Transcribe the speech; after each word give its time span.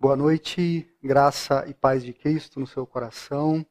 Boa 0.00 0.16
noite, 0.16 0.90
graça 1.02 1.68
e 1.68 1.74
paz 1.74 2.02
de 2.02 2.14
Cristo 2.14 2.58
no 2.58 2.66
seu 2.66 2.86
coração. 2.86 3.66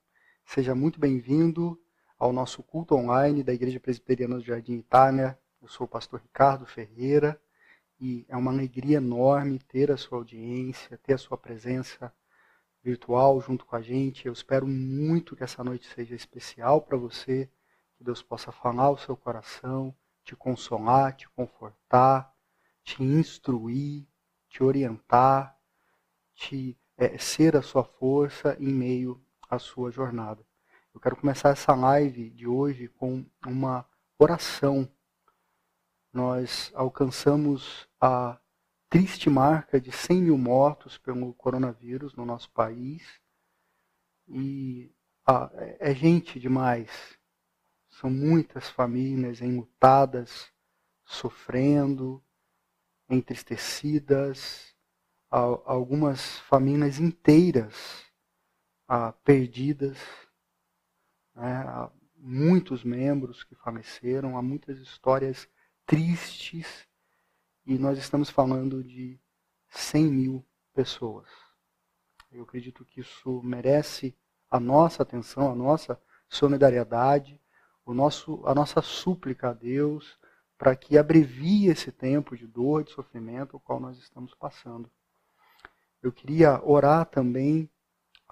Seja 0.46 0.76
muito 0.76 1.00
bem-vindo 1.00 1.76
ao 2.20 2.32
nosso 2.32 2.62
culto 2.62 2.94
online 2.94 3.42
da 3.42 3.52
Igreja 3.52 3.80
Presbiteriana 3.80 4.36
do 4.36 4.44
Jardim 4.44 4.76
Itália. 4.76 5.40
Eu 5.60 5.68
sou 5.68 5.86
o 5.86 5.90
pastor 5.90 6.22
Ricardo 6.22 6.68
Ferreira 6.68 7.42
e 8.00 8.28
é 8.30 8.38
uma 8.38 8.52
alegria 8.52 8.98
enorme 8.98 9.58
ter 9.58 9.92
a 9.92 9.98
sua 9.98 10.20
audiência, 10.20 11.00
ter 11.00 11.14
a 11.14 11.18
sua 11.18 11.36
presença 11.36 12.14
virtual 12.84 13.42
junto 13.42 13.66
com 13.66 13.76
a 13.76 13.82
gente. 13.82 14.28
Eu 14.28 14.34
espero 14.34 14.68
muito 14.68 15.36
que 15.36 15.44
essa 15.44 15.64
noite 15.64 15.88
seja 15.96 16.14
especial 16.14 16.80
para 16.80 16.96
você, 16.96 17.50
que 17.98 18.04
Deus 18.04 18.22
possa 18.22 18.52
falar 18.52 18.92
o 18.92 19.00
seu 19.00 19.18
coração, 19.18 19.96
te 20.24 20.36
consolar, 20.36 21.16
te 21.16 21.28
confortar, 21.30 22.32
te 22.84 23.02
instruir, 23.02 24.06
te 24.48 24.64
orientar 24.64 25.59
te 26.40 26.80
é, 26.98 27.18
ser 27.18 27.58
a 27.58 27.62
sua 27.62 27.84
força 27.84 28.56
em 28.60 28.74
meio 28.74 29.22
à 29.50 29.60
sua 29.60 29.92
jornada. 29.92 30.46
Eu 30.94 31.00
quero 31.00 31.18
começar 31.18 31.50
essa 31.50 31.76
live 31.76 32.30
de 32.30 32.48
hoje 32.48 32.88
com 32.88 33.26
uma 33.46 33.86
oração. 34.18 34.90
Nós 36.14 36.72
alcançamos 36.74 37.88
a 38.00 38.40
triste 38.90 39.30
marca 39.30 39.82
de 39.82 39.92
100 39.92 40.22
mil 40.22 40.38
mortos 40.38 40.98
pelo 40.98 41.34
coronavírus 41.34 42.16
no 42.16 42.26
nosso 42.26 42.50
país. 42.52 43.04
E 44.28 44.92
ah, 45.28 45.52
é 45.54 45.94
gente 45.94 46.40
demais. 46.40 47.20
São 47.90 48.10
muitas 48.10 48.70
famílias 48.70 49.42
enlutadas, 49.42 50.50
sofrendo, 51.06 52.24
entristecidas, 53.10 54.74
algumas 55.30 56.40
famílias 56.40 57.00
inteiras 57.00 58.04
ah, 58.88 59.12
perdidas, 59.24 59.98
né? 61.36 61.64
há 61.68 61.92
muitos 62.16 62.84
membros 62.84 63.44
que 63.44 63.56
faleceram, 63.56 64.38
há 64.38 64.42
muitas 64.42 64.80
histórias 64.80 65.48
tristes, 65.86 66.88
e 67.66 67.78
nós 67.78 68.00
estamos 68.00 68.30
falando 68.30 68.84
de 68.84 69.20
100 69.70 70.06
mil 70.06 70.46
pessoas. 70.74 71.30
Eu 72.32 72.44
acredito 72.44 72.84
que 72.86 73.02
isso 73.02 73.42
merece 73.44 74.16
a 74.50 74.60
nossa 74.60 75.04
atenção, 75.04 75.52
a 75.52 75.56
nossa 75.56 76.02
solidariedade, 76.28 77.40
o 77.86 77.94
nosso, 77.94 78.42
a 78.46 78.54
nossa 78.54 78.82
súplica 78.82 79.50
a 79.50 79.54
Deus 79.54 80.18
para 80.58 80.76
que 80.76 80.98
abrevie 80.98 81.68
esse 81.68 81.92
tempo 81.92 82.36
de 82.36 82.46
dor, 82.46 82.84
de 82.84 82.92
sofrimento, 82.92 83.56
o 83.56 83.60
qual 83.60 83.80
nós 83.80 83.98
estamos 83.98 84.34
passando. 84.36 84.92
Eu 86.02 86.14
queria 86.14 86.62
orar 86.64 87.06
também, 87.06 87.70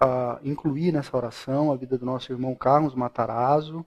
uh, 0.02 0.40
incluir 0.42 0.90
nessa 0.90 1.14
oração 1.14 1.70
a 1.70 1.76
vida 1.76 1.98
do 1.98 2.06
nosso 2.06 2.32
irmão 2.32 2.54
Carlos 2.54 2.94
Matarazzo. 2.94 3.84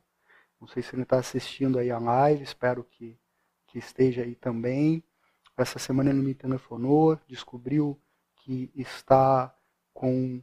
Não 0.59 0.67
sei 0.67 0.83
se 0.83 0.93
ele 0.93 1.01
está 1.01 1.17
assistindo 1.17 1.79
aí 1.79 1.89
a 1.89 1.97
live, 1.97 2.43
espero 2.43 2.83
que, 2.83 3.17
que 3.65 3.79
esteja 3.79 4.21
aí 4.21 4.35
também. 4.35 5.03
Essa 5.57 5.79
semana 5.79 6.11
ele 6.11 6.21
me 6.21 6.35
telefonou, 6.35 7.19
descobriu 7.27 7.99
que 8.35 8.71
está 8.75 9.55
com 9.93 10.41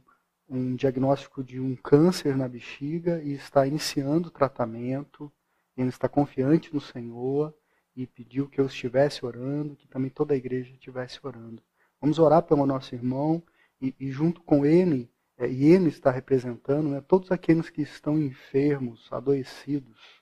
um 0.49 0.75
diagnóstico 0.75 1.43
de 1.43 1.59
um 1.59 1.75
câncer 1.75 2.35
na 2.35 2.47
bexiga 2.47 3.21
e 3.23 3.33
está 3.33 3.65
iniciando 3.65 4.27
o 4.27 4.31
tratamento. 4.31 5.31
Ele 5.77 5.89
está 5.89 6.09
confiante 6.09 6.73
no 6.73 6.81
Senhor 6.81 7.55
e 7.95 8.05
pediu 8.05 8.49
que 8.49 8.59
eu 8.59 8.65
estivesse 8.65 9.25
orando, 9.25 9.75
que 9.75 9.87
também 9.87 10.09
toda 10.09 10.33
a 10.33 10.37
igreja 10.37 10.71
estivesse 10.71 11.19
orando. 11.23 11.63
Vamos 12.01 12.19
orar 12.19 12.43
pelo 12.43 12.65
nosso 12.65 12.95
irmão 12.95 13.43
e, 13.81 13.93
e 13.99 14.11
junto 14.11 14.41
com 14.41 14.65
ele, 14.65 15.11
é, 15.37 15.49
e 15.49 15.65
ele 15.65 15.89
está 15.89 16.11
representando 16.11 16.89
né, 16.89 17.01
todos 17.01 17.31
aqueles 17.31 17.69
que 17.69 17.81
estão 17.81 18.17
enfermos, 18.17 19.07
adoecidos. 19.11 20.21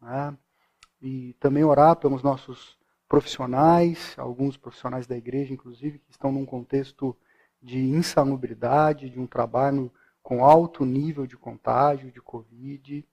Né, 0.00 0.36
e 1.00 1.34
também 1.40 1.64
orar 1.64 1.96
pelos 1.96 2.22
nossos 2.22 2.78
profissionais, 3.08 4.14
alguns 4.16 4.56
profissionais 4.56 5.06
da 5.06 5.16
igreja, 5.16 5.52
inclusive, 5.52 5.98
que 5.98 6.10
estão 6.10 6.30
num 6.32 6.46
contexto 6.46 7.16
de 7.60 7.78
insalubridade, 7.78 9.10
de 9.10 9.20
um 9.20 9.26
trabalho 9.26 9.92
com 10.22 10.44
alto 10.44 10.84
nível 10.84 11.26
de 11.26 11.36
contágio, 11.36 12.10
de 12.10 12.22
Covid. 12.22 13.06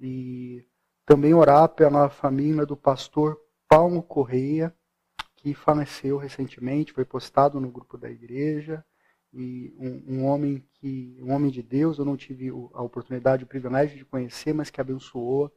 E 0.00 0.64
também 1.04 1.34
orar 1.34 1.68
pela 1.68 2.08
família 2.08 2.64
do 2.64 2.76
pastor 2.76 3.38
Paulo 3.68 4.02
Correia, 4.02 4.74
que 5.38 5.54
faleceu 5.54 6.16
recentemente, 6.16 6.92
foi 6.92 7.04
postado 7.04 7.60
no 7.60 7.70
grupo 7.70 7.96
da 7.96 8.10
igreja 8.10 8.84
e 9.32 9.72
um, 9.78 10.14
um, 10.14 10.24
homem 10.24 10.66
que 10.74 11.16
um 11.22 11.32
homem 11.32 11.50
de 11.50 11.62
Deus 11.62 11.98
eu 11.98 12.04
não 12.04 12.16
tive 12.16 12.48
a 12.48 12.82
oportunidade 12.82 13.44
o 13.44 13.46
privilégio 13.46 13.96
de 13.96 14.04
conhecer 14.04 14.52
mas 14.52 14.70
que 14.70 14.80
abençoou 14.80 15.52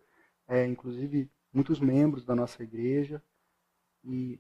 é, 0.48 0.68
inclusive 0.68 1.32
muitos 1.52 1.80
membros 1.80 2.24
da 2.24 2.36
nossa 2.36 2.62
igreja 2.62 3.24
e 4.04 4.40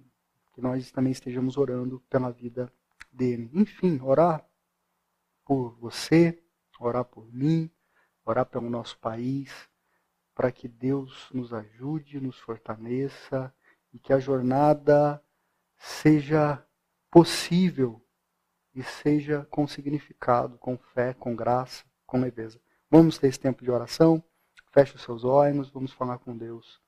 que 0.53 0.62
nós 0.62 0.91
também 0.91 1.12
estejamos 1.12 1.57
orando 1.57 2.01
pela 2.09 2.30
vida 2.30 2.72
dele. 3.12 3.50
Enfim 3.53 4.00
orar 4.01 4.46
por 5.44 5.75
você 5.80 6.40
orar 6.80 7.06
por 7.06 7.34
mim 7.34 7.72
orar 8.24 8.46
pelo 8.46 8.69
nosso 8.69 9.00
país 9.00 9.51
para 10.35 10.51
que 10.51 10.68
Deus 10.68 11.30
nos 11.34 11.51
ajude 11.51 12.19
nos 12.19 12.38
fortaleça 12.38 13.51
e 13.91 13.97
que 13.97 14.13
a 14.13 14.19
jornada 14.19 15.19
seja 15.81 16.64
possível 17.09 18.00
e 18.74 18.84
seja 18.84 19.47
com 19.50 19.68
significado, 19.68 20.58
com 20.59 20.78
fé, 20.78 21.14
com 21.16 21.36
graça, 21.36 21.84
com 22.06 22.22
leveza. 22.22 22.62
Vamos 22.90 23.18
ter 23.18 23.28
esse 23.28 23.40
tempo 23.40 23.64
de 23.64 23.72
oração? 23.72 24.24
Feche 24.72 24.96
os 24.96 25.02
seus 25.02 25.24
olhos, 25.24 25.72
vamos 25.72 25.92
falar 25.92 26.19
com 26.19 26.38
Deus. 26.38 26.80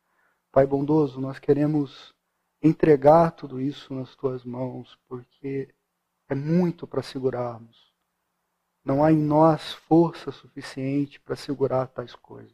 Pai 0.52 0.68
bondoso, 0.68 1.20
nós 1.20 1.40
queremos 1.40 2.14
entregar 2.62 3.32
tudo 3.32 3.60
isso 3.60 3.94
nas 3.94 4.16
tuas 4.16 4.46
mãos, 4.46 4.98
porque 5.08 5.74
é 6.30 6.36
muito 6.36 6.86
para 6.86 7.02
segurarmos. 7.02 7.92
Não 8.86 9.04
há 9.04 9.12
em 9.12 9.18
nós 9.18 9.74
força 9.74 10.32
suficiente 10.32 11.20
para 11.20 11.36
segurar 11.36 11.88
tais 11.88 12.16
coisas. 12.16 12.54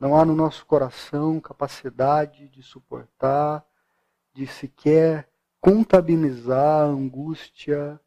Não 0.00 0.16
há 0.16 0.24
no 0.24 0.34
nosso 0.34 0.66
coração 0.66 1.40
capacidade 1.40 2.48
de 2.48 2.62
suportar 2.62 3.67
de 4.38 4.46
sequer 4.46 5.28
contabilizar 5.60 6.84
a 6.84 6.86
angústia 6.86 8.00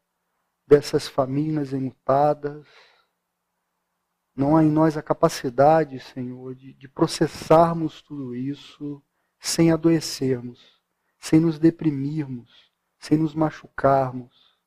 dessas 0.66 1.06
famílias 1.06 1.74
enlutadas. 1.74 2.66
Não 4.34 4.56
há 4.56 4.64
em 4.64 4.72
nós 4.72 4.96
a 4.96 5.02
capacidade, 5.03 6.00
Senhor, 6.00 6.56
de, 6.56 6.74
de 6.74 6.88
processarmos 6.88 8.02
tudo 8.02 8.34
isso 8.34 9.03
sem 9.38 9.74
adoecermos, 9.74 10.81
sem 11.19 11.38
nos 11.38 11.59
deprimirmos, 11.59 12.72
sem 12.98 13.18
nos 13.18 13.36
machucarmos. 13.36 14.58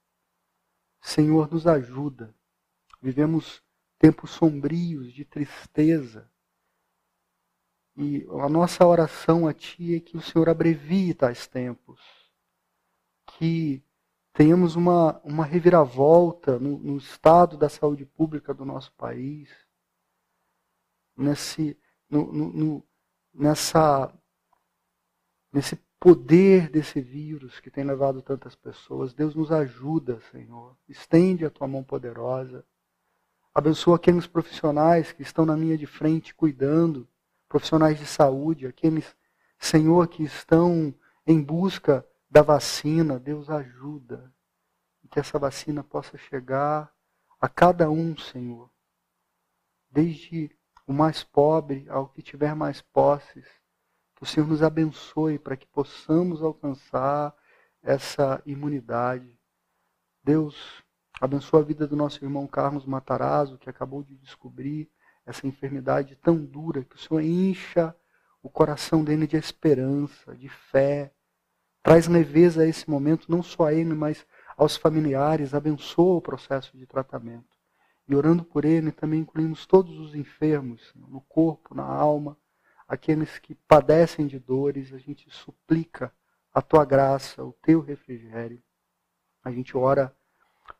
Senhor, 1.01 1.51
nos 1.51 1.67
ajuda. 1.67 2.35
Vivemos 3.01 3.63
tempos 3.99 4.33
sombrios 4.33 5.15
de 5.15 5.25
tristeza, 5.25 6.31
e 7.97 8.27
a 8.29 8.49
nossa 8.49 8.85
oração 8.85 9.47
a 9.47 9.55
Ti 9.55 9.95
é 9.97 10.01
que 10.01 10.17
o 10.17 10.21
Senhor 10.21 10.49
abrevie 10.49 11.15
tais 11.15 11.47
tempos, 11.47 12.01
que 13.27 13.83
tenhamos 14.33 14.75
uma, 14.75 15.21
uma 15.23 15.45
reviravolta 15.45 16.59
no, 16.59 16.77
no 16.79 16.97
estado 16.97 17.57
da 17.57 17.69
saúde 17.69 18.05
pública 18.05 18.53
do 18.53 18.65
nosso 18.65 18.93
país, 18.95 19.49
nesse, 21.17 21.79
no, 22.11 22.33
no, 22.33 22.85
nessa, 23.33 24.13
nesse 25.53 25.77
poder 26.01 26.69
desse 26.69 27.01
vírus 27.01 27.61
que 27.61 27.71
tem 27.71 27.85
levado 27.85 28.21
tantas 28.23 28.57
pessoas. 28.57 29.15
Deus 29.15 29.37
nos 29.37 29.53
ajuda, 29.53 30.21
Senhor. 30.33 30.77
Estende 30.89 31.47
a 31.47 31.51
tua 31.51 31.69
mão 31.69 31.85
poderosa. 31.85 32.67
Abençoa 33.55 33.97
aqueles 33.97 34.27
profissionais 34.27 35.13
que 35.13 35.23
estão 35.23 35.47
na 35.47 35.55
linha 35.55 35.79
de 35.79 35.87
frente 35.87 36.35
cuidando 36.35 37.09
profissionais 37.55 38.01
de 38.01 38.05
saúde, 38.05 38.67
aqueles, 38.67 39.17
Senhor, 39.61 40.09
que 40.09 40.25
estão 40.25 40.93
em 41.25 41.41
busca 41.41 42.05
da 42.29 42.43
vacina, 42.43 43.17
Deus 43.17 43.49
ajuda. 43.49 44.35
Que 45.09 45.21
essa 45.21 45.39
vacina 45.39 45.85
possa 45.85 46.19
chegar 46.19 46.93
a 47.41 47.49
cada 47.49 47.89
um, 47.89 48.17
Senhor. 48.17 48.69
Desde 49.89 50.51
o 50.85 50.93
mais 50.93 51.23
pobre 51.23 51.87
ao 51.89 52.09
que 52.09 52.23
tiver 52.23 52.57
mais 52.57 52.83
posses. 52.83 53.47
Que 54.17 54.25
o 54.25 54.27
Senhor 54.27 54.49
nos 54.49 54.61
abençoe 54.61 55.39
para 55.39 55.57
que 55.57 55.69
possamos 55.69 56.43
alcançar 56.43 57.33
essa 57.81 58.43
imunidade. 58.45 59.39
Deus, 60.25 60.83
abençoa 61.21 61.61
a 61.61 61.65
vida 61.65 61.87
do 61.87 61.95
nosso 61.95 62.25
irmão 62.25 62.49
Carlos 62.49 62.85
Matarazzo, 62.85 63.59
que 63.59 63.71
acabou 63.71 64.03
de 64.03 64.17
descobrir 64.17 64.91
essa 65.27 65.47
enfermidade 65.47 66.17
tão 66.17 66.37
dura, 66.37 66.85
que 66.85 66.97
o 66.97 66.99
Senhor 66.99 67.21
encha 67.21 67.95
o 68.43 68.51
coração 68.51 69.03
dele 69.03 69.27
de 69.27 69.37
esperança, 69.37 70.37
de 70.37 70.49
fé. 70.49 71.13
Traz 71.83 72.07
leveza 72.07 72.63
a 72.63 72.67
esse 72.67 72.89
momento, 72.89 73.31
não 73.31 73.43
só 73.43 73.67
a 73.67 73.75
ele, 73.75 73.95
mas 73.95 74.27
aos 74.57 74.77
familiares, 74.77 75.55
abençoa 75.55 76.17
o 76.17 76.23
processo 76.23 76.77
de 76.77 76.87
tratamento. 76.87 77.57
E 78.07 78.15
orando 78.15 78.45
por 78.45 78.65
ele, 78.65 78.93
também 78.93 79.21
incluímos 79.21 79.67
todos 79.67 79.99
os 79.99 80.15
enfermos, 80.15 80.93
no 80.95 81.23
corpo, 81.23 81.75
na 81.75 81.85
alma, 81.85 82.37
aqueles 82.87 83.39
que 83.39 83.55
padecem 83.55 84.27
de 84.27 84.39
dores, 84.39 84.93
a 84.93 84.99
gente 84.99 85.29
suplica 85.31 86.13
a 86.53 86.61
tua 86.61 86.85
graça, 86.85 87.43
o 87.43 87.53
teu 87.63 87.81
refrigério. 87.81 88.63
A 89.43 89.51
gente 89.51 89.77
ora 89.77 90.15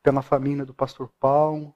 pela 0.01 0.21
família 0.21 0.65
do 0.65 0.73
pastor 0.73 1.11
Paulo, 1.19 1.75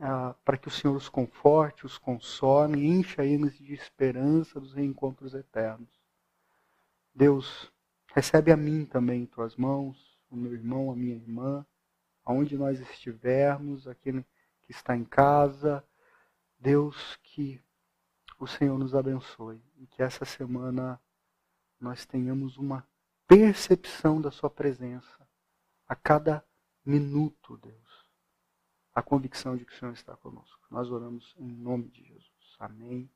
ah, 0.00 0.34
para 0.44 0.56
que 0.56 0.68
o 0.68 0.70
Senhor 0.70 0.94
os 0.94 1.08
conforte, 1.08 1.86
os 1.86 1.98
console, 1.98 2.86
encha 2.86 3.24
eles 3.24 3.56
de 3.58 3.72
esperança 3.72 4.60
dos 4.60 4.74
reencontros 4.74 5.34
eternos. 5.34 5.88
Deus, 7.14 7.72
recebe 8.14 8.52
a 8.52 8.56
mim 8.56 8.84
também 8.84 9.22
em 9.22 9.26
tuas 9.26 9.56
mãos, 9.56 10.18
o 10.30 10.36
meu 10.36 10.52
irmão, 10.52 10.90
a 10.90 10.96
minha 10.96 11.14
irmã, 11.14 11.64
aonde 12.24 12.58
nós 12.58 12.80
estivermos, 12.80 13.86
aquele 13.86 14.22
que 14.62 14.72
está 14.72 14.96
em 14.96 15.04
casa. 15.04 15.82
Deus, 16.58 17.18
que 17.22 17.62
o 18.38 18.46
Senhor 18.46 18.78
nos 18.78 18.94
abençoe 18.94 19.62
e 19.78 19.86
que 19.86 20.02
essa 20.02 20.24
semana 20.24 21.00
nós 21.80 22.04
tenhamos 22.04 22.56
uma 22.56 22.86
percepção 23.26 24.20
da 24.20 24.30
Sua 24.30 24.50
presença 24.50 25.26
a 25.88 25.94
cada 25.94 26.44
minuto, 26.84 27.56
Deus. 27.58 27.85
A 28.96 29.02
convicção 29.02 29.58
de 29.58 29.66
que 29.66 29.74
o 29.74 29.76
Senhor 29.76 29.92
está 29.92 30.16
conosco. 30.16 30.66
Nós 30.70 30.90
oramos 30.90 31.34
em 31.38 31.46
nome 31.46 31.90
de 31.90 32.02
Jesus. 32.02 32.56
Amém 32.58 33.10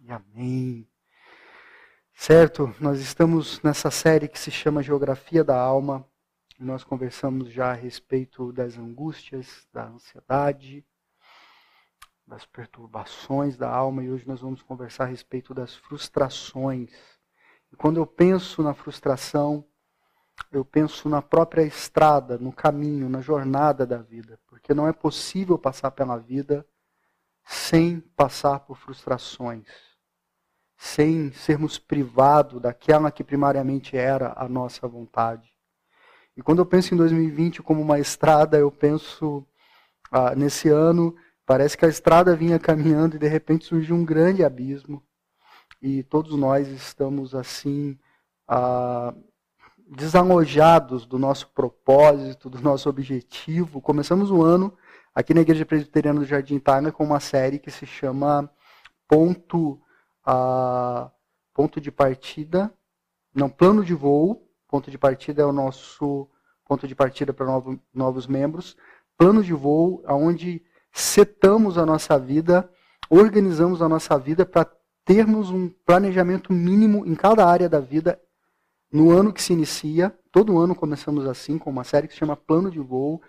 e 0.00 0.10
amém. 0.10 0.88
Certo, 2.12 2.74
nós 2.80 2.98
estamos 2.98 3.62
nessa 3.62 3.92
série 3.92 4.26
que 4.26 4.40
se 4.40 4.50
chama 4.50 4.82
Geografia 4.82 5.44
da 5.44 5.56
Alma. 5.56 6.04
Nós 6.58 6.82
conversamos 6.82 7.52
já 7.52 7.70
a 7.70 7.74
respeito 7.74 8.52
das 8.52 8.76
angústias, 8.76 9.68
da 9.72 9.86
ansiedade, 9.86 10.84
das 12.26 12.44
perturbações 12.44 13.56
da 13.56 13.70
alma 13.70 14.02
e 14.02 14.10
hoje 14.10 14.26
nós 14.26 14.40
vamos 14.40 14.62
conversar 14.62 15.04
a 15.04 15.06
respeito 15.06 15.54
das 15.54 15.76
frustrações. 15.76 16.90
E 17.72 17.76
quando 17.76 17.98
eu 17.98 18.06
penso 18.06 18.64
na 18.64 18.74
frustração, 18.74 19.64
eu 20.52 20.64
penso 20.64 21.08
na 21.08 21.20
própria 21.20 21.62
estrada, 21.62 22.38
no 22.38 22.52
caminho, 22.52 23.08
na 23.08 23.20
jornada 23.20 23.86
da 23.86 23.98
vida, 23.98 24.38
porque 24.46 24.72
não 24.74 24.86
é 24.88 24.92
possível 24.92 25.58
passar 25.58 25.90
pela 25.90 26.16
vida 26.18 26.66
sem 27.44 28.00
passar 28.00 28.60
por 28.60 28.76
frustrações, 28.76 29.66
sem 30.76 31.32
sermos 31.32 31.78
privados 31.78 32.60
daquela 32.60 33.10
que 33.10 33.22
primariamente 33.22 33.96
era 33.96 34.32
a 34.36 34.48
nossa 34.48 34.88
vontade. 34.88 35.52
E 36.36 36.42
quando 36.42 36.60
eu 36.60 36.66
penso 36.66 36.94
em 36.94 36.96
2020 36.96 37.62
como 37.62 37.80
uma 37.80 37.98
estrada, 37.98 38.58
eu 38.58 38.70
penso 38.70 39.46
ah, 40.10 40.34
nesse 40.34 40.68
ano 40.68 41.14
Parece 41.46 41.76
que 41.76 41.84
a 41.84 41.88
estrada 41.88 42.34
vinha 42.34 42.58
caminhando 42.58 43.16
e 43.16 43.18
de 43.18 43.28
repente 43.28 43.66
surgiu 43.66 43.94
um 43.94 44.04
grande 44.04 44.42
abismo. 44.42 45.02
E 45.80 46.02
todos 46.02 46.34
nós 46.38 46.68
estamos 46.68 47.34
assim, 47.34 47.98
ah, 48.48 49.14
desalojados 49.86 51.06
do 51.06 51.18
nosso 51.18 51.48
propósito, 51.48 52.48
do 52.48 52.60
nosso 52.60 52.88
objetivo. 52.88 53.80
Começamos 53.80 54.30
o 54.30 54.42
ano 54.42 54.76
aqui 55.14 55.34
na 55.34 55.42
Igreja 55.42 55.66
Presbiteriana 55.66 56.20
do 56.20 56.26
Jardim 56.26 56.56
Itália 56.56 56.92
com 56.92 57.04
uma 57.04 57.20
série 57.20 57.58
que 57.58 57.70
se 57.70 57.86
chama 57.86 58.50
Ponto, 59.06 59.80
ah, 60.24 61.10
ponto 61.52 61.80
de 61.80 61.90
Partida, 61.90 62.72
não, 63.34 63.48
Plano 63.48 63.84
de 63.84 63.94
Voo. 63.94 64.48
Ponto 64.68 64.90
de 64.90 64.98
partida 64.98 65.42
é 65.42 65.44
o 65.44 65.52
nosso 65.52 66.28
ponto 66.64 66.88
de 66.88 66.94
partida 66.94 67.32
para 67.32 67.46
novo, 67.46 67.78
novos 67.92 68.26
membros. 68.26 68.76
Plano 69.16 69.42
de 69.42 69.52
voo, 69.52 70.02
onde 70.08 70.62
setamos 70.92 71.78
a 71.78 71.86
nossa 71.86 72.18
vida, 72.18 72.68
organizamos 73.08 73.80
a 73.80 73.88
nossa 73.88 74.18
vida 74.18 74.44
para 74.44 74.68
termos 75.04 75.50
um 75.50 75.68
planejamento 75.86 76.52
mínimo 76.52 77.06
em 77.06 77.14
cada 77.14 77.46
área 77.46 77.68
da 77.68 77.78
vida 77.78 78.20
no 78.94 79.10
ano 79.10 79.32
que 79.32 79.42
se 79.42 79.52
inicia. 79.52 80.16
Todo 80.30 80.56
ano 80.56 80.72
começamos 80.72 81.26
assim, 81.26 81.58
com 81.58 81.68
uma 81.68 81.82
série 81.82 82.06
que 82.06 82.14
se 82.14 82.20
chama 82.20 82.36
Plano 82.36 82.70
de 82.70 82.78
Voo, 82.78 83.20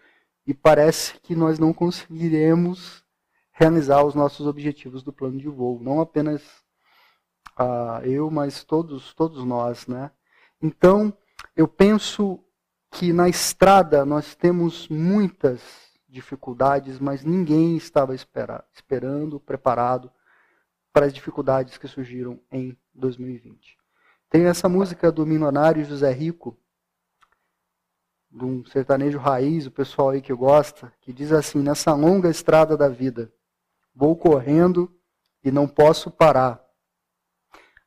e 0.45 0.53
parece 0.53 1.19
que 1.21 1.35
nós 1.35 1.57
não 1.57 1.73
conseguiremos 1.73 3.03
realizar 3.51 4.03
os 4.03 4.13
nossos 4.13 4.45
objetivos 4.45 5.01
do 5.01 5.12
plano 5.12 5.39
de 5.39 5.50
voo. 5.50 5.79
Não 5.81 6.00
apenas 6.00 6.44
uh, 7.59 8.03
eu, 8.03 8.29
mas 8.29 8.63
todos, 8.63 9.12
todos 9.15 9.44
nós. 9.44 9.88
Né? 9.88 10.12
Então, 10.62 11.12
eu 11.56 11.67
penso 11.67 12.39
que 12.91 13.12
na 13.12 13.27
estrada 13.27 14.06
nós 14.06 14.35
temos 14.35 14.88
muitas 14.88 15.63
dificuldades, 16.07 17.00
mas 17.00 17.23
ninguém 17.23 17.75
estava 17.75 18.13
esperando, 18.13 19.39
preparado 19.39 20.12
para 20.94 21.07
as 21.07 21.13
dificuldades 21.13 21.77
que 21.77 21.88
surgiram 21.88 22.39
em 22.51 22.77
2020. 22.94 23.85
Tem 24.36 24.48
essa 24.48 24.68
música 24.68 25.14
do 25.14 25.26
milionário 25.26 25.86
José 25.86 26.12
Rico, 26.12 26.60
de 28.30 28.44
um 28.44 28.66
sertanejo 28.66 29.18
raiz, 29.18 29.66
o 29.66 29.72
pessoal 29.72 30.10
aí 30.10 30.22
que 30.22 30.34
gosta, 30.34 30.92
que 31.00 31.14
diz 31.14 31.32
assim: 31.32 31.60
Nessa 31.60 31.94
longa 31.94 32.30
estrada 32.30 32.76
da 32.76 32.90
vida, 32.90 33.32
vou 33.96 34.14
correndo 34.14 34.94
e 35.42 35.50
não 35.50 35.70
posso 35.70 36.12
parar. 36.12 36.62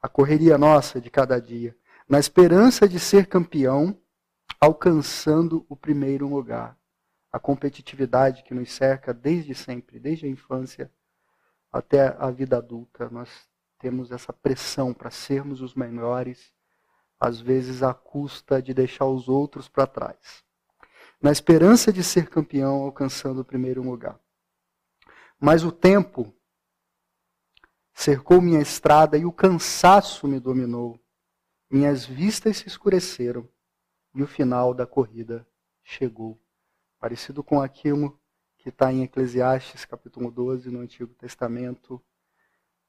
A 0.01 0.09
correria 0.09 0.57
nossa 0.57 0.99
de 0.99 1.11
cada 1.11 1.39
dia, 1.39 1.77
na 2.09 2.19
esperança 2.19 2.89
de 2.89 2.99
ser 2.99 3.27
campeão, 3.27 4.01
alcançando 4.59 5.67
o 5.69 5.77
primeiro 5.77 6.27
lugar 6.27 6.79
a 7.31 7.39
competitividade 7.39 8.43
que 8.43 8.55
nos 8.55 8.73
cerca 8.73 9.13
desde 9.13 9.55
sempre, 9.55 10.01
desde 10.01 10.25
a 10.25 10.31
infância 10.31 10.91
até 11.71 12.17
a 12.19 12.31
vida 12.31 12.57
adulta. 12.57 13.11
Nós 13.11 13.29
temos 13.79 14.11
essa 14.11 14.33
pressão 14.33 14.93
para 14.93 15.11
sermos 15.11 15.61
os 15.61 15.75
melhores, 15.75 16.53
às 17.19 17.41
vezes 17.41 17.83
à 17.83 17.95
custa 17.95 18.61
de 18.61 18.75
deixar 18.75 19.07
os 19.07 19.29
outros 19.29 19.69
para 19.69 19.87
trás. 19.87 20.45
Na 21.21 21.33
esperança 21.33 21.93
de 21.93 22.03
ser 22.03 22.29
campeão, 22.29 22.83
alcançando 22.83 23.41
o 23.41 23.45
primeiro 23.45 23.83
lugar. 23.83 24.21
Mas 25.41 25.65
o 25.65 25.73
tempo 25.73 26.35
cercou 27.93 28.41
minha 28.41 28.61
estrada 28.61 29.17
e 29.17 29.25
o 29.25 29.33
cansaço 29.33 30.29
me 30.29 30.39
dominou. 30.39 31.01
Minhas 31.71 32.05
vistas 32.05 32.59
se 32.59 32.69
escureceram 32.69 33.49
e 34.15 34.23
o 34.23 34.27
final 34.27 34.73
da 34.73 34.87
corrida 34.87 35.47
chegou 35.83 36.41
parecido 36.99 37.43
com 37.43 37.61
aquilo 37.61 38.21
que 38.57 38.69
está 38.69 38.93
em 38.93 39.03
Eclesiastes 39.03 39.85
capítulo 39.85 40.31
12, 40.31 40.71
no 40.71 40.81
Antigo 40.81 41.15
Testamento, 41.15 42.03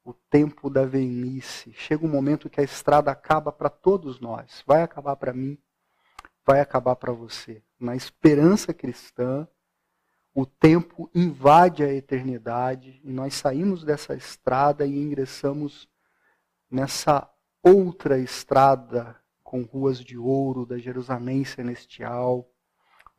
o 0.04 0.12
tempo 0.12 0.70
da 0.70 0.84
velhice. 0.84 1.72
Chega 1.72 2.04
um 2.04 2.10
momento 2.10 2.48
que 2.48 2.60
a 2.60 2.64
estrada 2.64 3.10
acaba 3.10 3.52
para 3.52 3.68
todos 3.68 4.20
nós. 4.20 4.62
Vai 4.66 4.82
acabar 4.82 5.16
para 5.16 5.32
mim, 5.32 5.58
vai 6.44 6.60
acabar 6.60 6.96
para 6.96 7.12
você. 7.12 7.62
Na 7.78 7.94
esperança 7.94 8.72
cristã, 8.72 9.46
o 10.34 10.46
tempo 10.46 11.10
invade 11.14 11.82
a 11.82 11.92
eternidade 11.92 13.00
e 13.04 13.12
nós 13.12 13.34
saímos 13.34 13.84
dessa 13.84 14.14
estrada 14.14 14.86
e 14.86 14.96
ingressamos 14.96 15.88
nessa 16.70 17.28
outra 17.62 18.18
estrada 18.18 19.16
com 19.42 19.62
ruas 19.62 19.98
de 19.98 20.16
ouro 20.16 20.64
da 20.64 20.78
Jerusalém 20.78 21.44
celestial 21.44 22.48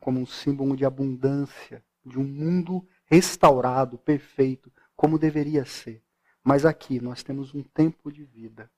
como 0.00 0.18
um 0.18 0.26
símbolo 0.26 0.76
de 0.76 0.84
abundância, 0.84 1.84
de 2.04 2.18
um 2.18 2.24
mundo 2.24 2.84
restaurado, 3.04 3.96
perfeito, 3.98 4.72
como 4.96 5.18
deveria 5.18 5.64
ser. 5.64 6.01
Mas 6.42 6.64
aqui 6.64 7.00
nós 7.00 7.22
temos 7.22 7.54
um 7.54 7.62
tempo 7.62 8.10
de 8.10 8.24
vida. 8.24 8.70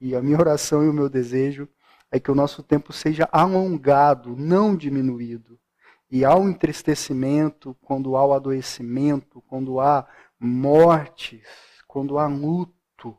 E 0.00 0.14
a 0.14 0.22
minha 0.22 0.38
oração 0.38 0.84
e 0.84 0.88
o 0.88 0.92
meu 0.92 1.08
desejo 1.08 1.68
é 2.10 2.20
que 2.20 2.30
o 2.30 2.34
nosso 2.34 2.62
tempo 2.62 2.92
seja 2.92 3.28
alongado, 3.32 4.36
não 4.36 4.76
diminuído. 4.76 5.58
E 6.10 6.24
há 6.24 6.34
entristecimento, 6.38 7.74
quando 7.82 8.16
há 8.16 8.24
o 8.24 8.32
adoecimento, 8.32 9.42
quando 9.42 9.78
há 9.80 10.08
mortes, 10.38 11.46
quando 11.86 12.18
há 12.18 12.26
luto. 12.26 13.18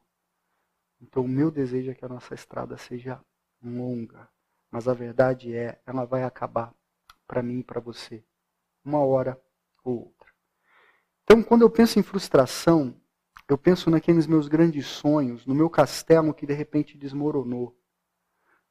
Então, 1.01 1.24
o 1.24 1.27
meu 1.27 1.51
desejo 1.51 1.91
é 1.91 1.93
que 1.93 2.05
a 2.05 2.10
nossa 2.10 2.34
estrada 2.34 2.77
seja 2.77 3.22
longa. 3.62 4.27
Mas 4.72 4.88
a 4.88 4.93
verdade 4.93 5.55
é, 5.55 5.79
ela 5.86 6.05
vai 6.05 6.24
acabar 6.24 6.74
para 7.27 7.43
mim 7.43 7.60
e 7.60 7.63
para 7.63 7.79
você, 7.79 8.24
uma 8.84 9.00
hora 9.00 9.39
ou 9.84 10.00
outra. 10.00 10.29
Então, 11.24 11.43
quando 11.43 11.62
eu 11.62 11.69
penso 11.69 12.00
em 12.00 12.03
frustração, 12.03 13.00
eu 13.50 13.58
penso 13.58 13.89
naqueles 13.89 14.27
meus 14.27 14.48
grandes 14.48 14.86
sonhos, 14.86 15.46
no 15.48 15.56
meu 15.56 15.70
castelo 15.72 16.36
que 16.36 16.46
de 16.46 16.53
repente 16.53 16.96
desmoronou, 16.96 17.75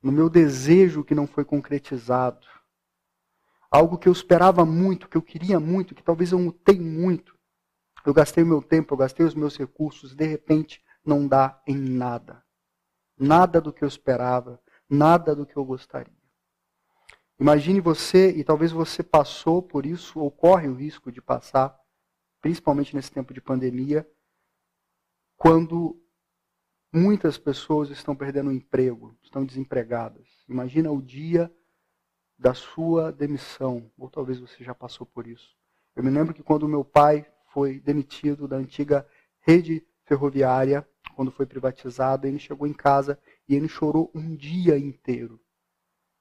no 0.01 0.13
meu 0.13 0.31
desejo 0.31 1.03
que 1.03 1.17
não 1.17 1.27
foi 1.27 1.45
concretizado, 1.45 2.47
algo 3.69 3.99
que 3.99 4.09
eu 4.09 4.13
esperava 4.13 4.65
muito, 4.65 5.09
que 5.09 5.17
eu 5.17 5.23
queria 5.23 5.59
muito, 5.59 5.97
que 5.97 6.03
talvez 6.03 6.31
eu 6.31 6.39
lutei 6.39 6.79
muito. 6.79 7.37
Eu 8.07 8.15
gastei 8.15 8.45
o 8.45 8.47
meu 8.47 8.63
tempo, 8.63 8.95
eu 8.95 8.99
gastei 8.99 9.27
os 9.27 9.35
meus 9.35 9.57
recursos, 9.57 10.15
de 10.15 10.25
repente 10.25 10.81
não 11.05 11.27
dá 11.27 11.61
em 11.67 11.77
nada. 11.77 12.43
Nada 13.19 13.61
do 13.61 13.73
que 13.73 13.83
eu 13.83 13.89
esperava, 13.89 14.63
nada 14.89 15.35
do 15.35 15.45
que 15.45 15.57
eu 15.57 15.65
gostaria. 15.65 16.17
Imagine 17.41 17.81
você, 17.81 18.31
e 18.31 18.45
talvez 18.45 18.71
você 18.71 19.03
passou 19.03 19.61
por 19.61 19.85
isso, 19.85 20.21
ou 20.21 20.31
corre 20.31 20.69
o 20.69 20.75
risco 20.75 21.11
de 21.11 21.21
passar, 21.21 21.77
principalmente 22.41 22.95
nesse 22.95 23.11
tempo 23.11 23.35
de 23.35 23.41
pandemia, 23.41 24.09
quando 25.38 25.97
muitas 26.92 27.38
pessoas 27.38 27.90
estão 27.90 28.14
perdendo 28.14 28.50
o 28.50 28.52
emprego, 28.52 29.16
estão 29.23 29.45
desempregadas. 29.45 30.26
Imagina 30.49 30.90
o 30.90 31.00
dia 31.00 31.50
da 32.37 32.54
sua 32.54 33.12
demissão, 33.12 33.90
ou 33.97 34.11
talvez 34.11 34.40
você 34.40 34.64
já 34.64 34.75
passou 34.75 35.07
por 35.07 35.28
isso. 35.28 35.57
Eu 35.95 36.02
me 36.02 36.11
lembro 36.11 36.35
que 36.35 36.42
quando 36.42 36.68
meu 36.68 36.85
pai 36.85 37.25
foi 37.52 37.78
demitido 37.78 38.49
da 38.49 38.57
antiga 38.57 39.07
rede 39.40 39.87
ferroviária, 40.04 40.87
quando 41.14 41.30
foi 41.30 41.47
privatizada, 41.47 42.26
ele 42.26 42.38
chegou 42.38 42.66
em 42.66 42.73
casa 42.73 43.18
e 43.49 43.54
ele 43.54 43.68
chorou 43.68 44.11
um 44.12 44.35
dia 44.35 44.76
inteiro. 44.76 45.40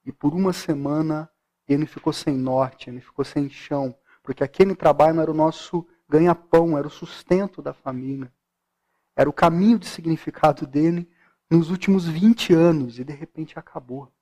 E 0.06 0.12
por 0.12 0.34
uma 0.34 0.54
semana 0.54 1.30
ele 1.68 1.88
ficou 1.88 2.14
sem 2.14 2.36
norte, 2.36 2.90
ele 2.90 3.02
ficou 3.02 3.26
sem 3.26 3.50
chão, 3.50 3.96
porque 4.22 4.44
aquele 4.44 4.76
trabalho 4.76 5.22
era 5.22 5.32
o 5.32 5.36
nosso 5.36 5.88
ganha-pão, 6.08 6.78
era 6.78 6.88
o 6.88 6.92
sustento 6.92 7.62
da 7.62 7.74
família. 7.74 8.32
Era 9.18 9.28
o 9.28 9.34
caminho 9.34 9.80
de 9.80 9.88
significado 9.88 10.68
dele 10.68 11.10
nos 11.50 11.72
últimos 11.72 12.08
20 12.08 12.54
anos 12.54 13.00
e 13.00 13.04
de 13.04 13.14
repente 13.14 13.58
acabou. 13.58 14.14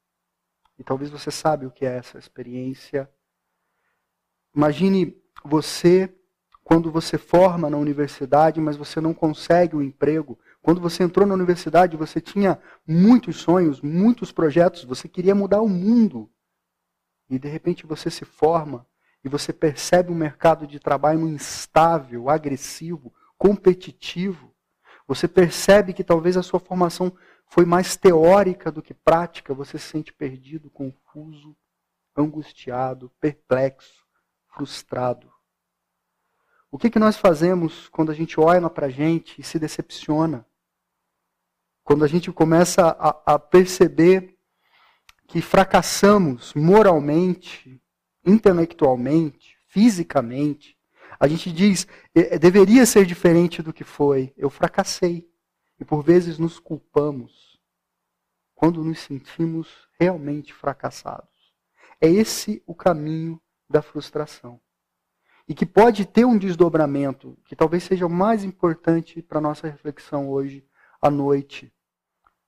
E 0.79 0.83
talvez 0.83 1.11
você 1.11 1.29
sabe 1.29 1.65
o 1.65 1.71
que 1.71 1.85
é 1.85 1.97
essa 1.97 2.17
experiência. 2.17 3.09
Imagine 4.55 5.21
você 5.43 6.15
quando 6.63 6.89
você 6.89 7.17
forma 7.17 7.69
na 7.69 7.77
universidade, 7.77 8.61
mas 8.61 8.77
você 8.77 9.01
não 9.01 9.13
consegue 9.13 9.75
o 9.75 9.79
um 9.79 9.83
emprego, 9.83 10.39
quando 10.63 10.81
você 10.81 11.03
entrou 11.03 11.27
na 11.27 11.35
universidade, 11.35 11.95
você 11.95 12.19
tinha 12.19 12.57
muitos 12.87 13.35
sonhos, 13.35 13.81
muitos 13.81 14.31
projetos, 14.31 14.83
você 14.83 15.07
queria 15.07 15.35
mudar 15.35 15.61
o 15.61 15.69
mundo. 15.69 16.27
E 17.29 17.37
de 17.37 17.47
repente 17.47 17.85
você 17.85 18.09
se 18.09 18.25
forma 18.25 18.87
e 19.23 19.29
você 19.29 19.53
percebe 19.53 20.11
um 20.11 20.15
mercado 20.15 20.65
de 20.65 20.79
trabalho 20.79 21.27
instável, 21.27 22.31
agressivo, 22.31 23.13
competitivo. 23.37 24.54
Você 25.07 25.27
percebe 25.27 25.93
que 25.93 26.03
talvez 26.03 26.35
a 26.37 26.43
sua 26.43 26.59
formação 26.59 27.15
foi 27.47 27.65
mais 27.65 27.95
teórica 27.95 28.71
do 28.71 28.81
que 28.81 28.93
prática, 28.93 29.53
você 29.53 29.77
se 29.77 29.87
sente 29.87 30.11
perdido, 30.11 30.69
confuso, 30.69 31.55
angustiado, 32.15 33.11
perplexo, 33.19 34.05
frustrado. 34.47 35.31
O 36.71 36.77
que, 36.77 36.89
que 36.89 36.99
nós 36.99 37.17
fazemos 37.17 37.87
quando 37.89 38.11
a 38.11 38.15
gente 38.15 38.39
olha 38.39 38.69
para 38.69 38.87
a 38.87 38.89
gente 38.89 39.39
e 39.39 39.43
se 39.43 39.59
decepciona? 39.59 40.45
quando 41.85 42.03
a 42.03 42.07
gente 42.07 42.31
começa 42.31 42.97
a, 42.99 43.35
a 43.35 43.39
perceber 43.39 44.35
que 45.27 45.39
fracassamos 45.39 46.51
moralmente, 46.55 47.79
intelectualmente, 48.25 49.55
fisicamente, 49.67 50.74
a 51.19 51.27
gente 51.27 51.51
diz, 51.51 51.87
deveria 52.39 52.85
ser 52.85 53.05
diferente 53.05 53.61
do 53.61 53.73
que 53.73 53.83
foi, 53.83 54.33
eu 54.37 54.49
fracassei. 54.49 55.29
E 55.79 55.83
por 55.83 56.01
vezes 56.01 56.39
nos 56.39 56.59
culpamos 56.59 57.59
quando 58.53 58.83
nos 58.83 58.99
sentimos 58.99 59.87
realmente 59.99 60.53
fracassados. 60.53 61.53
É 61.99 62.09
esse 62.09 62.63
o 62.65 62.73
caminho 62.73 63.41
da 63.69 63.81
frustração. 63.81 64.59
E 65.47 65.53
que 65.53 65.65
pode 65.65 66.05
ter 66.05 66.25
um 66.25 66.37
desdobramento, 66.37 67.37
que 67.45 67.55
talvez 67.55 67.83
seja 67.83 68.05
o 68.05 68.09
mais 68.09 68.43
importante 68.43 69.21
para 69.21 69.37
a 69.37 69.41
nossa 69.41 69.67
reflexão 69.67 70.29
hoje 70.29 70.65
à 71.01 71.11
noite, 71.11 71.71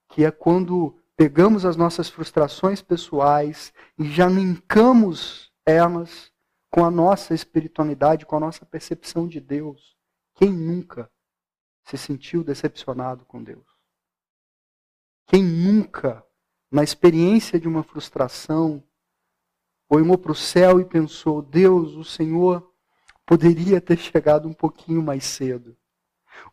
que 0.09 0.24
é 0.24 0.31
quando 0.31 0.97
pegamos 1.15 1.65
as 1.65 1.75
nossas 1.75 2.09
frustrações 2.09 2.81
pessoais 2.81 3.74
e 4.00 4.09
já 4.09 4.27
linkamos 4.27 5.51
elas 5.65 6.31
com 6.69 6.83
a 6.83 6.91
nossa 6.91 7.33
espiritualidade, 7.33 8.25
com 8.25 8.36
a 8.36 8.39
nossa 8.39 8.65
percepção 8.65 9.27
de 9.27 9.39
Deus. 9.39 9.97
Quem 10.36 10.51
nunca 10.51 11.09
se 11.83 11.97
sentiu 11.97 12.43
decepcionado 12.43 13.25
com 13.25 13.43
Deus? 13.43 13.65
Quem 15.25 15.43
nunca, 15.43 16.25
na 16.71 16.83
experiência 16.83 17.59
de 17.59 17.67
uma 17.67 17.83
frustração, 17.83 18.83
olhou 19.89 20.17
para 20.17 20.31
o 20.31 20.36
céu 20.36 20.79
e 20.79 20.86
pensou: 20.86 21.41
Deus, 21.41 21.93
o 21.95 22.03
Senhor 22.03 22.74
poderia 23.25 23.81
ter 23.81 23.97
chegado 23.97 24.47
um 24.47 24.53
pouquinho 24.53 25.03
mais 25.03 25.25
cedo? 25.25 25.77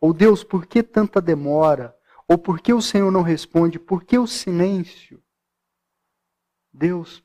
Ou 0.00 0.12
Deus, 0.12 0.42
por 0.42 0.66
que 0.66 0.83
tanta 0.83 1.21
demora? 1.21 1.97
Ou 2.26 2.38
por 2.38 2.61
que 2.61 2.73
o 2.73 2.80
Senhor 2.80 3.11
não 3.11 3.23
responde? 3.23 3.78
Por 3.78 4.04
que 4.04 4.18
o 4.18 4.26
silêncio? 4.26 5.23
Deus, 6.73 7.24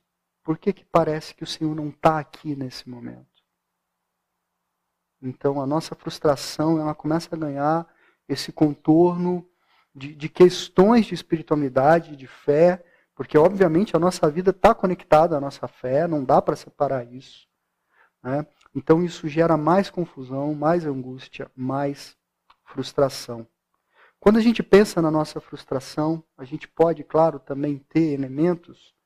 por 0.50 0.58
que, 0.58 0.74
que 0.74 0.84
parece 0.84 1.36
que 1.36 1.44
o 1.44 1.48
Senhor 1.48 1.75
não 1.75 1.89
está 1.89 2.18
aqui 2.18 2.56
nesse 2.56 2.89
momento? 2.89 3.44
Então 5.22 5.62
a 5.62 5.68
nossa 5.68 5.94
frustração 5.94 6.82
ela 6.82 6.96
começa 6.96 7.29
a 7.32 7.38
ganhar 7.38 7.88
esse 8.27 8.51
contorno 8.51 9.48
de, 9.94 10.15
de 10.15 10.27
questões 10.27 11.06
de 11.06 11.13
espiritualidade, 11.13 12.15
de 12.15 12.25
fé, 12.25 12.84
porque 13.13 13.38
obviamente 13.38 13.96
a 13.96 14.00
nossa 14.00 14.27
vida 14.27 14.50
está 14.50 14.74
conectada 14.74 15.38
à 15.38 15.39
nossa 15.39 15.68
fé, 15.68 16.08
não 16.08 16.25
dá 16.25 16.41
para 16.41 16.56
separar 16.56 17.06
isso. 17.06 17.48
Né? 18.24 18.44
Então 18.74 19.03
isso 19.03 19.27
gera 19.27 19.56
mais 19.56 19.91
confusão, 19.91 20.56
mais 20.56 20.84
angústia, 20.84 21.51
mais 21.56 22.18
frustração. 22.63 23.46
Quando 24.20 24.38
a 24.38 24.41
gente 24.41 24.63
pensa 24.63 25.00
na 25.00 25.12
nossa 25.12 25.39
frustração, 25.39 26.24
a 26.36 26.44
gente 26.44 26.68
pode, 26.68 27.03
claro, 27.03 27.38
também 27.38 27.77
ter 27.88 28.13
elementos 28.13 28.98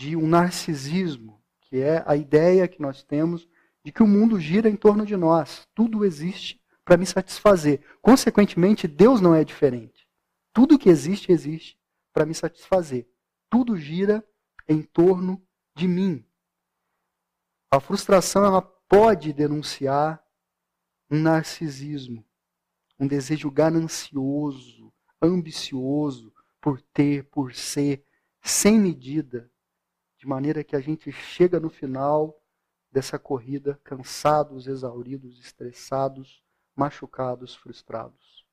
de 0.00 0.16
um 0.16 0.26
narcisismo, 0.26 1.42
que 1.60 1.76
é 1.76 2.02
a 2.06 2.16
ideia 2.16 2.66
que 2.66 2.80
nós 2.80 3.02
temos 3.02 3.46
de 3.84 3.92
que 3.92 4.02
o 4.02 4.06
mundo 4.06 4.40
gira 4.40 4.70
em 4.70 4.74
torno 4.74 5.04
de 5.04 5.14
nós. 5.14 5.68
Tudo 5.74 6.06
existe 6.06 6.58
para 6.86 6.96
me 6.96 7.04
satisfazer. 7.04 7.82
Consequentemente, 8.00 8.88
Deus 8.88 9.20
não 9.20 9.34
é 9.34 9.44
diferente. 9.44 10.08
Tudo 10.54 10.78
que 10.78 10.88
existe, 10.88 11.30
existe 11.30 11.78
para 12.14 12.24
me 12.24 12.34
satisfazer. 12.34 13.06
Tudo 13.50 13.76
gira 13.76 14.26
em 14.66 14.80
torno 14.82 15.42
de 15.76 15.86
mim. 15.86 16.24
A 17.70 17.78
frustração 17.78 18.42
ela 18.42 18.62
pode 18.62 19.34
denunciar 19.34 20.24
um 21.10 21.20
narcisismo 21.20 22.24
um 23.00 23.06
desejo 23.06 23.50
ganancioso, 23.50 24.92
ambicioso 25.22 26.30
por 26.60 26.82
ter, 26.82 27.24
por 27.30 27.54
ser, 27.54 28.04
sem 28.42 28.78
medida, 28.78 29.49
de 30.20 30.26
maneira 30.26 30.62
que 30.62 30.76
a 30.76 30.80
gente 30.80 31.10
chega 31.10 31.58
no 31.58 31.70
final 31.70 32.38
dessa 32.92 33.18
corrida 33.18 33.80
cansados, 33.82 34.66
exauridos, 34.66 35.40
estressados, 35.40 36.44
machucados, 36.76 37.54
frustrados. 37.54 38.46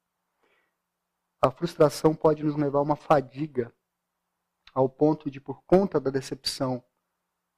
A 1.42 1.52
frustração 1.52 2.16
pode 2.16 2.42
nos 2.42 2.56
levar 2.56 2.80
a 2.80 2.84
uma 2.84 2.96
fadiga, 2.96 3.74
ao 4.74 4.88
ponto 4.88 5.30
de, 5.30 5.42
por 5.42 5.62
conta 5.64 6.00
da 6.00 6.10
decepção, 6.10 6.82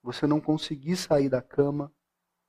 você 0.02 0.26
não 0.26 0.42
conseguir 0.42 0.96
sair 0.96 1.30
da 1.30 1.42
cama, 1.42 1.94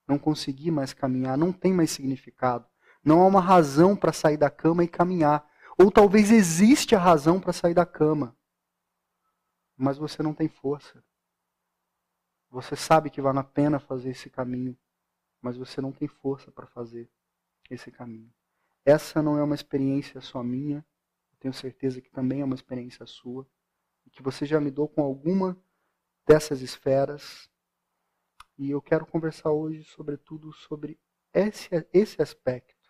não 0.08 0.18
conseguir 0.18 0.70
mais 0.70 0.94
caminhar, 0.94 1.36
não 1.36 1.52
tem 1.52 1.74
mais 1.74 1.90
significado. 1.90 2.66
Não 3.04 3.20
há 3.20 3.26
uma 3.26 3.40
razão 3.40 3.94
para 3.94 4.14
sair 4.14 4.38
da 4.38 4.48
cama 4.48 4.82
e 4.82 4.88
caminhar. 4.88 5.46
Ou 5.76 5.90
talvez 5.90 6.30
existe 6.30 6.94
a 6.94 6.98
razão 6.98 7.38
para 7.38 7.52
sair 7.52 7.74
da 7.74 7.84
cama, 7.84 8.34
mas 9.76 9.98
você 9.98 10.22
não 10.22 10.32
tem 10.32 10.48
força. 10.48 11.04
Você 12.50 12.74
sabe 12.74 13.10
que 13.10 13.20
vale 13.20 13.38
a 13.38 13.44
pena 13.44 13.78
fazer 13.78 14.10
esse 14.10 14.28
caminho, 14.28 14.76
mas 15.40 15.56
você 15.56 15.80
não 15.80 15.92
tem 15.92 16.08
força 16.08 16.50
para 16.50 16.66
fazer 16.66 17.08
esse 17.70 17.90
caminho. 17.90 18.32
Essa 18.84 19.22
não 19.22 19.38
é 19.38 19.42
uma 19.42 19.54
experiência 19.54 20.20
só 20.20 20.42
minha, 20.42 20.84
tenho 21.38 21.54
certeza 21.54 22.00
que 22.00 22.10
também 22.10 22.40
é 22.40 22.44
uma 22.44 22.54
experiência 22.54 23.06
sua, 23.06 23.46
e 24.04 24.10
que 24.10 24.22
você 24.22 24.44
já 24.44 24.58
lidou 24.58 24.88
com 24.88 25.02
alguma 25.02 25.56
dessas 26.26 26.60
esferas. 26.60 27.48
E 28.58 28.70
eu 28.70 28.82
quero 28.82 29.06
conversar 29.06 29.50
hoje, 29.50 29.84
sobretudo, 29.84 30.52
sobre 30.52 30.98
esse, 31.32 31.68
esse 31.92 32.20
aspecto 32.20 32.80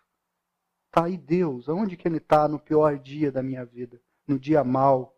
Está 0.91 1.05
aí 1.05 1.17
Deus, 1.17 1.69
aonde 1.69 1.95
que 1.95 2.05
Ele 2.05 2.17
está 2.17 2.49
no 2.49 2.59
pior 2.59 2.99
dia 2.99 3.31
da 3.31 3.41
minha 3.41 3.63
vida, 3.63 4.01
no 4.27 4.37
dia 4.37 4.61
mal? 4.61 5.17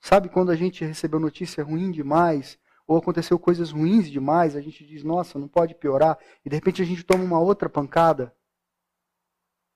Sabe 0.00 0.30
quando 0.30 0.50
a 0.50 0.56
gente 0.56 0.82
recebeu 0.82 1.20
notícia 1.20 1.62
ruim 1.62 1.90
demais, 1.90 2.58
ou 2.86 2.98
aconteceu 2.98 3.38
coisas 3.38 3.70
ruins 3.70 4.10
demais, 4.10 4.56
a 4.56 4.60
gente 4.60 4.84
diz, 4.84 5.02
nossa, 5.02 5.38
não 5.38 5.48
pode 5.48 5.74
piorar, 5.74 6.18
e 6.44 6.50
de 6.50 6.56
repente 6.56 6.82
a 6.82 6.84
gente 6.84 7.04
toma 7.04 7.24
uma 7.24 7.40
outra 7.40 7.68
pancada? 7.68 8.34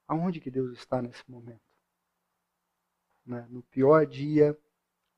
Aonde 0.06 0.40
que 0.40 0.50
Deus 0.50 0.76
está 0.78 1.00
nesse 1.00 1.28
momento? 1.30 1.60
Né? 3.24 3.46
No 3.50 3.62
pior 3.62 4.06
dia, 4.06 4.58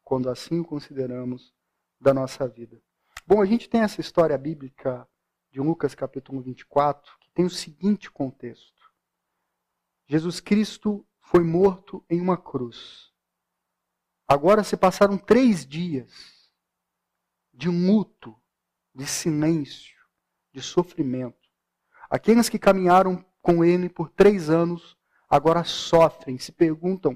quando 0.03 0.29
assim 0.29 0.61
o 0.61 0.65
consideramos, 0.65 1.55
da 2.01 2.15
nossa 2.15 2.49
vida. 2.49 2.81
Bom, 3.27 3.43
a 3.43 3.45
gente 3.45 3.69
tem 3.69 3.83
essa 3.83 4.01
história 4.01 4.37
bíblica 4.39 5.07
de 5.51 5.61
Lucas 5.61 5.95
capítulo 5.95 6.41
24, 6.41 7.13
que 7.21 7.31
tem 7.31 7.45
o 7.45 7.51
seguinte 7.51 8.11
contexto. 8.11 8.81
Jesus 10.07 10.41
Cristo 10.41 11.07
foi 11.21 11.45
morto 11.45 12.05
em 12.09 12.21
uma 12.21 12.37
cruz. 12.37 13.13
Agora 14.27 14.65
se 14.65 14.77
passaram 14.77 15.19
três 15.19 15.67
dias 15.67 16.40
de 17.61 17.69
luto, 17.69 18.35
de 18.95 19.07
silêncio, 19.07 19.95
de 20.51 20.63
sofrimento. 20.63 21.37
Aqueles 22.09 22.49
que 22.49 22.59
caminharam 22.59 23.23
com 23.43 23.63
ele 23.63 23.87
por 23.87 24.09
três 24.09 24.49
anos 24.49 24.97
agora 25.29 25.63
sofrem, 25.63 26.39
se 26.39 26.53
perguntam: 26.53 27.15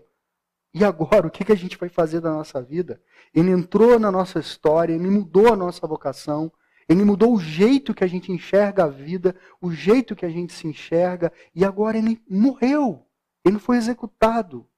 e 0.75 0.85
agora? 0.85 1.27
O 1.27 1.31
que 1.31 1.51
a 1.51 1.57
gente 1.57 1.79
vai 1.79 1.89
fazer 1.89 2.21
da 2.21 2.31
nossa 2.31 2.61
vida? 2.61 3.01
Ele 3.33 3.51
entrou 3.51 3.99
na 3.99 4.11
nossa 4.11 4.39
história, 4.39 4.93
ele 4.93 5.09
mudou 5.09 5.51
a 5.51 5.57
nossa 5.57 5.87
vocação, 5.87 6.53
ele 6.87 7.05
mudou 7.05 7.33
o 7.33 7.41
jeito 7.41 7.95
que 7.95 8.05
a 8.05 8.07
gente 8.07 8.31
enxerga 8.31 8.85
a 8.85 8.89
vida, 8.89 9.35
o 9.63 9.73
jeito 9.73 10.15
que 10.15 10.27
a 10.27 10.31
gente 10.31 10.53
se 10.53 10.67
enxerga, 10.67 11.33
e 11.55 11.65
agora 11.65 11.97
ele 11.97 12.23
morreu. 12.29 13.07
Ele 13.43 13.59
foi 13.59 13.79
executado. 13.79 14.69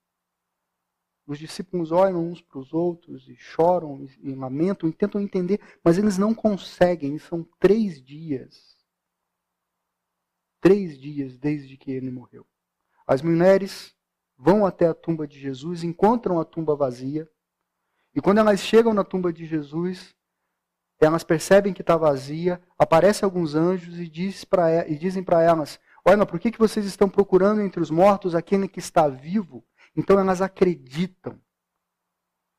Os 1.26 1.38
discípulos 1.38 1.90
olham 1.90 2.24
uns 2.24 2.40
para 2.40 2.58
os 2.58 2.72
outros 2.72 3.28
e 3.28 3.34
choram 3.34 4.06
e, 4.22 4.34
lamentam 4.34 4.88
e 4.88 4.92
tentam 4.92 5.20
entender, 5.20 5.60
mas 5.82 5.98
eles 5.98 6.16
não 6.16 6.32
conseguem. 6.32 7.18
São 7.18 7.42
três 7.58 8.00
dias. 8.00 8.76
Três 10.60 10.96
dias 10.96 11.36
desde 11.36 11.76
que 11.76 11.90
ele 11.90 12.10
morreu. 12.10 12.46
As 13.06 13.22
mulheres 13.22 13.94
vão 14.38 14.64
até 14.64 14.86
a 14.86 14.94
tumba 14.94 15.26
de 15.26 15.38
Jesus, 15.38 15.82
encontram 15.82 16.38
a 16.38 16.44
tumba 16.44 16.76
vazia. 16.76 17.28
E 18.14 18.20
quando 18.20 18.38
elas 18.38 18.60
chegam 18.60 18.94
na 18.94 19.02
tumba 19.02 19.32
de 19.32 19.44
Jesus, 19.44 20.14
elas 21.00 21.24
percebem 21.24 21.72
que 21.72 21.82
está 21.82 21.96
vazia, 21.96 22.62
aparecem 22.78 23.24
alguns 23.24 23.54
anjos 23.54 23.98
e, 23.98 24.08
diz 24.08 24.44
pra, 24.44 24.88
e 24.88 24.96
dizem 24.96 25.24
para 25.24 25.42
elas: 25.42 25.80
Olha, 26.04 26.24
por 26.24 26.38
que, 26.38 26.52
que 26.52 26.58
vocês 26.58 26.86
estão 26.86 27.08
procurando 27.08 27.60
entre 27.60 27.80
os 27.80 27.90
mortos 27.90 28.34
aquele 28.34 28.68
que 28.68 28.78
está 28.78 29.08
vivo? 29.08 29.64
Então 29.96 30.18
elas 30.18 30.42
acreditam. 30.42 31.40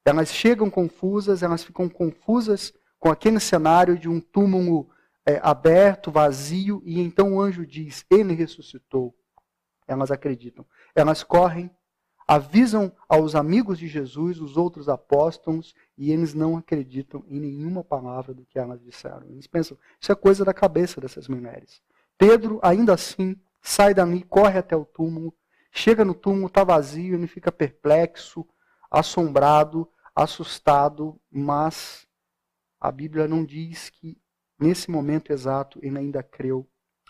Elas 0.03 0.29
chegam 0.29 0.69
confusas, 0.69 1.43
elas 1.43 1.63
ficam 1.63 1.87
confusas 1.87 2.73
com 2.99 3.09
aquele 3.09 3.39
cenário 3.39 3.97
de 3.97 4.09
um 4.09 4.19
túmulo 4.19 4.89
é, 5.25 5.39
aberto, 5.43 6.09
vazio, 6.09 6.81
e 6.85 6.99
então 6.99 7.35
o 7.35 7.41
anjo 7.41 7.65
diz: 7.65 8.05
Ele 8.09 8.33
ressuscitou. 8.33 9.13
Elas 9.85 10.09
acreditam. 10.09 10.65
Elas 10.95 11.23
correm, 11.23 11.69
avisam 12.27 12.91
aos 13.07 13.35
amigos 13.35 13.77
de 13.77 13.87
Jesus, 13.87 14.39
os 14.39 14.57
outros 14.57 14.89
apóstolos, 14.89 15.75
e 15.97 16.11
eles 16.11 16.33
não 16.33 16.57
acreditam 16.57 17.23
em 17.27 17.39
nenhuma 17.39 17.83
palavra 17.83 18.33
do 18.33 18.45
que 18.45 18.57
elas 18.57 18.81
disseram. 18.81 19.27
Eles 19.29 19.47
pensam: 19.47 19.77
isso 19.99 20.11
é 20.11 20.15
coisa 20.15 20.43
da 20.43 20.53
cabeça 20.53 20.99
dessas 20.99 21.27
mulheres. 21.27 21.81
Pedro, 22.17 22.59
ainda 22.63 22.93
assim, 22.93 23.35
sai 23.61 23.93
dali, 23.93 24.23
corre 24.23 24.57
até 24.57 24.75
o 24.75 24.85
túmulo, 24.85 25.33
Chega 25.77 26.03
no 26.03 26.15
túmulo, 26.15 26.47
está 26.47 26.63
vazio, 26.63 27.13
ele 27.13 27.27
fica 27.27 27.51
perplexo, 27.51 28.43
assombrado, 28.89 29.87
assustado, 30.15 31.21
mas 31.29 32.07
a 32.79 32.91
Bíblia 32.91 33.27
não 33.27 33.45
diz 33.45 33.91
que 33.91 34.19
nesse 34.57 34.89
momento 34.89 35.31
exato 35.31 35.79
ele 35.83 35.99
ainda 35.99 36.23
creu 36.23 36.67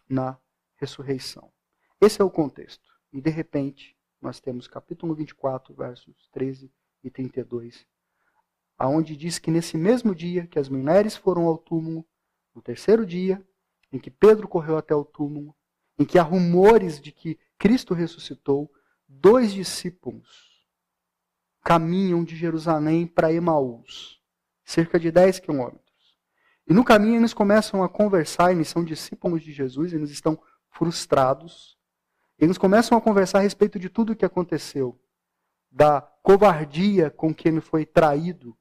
na 0.09 0.37
ressurreição. 0.75 1.49
Esse 2.01 2.21
é 2.21 2.25
o 2.25 2.29
contexto. 2.29 2.85
E 3.13 3.21
de 3.21 3.29
repente, 3.29 3.97
nós 4.21 4.41
temos 4.41 4.67
capítulo 4.67 5.15
24, 5.15 5.73
versos 5.73 6.27
13 6.33 6.69
e 7.01 7.09
32, 7.09 7.87
aonde 8.77 9.15
diz 9.15 9.39
que 9.39 9.49
nesse 9.49 9.77
mesmo 9.77 10.13
dia 10.13 10.45
que 10.45 10.59
as 10.59 10.67
mulheres 10.67 11.15
foram 11.15 11.45
ao 11.45 11.57
túmulo, 11.57 12.05
no 12.53 12.61
terceiro 12.61 13.05
dia, 13.05 13.41
em 13.93 13.97
que 13.97 14.11
Pedro 14.11 14.45
correu 14.45 14.75
até 14.75 14.93
o 14.93 15.05
túmulo, 15.05 15.55
em 15.97 16.03
que 16.03 16.19
há 16.19 16.21
rumores 16.21 16.99
de 16.99 17.13
que 17.13 17.39
Cristo 17.57 17.93
ressuscitou, 17.93 18.71
dois 19.07 19.53
discípulos 19.53 20.47
caminham 21.67 22.23
de 22.23 22.33
Jerusalém 22.33 23.05
para 23.05 23.33
Emaús, 23.33 24.21
cerca 24.63 24.97
de 24.97 25.11
10 25.11 25.39
quilômetros. 25.39 26.17
E 26.65 26.73
no 26.73 26.83
caminho 26.83 27.19
eles 27.19 27.33
começam 27.33 27.83
a 27.83 27.89
conversar, 27.89 28.53
eles 28.53 28.69
são 28.69 28.85
discípulos 28.85 29.41
de 29.41 29.51
Jesus, 29.51 29.91
eles 29.91 30.09
estão 30.09 30.41
frustrados. 30.69 31.77
Eles 32.39 32.57
começam 32.57 32.97
a 32.97 33.01
conversar 33.01 33.39
a 33.39 33.41
respeito 33.41 33.77
de 33.77 33.89
tudo 33.89 34.13
o 34.13 34.15
que 34.15 34.23
aconteceu, 34.23 34.97
da 35.69 35.99
covardia 36.01 37.09
com 37.09 37.33
que 37.33 37.49
ele 37.49 37.59
foi 37.59 37.85
traído, 37.85 38.57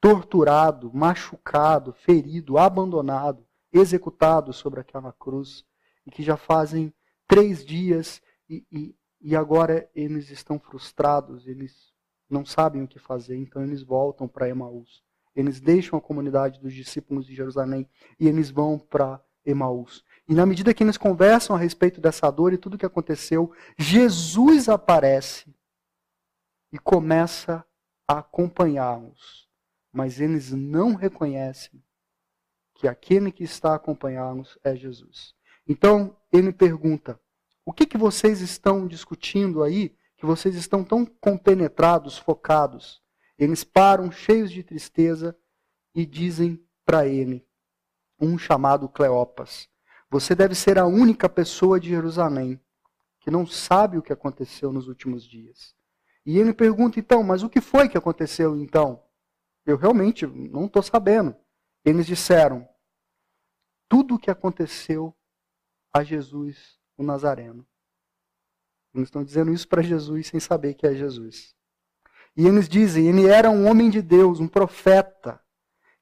torturado, 0.00 0.92
machucado, 0.92 1.92
ferido, 1.92 2.58
abandonado, 2.58 3.44
executado 3.72 4.52
sobre 4.52 4.78
aquela 4.78 5.12
cruz, 5.12 5.64
e 6.06 6.10
que 6.12 6.22
já 6.22 6.36
fazem 6.36 6.94
três 7.30 7.64
dias 7.64 8.20
e, 8.48 8.66
e, 8.72 8.96
e 9.20 9.36
agora 9.36 9.88
eles 9.94 10.30
estão 10.30 10.58
frustrados, 10.58 11.46
eles 11.46 11.94
não 12.28 12.44
sabem 12.44 12.82
o 12.82 12.88
que 12.88 12.98
fazer, 12.98 13.36
então 13.36 13.62
eles 13.62 13.84
voltam 13.84 14.26
para 14.26 14.48
Emaús. 14.48 15.00
Eles 15.34 15.60
deixam 15.60 15.96
a 15.96 16.02
comunidade 16.02 16.60
dos 16.60 16.74
discípulos 16.74 17.24
de 17.24 17.34
Jerusalém 17.34 17.88
e 18.18 18.26
eles 18.26 18.50
vão 18.50 18.80
para 18.80 19.22
Emaús. 19.46 20.04
E 20.28 20.34
na 20.34 20.44
medida 20.44 20.74
que 20.74 20.82
eles 20.82 20.96
conversam 20.96 21.54
a 21.54 21.58
respeito 21.58 22.00
dessa 22.00 22.28
dor 22.32 22.52
e 22.52 22.58
tudo 22.58 22.74
o 22.74 22.78
que 22.78 22.84
aconteceu, 22.84 23.52
Jesus 23.78 24.68
aparece 24.68 25.54
e 26.72 26.78
começa 26.80 27.64
a 28.08 28.18
acompanhá-los. 28.18 29.48
Mas 29.92 30.20
eles 30.20 30.50
não 30.52 30.94
reconhecem 30.94 31.80
que 32.74 32.88
aquele 32.88 33.30
que 33.30 33.44
está 33.44 33.72
a 33.72 33.76
acompanhá-los 33.76 34.58
é 34.64 34.74
Jesus. 34.74 35.34
Então, 35.70 36.16
ele 36.32 36.52
pergunta: 36.52 37.20
o 37.64 37.72
que, 37.72 37.86
que 37.86 37.96
vocês 37.96 38.40
estão 38.40 38.88
discutindo 38.88 39.62
aí, 39.62 39.94
que 40.16 40.26
vocês 40.26 40.56
estão 40.56 40.82
tão 40.82 41.06
compenetrados, 41.06 42.18
focados? 42.18 43.00
Eles 43.38 43.62
param 43.62 44.10
cheios 44.10 44.50
de 44.50 44.64
tristeza 44.64 45.38
e 45.94 46.04
dizem 46.04 46.60
para 46.84 47.06
ele, 47.06 47.46
um 48.20 48.36
chamado 48.36 48.88
Cleopas: 48.88 49.68
Você 50.10 50.34
deve 50.34 50.56
ser 50.56 50.76
a 50.76 50.86
única 50.86 51.28
pessoa 51.28 51.78
de 51.78 51.88
Jerusalém 51.88 52.60
que 53.20 53.30
não 53.30 53.46
sabe 53.46 53.96
o 53.96 54.02
que 54.02 54.12
aconteceu 54.12 54.72
nos 54.72 54.88
últimos 54.88 55.22
dias. 55.22 55.76
E 56.26 56.36
ele 56.36 56.52
pergunta 56.52 56.98
então, 56.98 57.22
mas 57.22 57.44
o 57.44 57.48
que 57.48 57.60
foi 57.60 57.88
que 57.88 57.96
aconteceu 57.96 58.56
então? 58.56 59.04
Eu 59.64 59.76
realmente 59.76 60.26
não 60.26 60.66
estou 60.66 60.82
sabendo. 60.82 61.36
Eles 61.84 62.08
disseram: 62.08 62.68
tudo 63.88 64.16
o 64.16 64.18
que 64.18 64.32
aconteceu 64.32 65.14
a 65.92 66.02
Jesus, 66.02 66.78
o 66.96 67.02
Nazareno. 67.02 67.66
Eles 68.94 69.08
estão 69.08 69.22
dizendo 69.22 69.52
isso 69.52 69.68
para 69.68 69.82
Jesus 69.82 70.28
sem 70.28 70.40
saber 70.40 70.74
que 70.74 70.86
é 70.86 70.94
Jesus. 70.94 71.54
E 72.36 72.46
eles 72.46 72.68
dizem: 72.68 73.08
ele 73.08 73.26
era 73.26 73.50
um 73.50 73.68
homem 73.68 73.90
de 73.90 74.02
Deus, 74.02 74.40
um 74.40 74.48
profeta, 74.48 75.40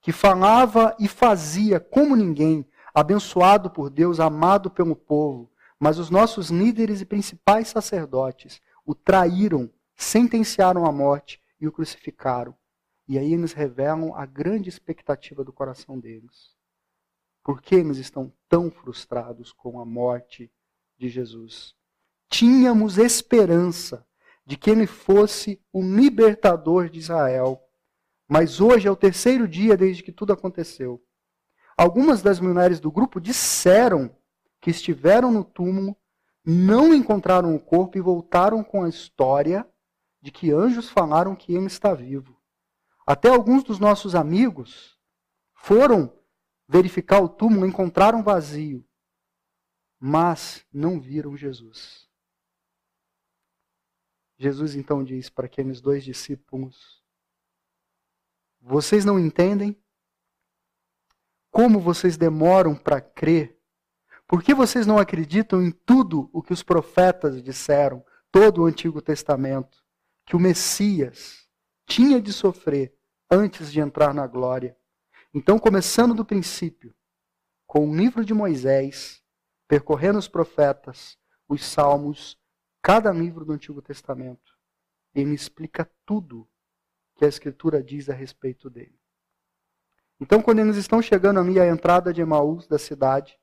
que 0.01 0.12
falava 0.12 0.96
e 0.98 1.09
fazia 1.09 1.81
como 1.81 2.16
ninguém, 2.16 2.66
abençoado 2.94 3.70
por 3.70 3.90
Deus, 3.90 4.20
amado 4.20 4.70
pelo 4.70 4.96
povo. 4.96 5.51
Mas 5.79 5.98
os 5.98 6.11
nossos 6.11 6.51
líderes 6.51 7.01
e 7.01 7.07
principais 7.07 7.68
sacerdotes 7.68 8.61
o 8.85 8.94
traíram, 8.94 9.70
sentenciaram 9.94 10.87
à 10.87 10.92
morte 10.92 11.40
e 11.61 11.68
o 11.68 11.72
crucificaram. 11.72 12.55
E 13.07 13.18
aí 13.18 13.33
eles 13.33 13.53
revelam 13.53 14.14
a 14.14 14.27
grande 14.27 14.68
expectativa 14.68 15.44
do 15.44 15.53
coração 15.53 15.98
deles. 15.98 16.58
Por 17.48 17.62
que 17.62 17.76
eles 17.76 17.96
estão 17.96 18.30
tão 18.46 18.70
frustrados 18.70 19.54
com 19.54 19.80
a 19.80 19.84
morte 19.87 20.52
de 20.98 21.08
Jesus? 21.08 21.74
Tínhamos 22.28 22.98
esperança 22.98 24.06
de 24.44 24.54
que 24.54 24.68
ele 24.68 24.87
fosse 24.87 25.58
o 25.72 25.80
libertador 25.80 26.90
de 26.90 26.98
Israel. 26.98 27.58
Mas 28.28 28.61
hoje 28.61 28.87
é 28.87 28.90
o 28.90 28.94
terceiro 28.94 29.48
dia 29.48 29.78
desde 29.78 30.02
que 30.02 30.12
tudo 30.12 30.34
aconteceu. 30.34 31.02
Algumas 31.74 32.20
das 32.20 32.38
mulheres 32.38 32.80
do 32.80 32.92
grupo 32.92 33.18
disseram 33.18 34.14
que 34.61 34.68
estiveram 34.68 35.32
no 35.32 35.42
túmulo, 35.42 35.96
não 36.44 36.92
encontraram 36.92 37.56
o 37.56 37.61
corpo 37.61 37.96
e 37.96 38.02
voltaram 38.02 38.62
com 38.62 38.82
a 38.82 38.90
história 38.90 39.66
de 40.20 40.30
que 40.30 40.52
anjos 40.52 40.90
falaram 40.90 41.34
que 41.34 41.54
ele 41.54 41.64
está 41.64 41.94
vivo. 41.94 42.38
Até 43.06 43.30
alguns 43.30 43.64
dos 43.64 43.78
nossos 43.78 44.14
amigos 44.14 44.98
foram 45.54 46.12
verificar 46.68 47.20
o 47.20 47.28
túmulo, 47.28 47.66
encontraram 47.66 48.22
vazio, 48.22 48.87
mas 49.98 50.64
não 50.72 51.00
viram 51.00 51.37
Jesus. 51.37 52.09
Jesus 54.37 54.76
então 54.76 55.02
diz 55.02 55.28
para 55.28 55.46
aqueles 55.46 55.81
dois 55.81 56.04
discípulos: 56.04 57.02
Vocês 58.61 59.04
não 59.04 59.18
entendem? 59.18 59.76
Como 61.50 61.81
vocês 61.81 62.16
demoram 62.16 62.76
para 62.76 63.00
crer? 63.00 63.59
Por 64.28 64.42
que 64.42 64.54
vocês 64.54 64.87
não 64.87 64.98
acreditam 64.98 65.62
em 65.62 65.72
tudo 65.72 66.28
o 66.33 66.42
que 66.42 66.52
os 66.52 66.62
profetas 66.62 67.42
disseram, 67.42 68.04
todo 68.31 68.62
o 68.62 68.66
Antigo 68.66 69.00
Testamento? 69.00 69.83
Que 70.26 70.37
o 70.37 70.38
Messias 70.38 71.48
tinha 71.87 72.20
de 72.20 72.33
sofrer 72.33 72.94
antes 73.31 73.72
de 73.72 73.81
entrar 73.81 74.12
na 74.12 74.26
glória. 74.26 74.76
Então, 75.35 75.59
começando 75.59 76.14
do 76.14 76.25
princípio, 76.25 76.95
com 77.67 77.88
o 77.88 77.95
livro 77.95 78.25
de 78.25 78.33
Moisés, 78.33 79.23
percorrendo 79.67 80.19
os 80.19 80.27
profetas, 80.27 81.19
os 81.47 81.64
salmos, 81.64 82.38
cada 82.83 83.12
livro 83.12 83.45
do 83.45 83.53
Antigo 83.53 83.83
Testamento, 83.83 84.57
ele 85.14 85.35
explica 85.35 85.91
tudo 86.07 86.49
que 87.17 87.25
a 87.25 87.29
Escritura 87.29 87.83
diz 87.83 88.09
a 88.09 88.14
respeito 88.14 88.71
dele. 88.71 88.99
Então, 90.21 90.41
quando 90.41 90.61
eles 90.61 90.77
estão 90.77 91.03
chegando 91.03 91.41
ali 91.41 91.61
à 91.61 91.67
entrada 91.67 92.12
de 92.12 92.21
Emaús, 92.21 92.67
da 92.67 92.79
cidade, 92.79 93.38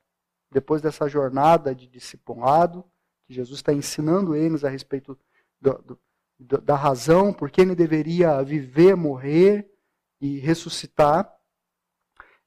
depois 0.50 0.82
dessa 0.82 1.08
jornada 1.08 1.74
de 1.74 1.86
discipulado, 1.86 2.84
que 3.26 3.34
Jesus 3.34 3.58
está 3.58 3.72
ensinando 3.72 4.34
eles 4.34 4.64
a 4.64 4.68
respeito 4.68 5.18
do, 5.60 5.98
do, 6.38 6.60
da 6.60 6.74
razão 6.74 7.32
por 7.32 7.50
que 7.50 7.60
ele 7.60 7.74
deveria 7.74 8.42
viver, 8.42 8.94
morrer 8.94 9.70
e 10.20 10.38
ressuscitar, 10.38 11.35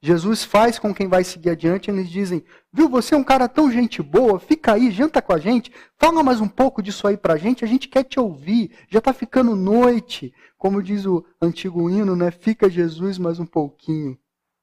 Jesus 0.02 0.44
faz 0.44 0.78
com 0.78 0.94
quem 0.94 1.08
vai 1.08 1.22
seguir 1.22 1.50
adiante, 1.50 1.90
eles 1.90 2.08
dizem: 2.08 2.42
Viu, 2.72 2.88
você 2.88 3.14
é 3.14 3.18
um 3.18 3.24
cara 3.24 3.46
tão 3.46 3.70
gente 3.70 4.02
boa, 4.02 4.40
fica 4.40 4.72
aí, 4.72 4.90
janta 4.90 5.20
com 5.20 5.34
a 5.34 5.38
gente, 5.38 5.70
fala 5.98 6.22
mais 6.22 6.40
um 6.40 6.48
pouco 6.48 6.82
disso 6.82 7.06
aí 7.06 7.18
pra 7.18 7.36
gente, 7.36 7.64
a 7.64 7.68
gente 7.68 7.86
quer 7.86 8.04
te 8.04 8.18
ouvir, 8.18 8.74
já 8.88 8.98
está 8.98 9.12
ficando 9.12 9.54
noite. 9.54 10.34
Como 10.56 10.82
diz 10.82 11.04
o 11.04 11.24
antigo 11.40 11.90
hino, 11.90 12.16
né? 12.16 12.30
Fica 12.30 12.68
Jesus 12.68 13.18
mais 13.18 13.38
um 13.38 13.46
pouquinho, 13.46 14.18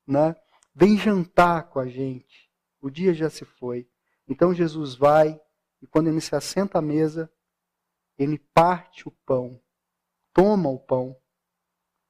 né? 0.07 0.35
Vem 0.73 0.97
jantar 0.97 1.69
com 1.69 1.79
a 1.79 1.87
gente. 1.87 2.49
O 2.81 2.89
dia 2.89 3.13
já 3.13 3.29
se 3.29 3.45
foi. 3.45 3.87
Então 4.27 4.53
Jesus 4.53 4.95
vai, 4.95 5.39
e 5.81 5.87
quando 5.87 6.07
ele 6.07 6.21
se 6.21 6.35
assenta 6.35 6.79
à 6.79 6.81
mesa, 6.81 7.31
ele 8.17 8.39
parte 8.53 9.07
o 9.07 9.11
pão, 9.25 9.59
toma 10.33 10.69
o 10.69 10.79
pão, 10.79 11.15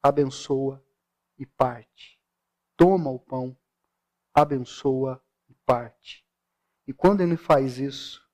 abençoa 0.02 0.82
e 1.38 1.44
parte 1.44 2.17
toma 2.78 3.10
o 3.10 3.18
pão, 3.18 3.58
abençoa 4.32 5.20
e 5.50 5.54
parte. 5.66 6.24
E 6.86 6.92
quando 6.94 7.20
ele 7.20 7.36
faz 7.36 7.78
isso, 7.78 8.26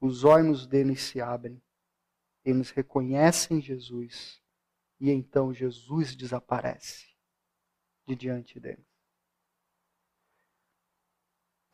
os 0.00 0.22
olhos 0.22 0.64
deles 0.64 1.02
se 1.02 1.20
abrem, 1.20 1.60
eles 2.44 2.70
reconhecem 2.70 3.60
Jesus, 3.60 4.40
e 5.00 5.10
então 5.10 5.52
Jesus 5.52 6.14
desaparece 6.14 7.08
de 8.06 8.14
diante 8.14 8.60
deles. 8.60 8.86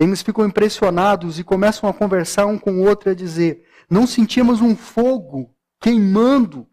Eles 0.01 0.23
ficam 0.23 0.47
impressionados 0.47 1.38
e 1.38 1.44
começam 1.44 1.88
a 1.88 1.94
conversar 1.94 2.47
um 2.47 2.59
com 2.59 2.73
o 2.73 2.88
outro 2.88 3.09
e 3.09 3.12
a 3.12 3.14
dizer: 3.14 3.68
Não 3.88 4.07
sentimos 4.07 4.61
um 4.61 4.75
fogo 4.75 5.55
queimando 5.81 6.68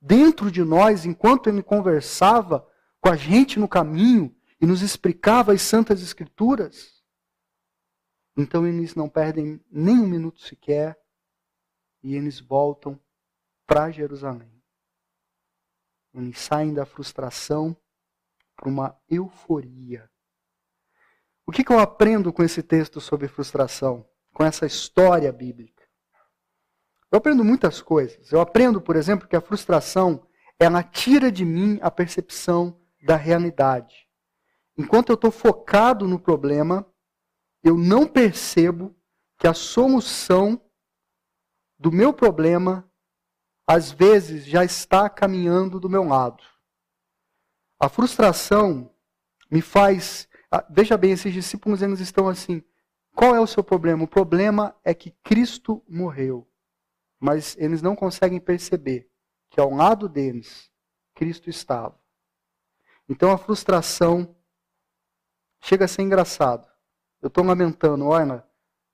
dentro 0.00 0.50
de 0.50 0.64
nós 0.64 1.04
enquanto 1.04 1.48
ele 1.48 1.62
conversava 1.62 2.66
com 3.00 3.08
a 3.08 3.16
gente 3.16 3.60
no 3.60 3.68
caminho 3.68 4.34
e 4.60 4.66
nos 4.66 4.82
explicava 4.82 5.52
as 5.52 5.62
Santas 5.62 6.02
Escrituras. 6.02 7.02
Então 8.36 8.66
eles 8.66 8.94
não 8.94 9.08
perdem 9.08 9.60
nem 9.70 9.98
um 9.98 10.06
minuto 10.06 10.40
sequer 10.40 10.98
e 12.02 12.14
eles 12.14 12.40
voltam 12.40 13.00
para 13.66 13.90
Jerusalém. 13.90 14.62
Eles 16.14 16.38
saem 16.38 16.72
da 16.72 16.86
frustração 16.86 17.76
para 18.56 18.68
uma 18.68 19.00
euforia. 19.08 20.10
O 21.46 21.52
que, 21.52 21.64
que 21.64 21.72
eu 21.72 21.78
aprendo 21.78 22.32
com 22.32 22.42
esse 22.42 22.62
texto 22.62 23.00
sobre 23.00 23.28
frustração? 23.28 24.08
Com 24.32 24.44
essa 24.44 24.66
história 24.66 25.32
bíblica? 25.32 25.86
Eu 27.10 27.18
aprendo 27.18 27.44
muitas 27.44 27.80
coisas. 27.80 28.30
Eu 28.30 28.40
aprendo, 28.40 28.80
por 28.80 28.96
exemplo, 28.96 29.26
que 29.26 29.36
a 29.36 29.40
frustração 29.40 30.26
ela 30.58 30.82
tira 30.82 31.30
de 31.30 31.44
mim 31.44 31.78
a 31.80 31.90
percepção 31.90 32.80
da 33.02 33.16
realidade. 33.16 34.07
Enquanto 34.78 35.08
eu 35.08 35.16
estou 35.16 35.32
focado 35.32 36.06
no 36.06 36.20
problema, 36.20 36.86
eu 37.64 37.76
não 37.76 38.06
percebo 38.06 38.96
que 39.36 39.48
a 39.48 39.52
solução 39.52 40.62
do 41.76 41.90
meu 41.90 42.12
problema, 42.12 42.88
às 43.66 43.90
vezes, 43.90 44.46
já 44.46 44.64
está 44.64 45.10
caminhando 45.10 45.80
do 45.80 45.90
meu 45.90 46.04
lado. 46.04 46.44
A 47.80 47.88
frustração 47.88 48.94
me 49.50 49.60
faz. 49.60 50.28
Veja 50.70 50.96
bem, 50.96 51.10
esses 51.10 51.32
discípulos 51.32 51.82
eles 51.82 51.98
estão 51.98 52.28
assim. 52.28 52.62
Qual 53.16 53.34
é 53.34 53.40
o 53.40 53.46
seu 53.48 53.64
problema? 53.64 54.04
O 54.04 54.08
problema 54.08 54.76
é 54.84 54.94
que 54.94 55.10
Cristo 55.24 55.84
morreu. 55.88 56.48
Mas 57.18 57.56
eles 57.58 57.82
não 57.82 57.96
conseguem 57.96 58.38
perceber 58.38 59.10
que 59.50 59.60
ao 59.60 59.70
lado 59.74 60.08
deles, 60.08 60.70
Cristo 61.14 61.50
estava. 61.50 62.00
Então 63.08 63.32
a 63.32 63.38
frustração 63.38 64.36
Chega 65.60 65.84
a 65.84 65.88
ser 65.88 66.02
engraçado. 66.02 66.66
Eu 67.20 67.28
estou 67.28 67.44
lamentando, 67.44 68.06
olha, 68.06 68.44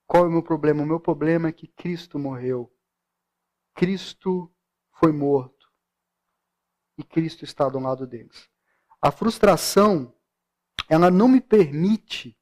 qual 0.07 0.25
é 0.25 0.27
o 0.27 0.31
meu 0.31 0.43
problema? 0.43 0.83
O 0.83 0.85
meu 0.85 0.99
problema 0.99 1.49
é 1.49 1.51
que 1.51 1.67
Cristo 1.67 2.17
morreu. 2.17 2.71
Cristo 3.75 4.51
foi 4.99 5.11
morto. 5.11 5.69
E 6.97 7.03
Cristo 7.03 7.43
está 7.43 7.67
do 7.69 7.79
lado 7.79 8.07
deles. 8.07 8.49
A 9.01 9.11
frustração, 9.11 10.13
ela 10.89 11.11
não 11.11 11.27
me 11.27 11.41
permite 11.41 12.37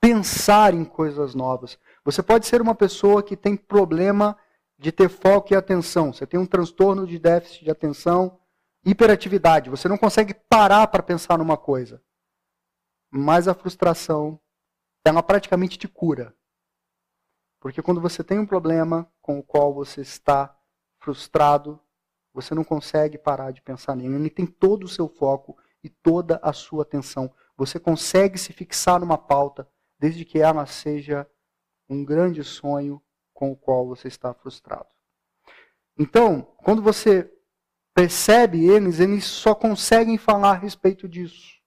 pensar 0.00 0.74
em 0.74 0.84
coisas 0.84 1.34
novas. 1.34 1.78
Você 2.04 2.22
pode 2.22 2.46
ser 2.46 2.62
uma 2.62 2.74
pessoa 2.74 3.22
que 3.22 3.36
tem 3.36 3.56
problema 3.56 4.36
de 4.78 4.90
ter 4.90 5.08
foco 5.08 5.52
e 5.52 5.56
atenção. 5.56 6.12
Você 6.12 6.26
tem 6.26 6.40
um 6.40 6.46
transtorno 6.46 7.06
de 7.06 7.18
déficit 7.18 7.64
de 7.64 7.70
atenção, 7.70 8.40
hiperatividade. 8.84 9.70
Você 9.70 9.88
não 9.88 9.98
consegue 9.98 10.34
parar 10.34 10.86
para 10.86 11.02
pensar 11.02 11.36
numa 11.36 11.56
coisa 11.56 12.02
mais 13.10 13.48
a 13.48 13.54
frustração 13.54 14.40
ela 15.04 15.22
praticamente 15.22 15.78
te 15.78 15.88
cura. 15.88 16.34
Porque 17.60 17.82
quando 17.82 18.00
você 18.00 18.22
tem 18.22 18.38
um 18.38 18.46
problema 18.46 19.10
com 19.20 19.38
o 19.38 19.42
qual 19.42 19.74
você 19.74 20.00
está 20.00 20.56
frustrado, 21.00 21.80
você 22.32 22.54
não 22.54 22.62
consegue 22.62 23.18
parar 23.18 23.50
de 23.50 23.62
pensar 23.62 23.96
nele. 23.96 24.14
Ele 24.14 24.30
tem 24.30 24.46
todo 24.46 24.84
o 24.84 24.88
seu 24.88 25.08
foco 25.08 25.56
e 25.82 25.88
toda 25.88 26.38
a 26.42 26.52
sua 26.52 26.82
atenção. 26.82 27.32
Você 27.56 27.80
consegue 27.80 28.38
se 28.38 28.52
fixar 28.52 29.00
numa 29.00 29.18
pauta, 29.18 29.68
desde 29.98 30.24
que 30.24 30.38
ela 30.38 30.66
seja 30.66 31.28
um 31.88 32.04
grande 32.04 32.44
sonho 32.44 33.02
com 33.32 33.50
o 33.50 33.56
qual 33.56 33.86
você 33.86 34.08
está 34.08 34.32
frustrado. 34.34 34.88
Então, 35.98 36.42
quando 36.58 36.82
você 36.82 37.32
percebe 37.92 38.64
eles, 38.64 39.00
eles 39.00 39.24
só 39.24 39.54
conseguem 39.54 40.16
falar 40.16 40.50
a 40.50 40.58
respeito 40.58 41.08
disso. 41.08 41.57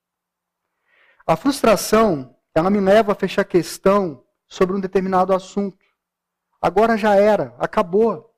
A 1.31 1.37
frustração, 1.37 2.35
ela 2.53 2.69
me 2.69 2.81
leva 2.81 3.13
a 3.13 3.15
fechar 3.15 3.45
questão 3.45 4.21
sobre 4.49 4.75
um 4.75 4.81
determinado 4.81 5.33
assunto. 5.33 5.77
Agora 6.61 6.97
já 6.97 7.15
era, 7.15 7.55
acabou. 7.57 8.35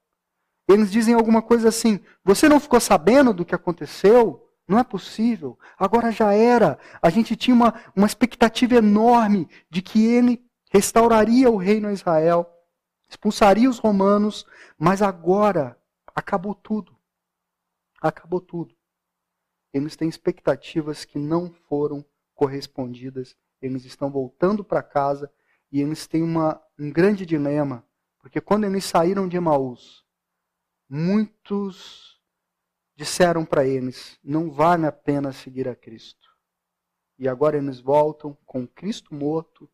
Eles 0.70 0.92
dizem 0.92 1.16
alguma 1.16 1.42
coisa 1.42 1.70
assim: 1.70 2.00
você 2.24 2.48
não 2.48 2.60
ficou 2.60 2.80
sabendo 2.80 3.34
do 3.34 3.44
que 3.44 3.56
aconteceu? 3.56 4.48
Não 4.68 4.78
é 4.78 4.84
possível. 4.84 5.58
Agora 5.76 6.12
já 6.12 6.34
era. 6.34 6.78
A 7.02 7.10
gente 7.10 7.36
tinha 7.36 7.56
uma, 7.56 7.74
uma 7.96 8.06
expectativa 8.06 8.76
enorme 8.76 9.50
de 9.72 9.82
que 9.82 10.06
ele 10.06 10.46
restauraria 10.70 11.50
o 11.50 11.58
reino 11.58 11.88
a 11.88 11.94
Israel, 11.94 12.48
expulsaria 13.10 13.68
os 13.68 13.80
romanos, 13.80 14.46
mas 14.78 15.02
agora 15.02 15.76
acabou 16.14 16.54
tudo. 16.54 16.96
Acabou 18.00 18.40
tudo. 18.40 18.76
Eles 19.74 19.96
têm 19.96 20.08
expectativas 20.08 21.06
que 21.06 21.18
não 21.18 21.52
foram 21.68 22.06
correspondidas, 22.34 23.36
eles 23.62 23.86
estão 23.86 24.12
voltando 24.12 24.64
para 24.64 24.84
casa 24.84 25.32
e 25.72 25.82
eles 25.82 26.08
têm 26.08 26.22
uma, 26.22 26.62
um 26.78 26.92
grande 26.92 27.26
dilema, 27.26 27.86
porque 28.20 28.40
quando 28.40 28.66
eles 28.66 28.86
saíram 28.86 29.28
de 29.28 29.38
Emaús, 29.38 30.06
muitos 30.90 32.22
disseram 32.96 33.46
para 33.46 33.66
eles: 33.66 34.20
não 34.24 34.52
vale 34.52 34.86
a 34.86 34.92
pena 34.92 35.32
seguir 35.32 35.68
a 35.68 35.76
Cristo. 35.76 36.30
E 37.18 37.28
agora 37.28 37.58
eles 37.58 37.80
voltam 37.80 38.38
com 38.46 38.68
Cristo 38.68 39.14
morto 39.14 39.70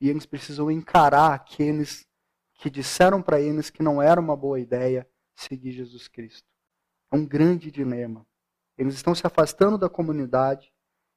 e 0.00 0.08
eles 0.08 0.26
precisam 0.26 0.70
encarar 0.70 1.34
aqueles 1.34 2.06
que 2.54 2.70
disseram 2.70 3.22
para 3.22 3.40
eles 3.40 3.70
que 3.70 3.82
não 3.82 4.00
era 4.00 4.20
uma 4.20 4.36
boa 4.36 4.58
ideia 4.58 5.08
seguir 5.34 5.72
Jesus 5.72 6.08
Cristo. 6.08 6.48
É 7.10 7.16
um 7.16 7.26
grande 7.26 7.70
dilema. 7.70 8.26
Eles 8.76 8.94
estão 8.94 9.14
se 9.14 9.26
afastando 9.26 9.76
da 9.76 9.88
comunidade, 9.88 10.72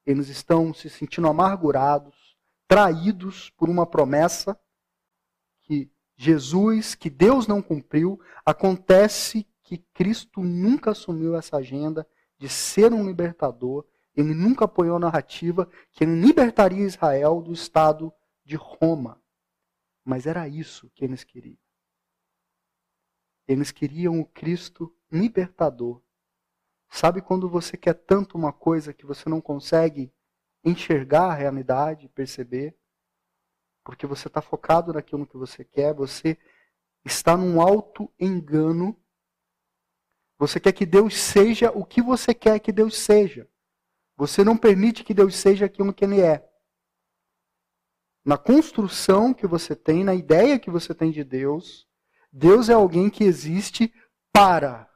eles 0.05 0.29
estão 0.29 0.73
se 0.73 0.89
sentindo 0.89 1.27
amargurados, 1.27 2.37
traídos 2.67 3.49
por 3.51 3.69
uma 3.69 3.85
promessa 3.85 4.59
que 5.63 5.91
Jesus, 6.15 6.95
que 6.95 7.09
Deus 7.09 7.47
não 7.47 7.61
cumpriu. 7.61 8.19
Acontece 8.45 9.47
que 9.63 9.79
Cristo 9.93 10.41
nunca 10.41 10.91
assumiu 10.91 11.35
essa 11.35 11.57
agenda 11.57 12.07
de 12.37 12.47
ser 12.47 12.93
um 12.93 13.05
libertador. 13.05 13.85
Ele 14.15 14.33
nunca 14.33 14.65
apoiou 14.65 14.95
a 14.95 14.99
narrativa 14.99 15.69
que 15.91 16.03
ele 16.03 16.21
libertaria 16.21 16.85
Israel 16.85 17.41
do 17.41 17.51
estado 17.51 18.13
de 18.43 18.55
Roma. 18.55 19.21
Mas 20.03 20.27
era 20.27 20.47
isso 20.47 20.89
que 20.93 21.03
eles 21.03 21.23
queriam. 21.23 21.57
Eles 23.47 23.71
queriam 23.71 24.19
o 24.19 24.25
Cristo 24.25 24.95
libertador 25.11 26.01
Sabe 26.95 27.21
quando 27.21 27.49
você 27.49 27.75
quer 27.75 27.93
tanto 27.93 28.37
uma 28.37 28.53
coisa 28.53 28.93
que 28.93 29.05
você 29.05 29.27
não 29.27 29.41
consegue 29.41 30.13
enxergar 30.63 31.25
a 31.25 31.33
realidade, 31.33 32.07
perceber? 32.07 32.73
Porque 33.83 34.07
você 34.07 34.29
está 34.29 34.41
focado 34.41 34.93
naquilo 34.93 35.27
que 35.27 35.35
você 35.35 35.65
quer, 35.65 35.93
você 35.93 36.37
está 37.03 37.35
num 37.35 37.59
alto 37.59 38.09
engano. 38.17 38.97
Você 40.37 40.57
quer 40.57 40.71
que 40.71 40.85
Deus 40.85 41.17
seja 41.17 41.69
o 41.69 41.83
que 41.83 42.01
você 42.01 42.33
quer 42.33 42.61
que 42.61 42.71
Deus 42.71 42.97
seja. 42.97 43.45
Você 44.15 44.41
não 44.41 44.55
permite 44.55 45.03
que 45.03 45.13
Deus 45.13 45.35
seja 45.35 45.65
aquilo 45.65 45.93
que 45.93 46.05
Ele 46.05 46.21
é. 46.21 46.49
Na 48.23 48.37
construção 48.37 49.33
que 49.33 49.45
você 49.45 49.75
tem, 49.75 50.01
na 50.05 50.15
ideia 50.15 50.57
que 50.57 50.71
você 50.71 50.95
tem 50.95 51.11
de 51.11 51.25
Deus, 51.25 51.85
Deus 52.31 52.69
é 52.69 52.73
alguém 52.73 53.09
que 53.09 53.25
existe 53.25 53.93
para. 54.31 54.94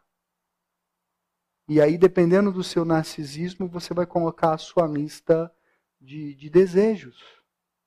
E 1.70 1.80
aí, 1.80 2.00
dependendo 2.00 2.52
do 2.52 2.64
seu 2.64 2.84
narcisismo, 2.84 3.68
você 3.68 3.94
vai 3.94 4.08
colocar 4.08 4.56
a 4.56 4.58
sua 4.58 4.88
lista 4.88 5.54
de, 6.02 6.34
de 6.34 6.50
desejos. 6.50 7.24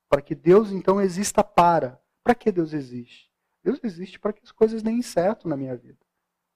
Para 0.09 0.23
que 0.23 0.37
Deus, 0.37 0.71
então, 0.71 1.01
exista 1.01 1.43
para. 1.43 2.01
Para 2.23 2.33
que 2.33 2.53
Deus 2.53 2.73
existe? 2.73 3.29
Deus 3.61 3.81
existe 3.83 4.21
para 4.21 4.33
que 4.33 4.41
as 4.45 4.53
coisas 4.53 4.85
deem 4.85 5.03
certo 5.03 5.49
na 5.49 5.57
minha 5.57 5.77
vida. 5.77 5.99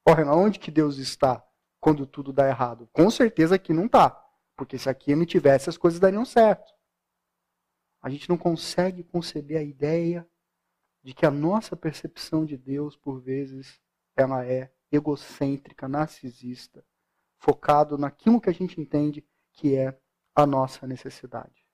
Ora, 0.09 0.25
onde 0.33 0.61
que 0.61 0.71
Deus 0.71 0.99
está 0.99 1.45
quando 1.81 2.07
tudo 2.07 2.33
dá 2.33 2.47
errado? 2.49 2.89
Com 2.93 3.11
certeza 3.11 3.57
aqui 3.57 3.73
não 3.73 3.87
está. 3.87 4.11
Porque 4.57 4.79
se 4.79 4.89
aqui 4.89 5.13
não 5.17 5.27
tivesse, 5.27 5.69
as 5.69 5.77
coisas 5.77 5.99
dariam 5.99 6.25
certo. 6.25 6.73
A 8.01 8.09
gente 8.09 8.29
não 8.29 8.39
consegue 8.39 9.03
conceber 9.03 9.59
a 9.59 9.65
ideia 9.65 10.25
de 11.03 11.13
que 11.13 11.27
a 11.27 11.31
nossa 11.33 11.75
percepção 11.75 12.45
de 12.45 12.57
Deus, 12.57 12.97
por 12.97 13.21
vezes, 13.21 13.81
ela 14.15 14.47
é 14.47 14.73
egocêntrica, 14.93 15.89
narcisista, 15.89 16.85
focado 17.39 17.97
naquilo 17.97 18.41
que 18.41 18.51
a 18.51 18.53
gente 18.53 18.81
entende 18.81 19.27
que 19.53 19.77
é 19.77 19.99
a 20.35 20.47
nossa 20.47 20.87
necessidade. 20.87 21.67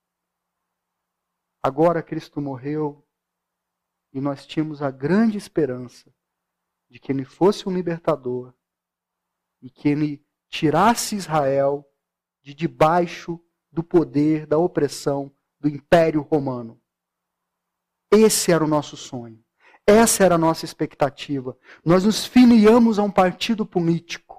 Agora 1.62 2.02
Cristo 2.02 2.40
morreu 2.40 3.06
e 4.12 4.20
nós 4.20 4.46
tínhamos 4.46 4.82
a 4.82 4.90
grande 4.90 5.38
esperança 5.38 6.12
de 6.88 6.98
que 6.98 7.10
ele 7.10 7.24
fosse 7.24 7.68
um 7.68 7.72
libertador 7.72 8.52
e 9.60 9.70
que 9.70 9.88
ele 9.88 10.24
tirasse 10.48 11.16
Israel 11.16 11.88
de 12.42 12.52
debaixo 12.54 13.40
do 13.70 13.82
poder, 13.82 14.46
da 14.46 14.58
opressão 14.58 15.34
do 15.58 15.68
Império 15.68 16.20
Romano. 16.20 16.80
Esse 18.10 18.52
era 18.52 18.62
o 18.62 18.68
nosso 18.68 18.96
sonho. 18.96 19.42
Essa 19.86 20.24
era 20.24 20.34
a 20.34 20.38
nossa 20.38 20.64
expectativa. 20.64 21.56
Nós 21.84 22.04
nos 22.04 22.26
filiamos 22.26 22.98
a 22.98 23.02
um 23.02 23.10
partido 23.10 23.64
político. 23.64 24.31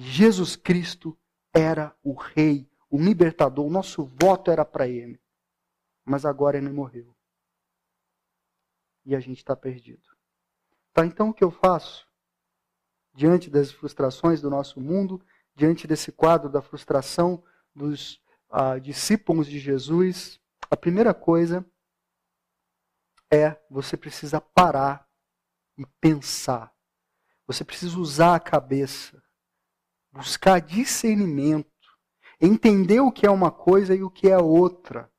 Jesus 0.00 0.54
Cristo 0.54 1.18
era 1.52 1.92
o 2.04 2.12
rei, 2.12 2.70
o 2.88 2.96
libertador. 2.96 3.66
O 3.66 3.70
nosso 3.70 4.04
voto 4.04 4.48
era 4.48 4.64
para 4.64 4.86
ele. 4.86 5.20
Mas 6.04 6.24
agora 6.24 6.56
ele 6.56 6.70
morreu. 6.70 7.12
E 9.04 9.16
a 9.16 9.18
gente 9.18 9.38
está 9.38 9.56
perdido. 9.56 10.08
Tá, 10.92 11.04
então 11.04 11.30
o 11.30 11.34
que 11.34 11.42
eu 11.42 11.50
faço? 11.50 12.06
Diante 13.12 13.50
das 13.50 13.72
frustrações 13.72 14.40
do 14.40 14.48
nosso 14.48 14.80
mundo, 14.80 15.20
diante 15.56 15.84
desse 15.84 16.12
quadro 16.12 16.48
da 16.48 16.62
frustração 16.62 17.42
dos 17.74 18.22
ah, 18.48 18.78
discípulos 18.78 19.48
de 19.48 19.58
Jesus, 19.58 20.40
a 20.70 20.76
primeira 20.76 21.12
coisa 21.12 21.68
é 23.32 23.60
você 23.68 23.96
precisa 23.96 24.40
parar 24.40 25.08
e 25.76 25.84
pensar. 26.00 26.72
Você 27.48 27.64
precisa 27.64 27.98
usar 27.98 28.36
a 28.36 28.40
cabeça, 28.40 29.20
buscar 30.12 30.60
discernimento, 30.60 31.68
entender 32.40 33.00
o 33.00 33.12
que 33.12 33.26
é 33.26 33.30
uma 33.30 33.50
coisa 33.50 33.94
e 33.94 34.02
o 34.02 34.10
que 34.10 34.28
é 34.28 34.38
outra, 34.38 35.10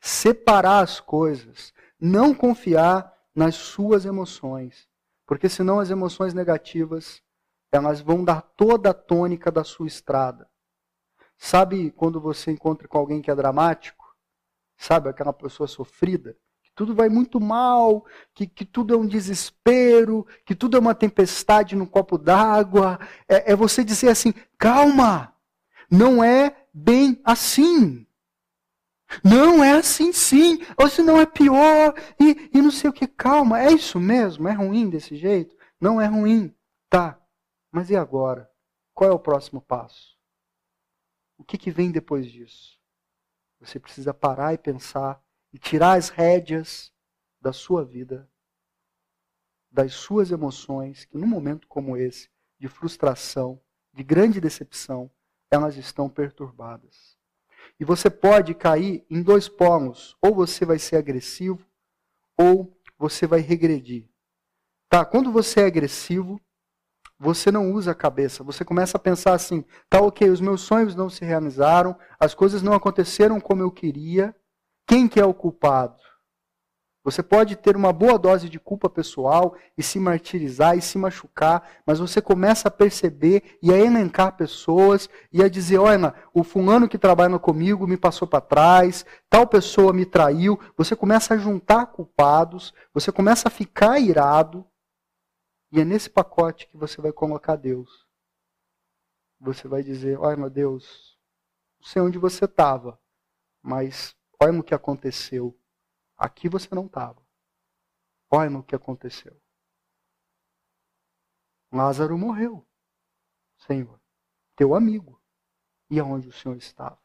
separar 0.00 0.80
as 0.80 1.00
coisas, 1.00 1.72
não 2.00 2.34
confiar 2.34 3.12
nas 3.34 3.54
suas 3.54 4.04
emoções, 4.04 4.88
porque 5.26 5.48
senão 5.48 5.80
as 5.80 5.90
emoções 5.90 6.34
negativas 6.34 7.22
elas 7.70 8.00
vão 8.00 8.24
dar 8.24 8.40
toda 8.40 8.90
a 8.90 8.94
tônica 8.94 9.50
da 9.50 9.62
sua 9.62 9.86
estrada. 9.86 10.48
Sabe 11.36 11.90
quando 11.90 12.20
você 12.20 12.50
encontra 12.50 12.88
com 12.88 12.98
alguém 12.98 13.20
que 13.20 13.30
é 13.30 13.34
dramático? 13.34 14.16
Sabe 14.76 15.08
aquela 15.08 15.32
pessoa 15.32 15.66
sofrida? 15.66 16.36
Tudo 16.78 16.94
vai 16.94 17.08
muito 17.08 17.40
mal, 17.40 18.06
que, 18.32 18.46
que 18.46 18.64
tudo 18.64 18.94
é 18.94 18.96
um 18.96 19.04
desespero, 19.04 20.24
que 20.46 20.54
tudo 20.54 20.76
é 20.76 20.80
uma 20.80 20.94
tempestade 20.94 21.74
no 21.74 21.88
copo 21.88 22.16
d'água. 22.16 23.00
É, 23.28 23.50
é 23.50 23.56
você 23.56 23.82
dizer 23.82 24.10
assim: 24.10 24.32
calma, 24.56 25.34
não 25.90 26.22
é 26.22 26.56
bem 26.72 27.20
assim. 27.24 28.06
Não 29.24 29.64
é 29.64 29.72
assim 29.72 30.12
sim, 30.12 30.60
ou 30.80 30.88
se 30.88 31.02
não 31.02 31.20
é 31.20 31.26
pior, 31.26 31.94
e, 32.20 32.48
e 32.54 32.62
não 32.62 32.70
sei 32.70 32.90
o 32.90 32.92
que, 32.92 33.08
calma, 33.08 33.60
é 33.60 33.72
isso 33.72 33.98
mesmo? 33.98 34.46
É 34.46 34.52
ruim 34.52 34.88
desse 34.88 35.16
jeito? 35.16 35.56
Não 35.80 36.00
é 36.00 36.06
ruim, 36.06 36.54
tá, 36.88 37.20
mas 37.72 37.90
e 37.90 37.96
agora? 37.96 38.48
Qual 38.94 39.10
é 39.10 39.12
o 39.12 39.18
próximo 39.18 39.60
passo? 39.60 40.16
O 41.36 41.42
que, 41.42 41.58
que 41.58 41.72
vem 41.72 41.90
depois 41.90 42.30
disso? 42.30 42.78
Você 43.58 43.80
precisa 43.80 44.14
parar 44.14 44.54
e 44.54 44.58
pensar 44.58 45.20
e 45.52 45.58
tirar 45.58 45.94
as 45.98 46.08
rédeas 46.08 46.92
da 47.40 47.52
sua 47.52 47.84
vida, 47.84 48.28
das 49.70 49.94
suas 49.94 50.30
emoções, 50.30 51.04
que 51.04 51.16
num 51.16 51.26
momento 51.26 51.68
como 51.68 51.96
esse, 51.96 52.28
de 52.58 52.68
frustração, 52.68 53.60
de 53.92 54.02
grande 54.02 54.40
decepção, 54.40 55.10
elas 55.50 55.76
estão 55.76 56.08
perturbadas. 56.08 57.16
E 57.78 57.84
você 57.84 58.10
pode 58.10 58.54
cair 58.54 59.04
em 59.08 59.22
dois 59.22 59.48
polos: 59.48 60.16
ou 60.20 60.34
você 60.34 60.64
vai 60.64 60.78
ser 60.78 60.96
agressivo, 60.96 61.64
ou 62.36 62.76
você 62.98 63.26
vai 63.26 63.40
regredir. 63.40 64.08
Tá? 64.88 65.04
Quando 65.04 65.30
você 65.30 65.60
é 65.60 65.66
agressivo, 65.66 66.40
você 67.18 67.50
não 67.50 67.72
usa 67.72 67.90
a 67.90 67.94
cabeça. 67.94 68.44
Você 68.44 68.64
começa 68.64 68.96
a 68.96 69.00
pensar 69.00 69.34
assim: 69.34 69.64
tá 69.88 70.00
ok, 70.00 70.28
os 70.30 70.40
meus 70.40 70.60
sonhos 70.62 70.94
não 70.94 71.10
se 71.10 71.24
realizaram, 71.24 71.98
as 72.18 72.34
coisas 72.34 72.62
não 72.62 72.72
aconteceram 72.72 73.40
como 73.40 73.62
eu 73.62 73.70
queria. 73.70 74.34
Quem 74.88 75.06
que 75.06 75.20
é 75.20 75.24
o 75.24 75.34
culpado? 75.34 76.02
Você 77.04 77.22
pode 77.22 77.56
ter 77.56 77.76
uma 77.76 77.92
boa 77.92 78.18
dose 78.18 78.48
de 78.48 78.58
culpa 78.58 78.88
pessoal 78.88 79.54
e 79.76 79.82
se 79.82 80.00
martirizar 80.00 80.78
e 80.78 80.80
se 80.80 80.96
machucar, 80.96 81.82
mas 81.84 81.98
você 81.98 82.22
começa 82.22 82.68
a 82.68 82.70
perceber 82.70 83.58
e 83.62 83.70
a 83.70 83.76
elencar 83.76 84.34
pessoas 84.34 85.08
e 85.30 85.42
a 85.42 85.48
dizer: 85.48 85.76
olha, 85.76 86.14
o 86.32 86.42
fulano 86.42 86.88
que 86.88 86.96
trabalha 86.96 87.38
comigo 87.38 87.86
me 87.86 87.98
passou 87.98 88.26
para 88.26 88.40
trás, 88.40 89.04
tal 89.28 89.46
pessoa 89.46 89.92
me 89.92 90.06
traiu. 90.06 90.58
Você 90.74 90.96
começa 90.96 91.34
a 91.34 91.38
juntar 91.38 91.86
culpados, 91.88 92.72
você 92.92 93.12
começa 93.12 93.48
a 93.48 93.50
ficar 93.50 94.00
irado, 94.00 94.66
e 95.70 95.80
é 95.80 95.84
nesse 95.84 96.08
pacote 96.08 96.66
que 96.66 96.78
você 96.78 96.98
vai 97.00 97.12
colocar 97.12 97.56
Deus. 97.56 98.06
Você 99.38 99.68
vai 99.68 99.82
dizer: 99.82 100.18
Olha, 100.18 100.36
meu 100.36 100.50
Deus, 100.50 101.18
não 101.78 101.86
sei 101.86 102.00
onde 102.00 102.18
você 102.18 102.46
estava, 102.46 102.98
mas 103.62 104.17
olha 104.40 104.52
no 104.52 104.62
que 104.62 104.74
aconteceu. 104.74 105.58
Aqui 106.16 106.48
você 106.48 106.74
não 106.74 106.86
estava. 106.86 107.20
Olha 108.30 108.50
no 108.50 108.62
que 108.62 108.74
aconteceu. 108.74 109.40
Lázaro 111.72 112.16
morreu, 112.16 112.66
Senhor, 113.58 114.00
teu 114.56 114.74
amigo. 114.74 115.20
E 115.90 115.98
aonde 115.98 116.28
o 116.28 116.32
Senhor 116.32 116.56
estava? 116.56 116.98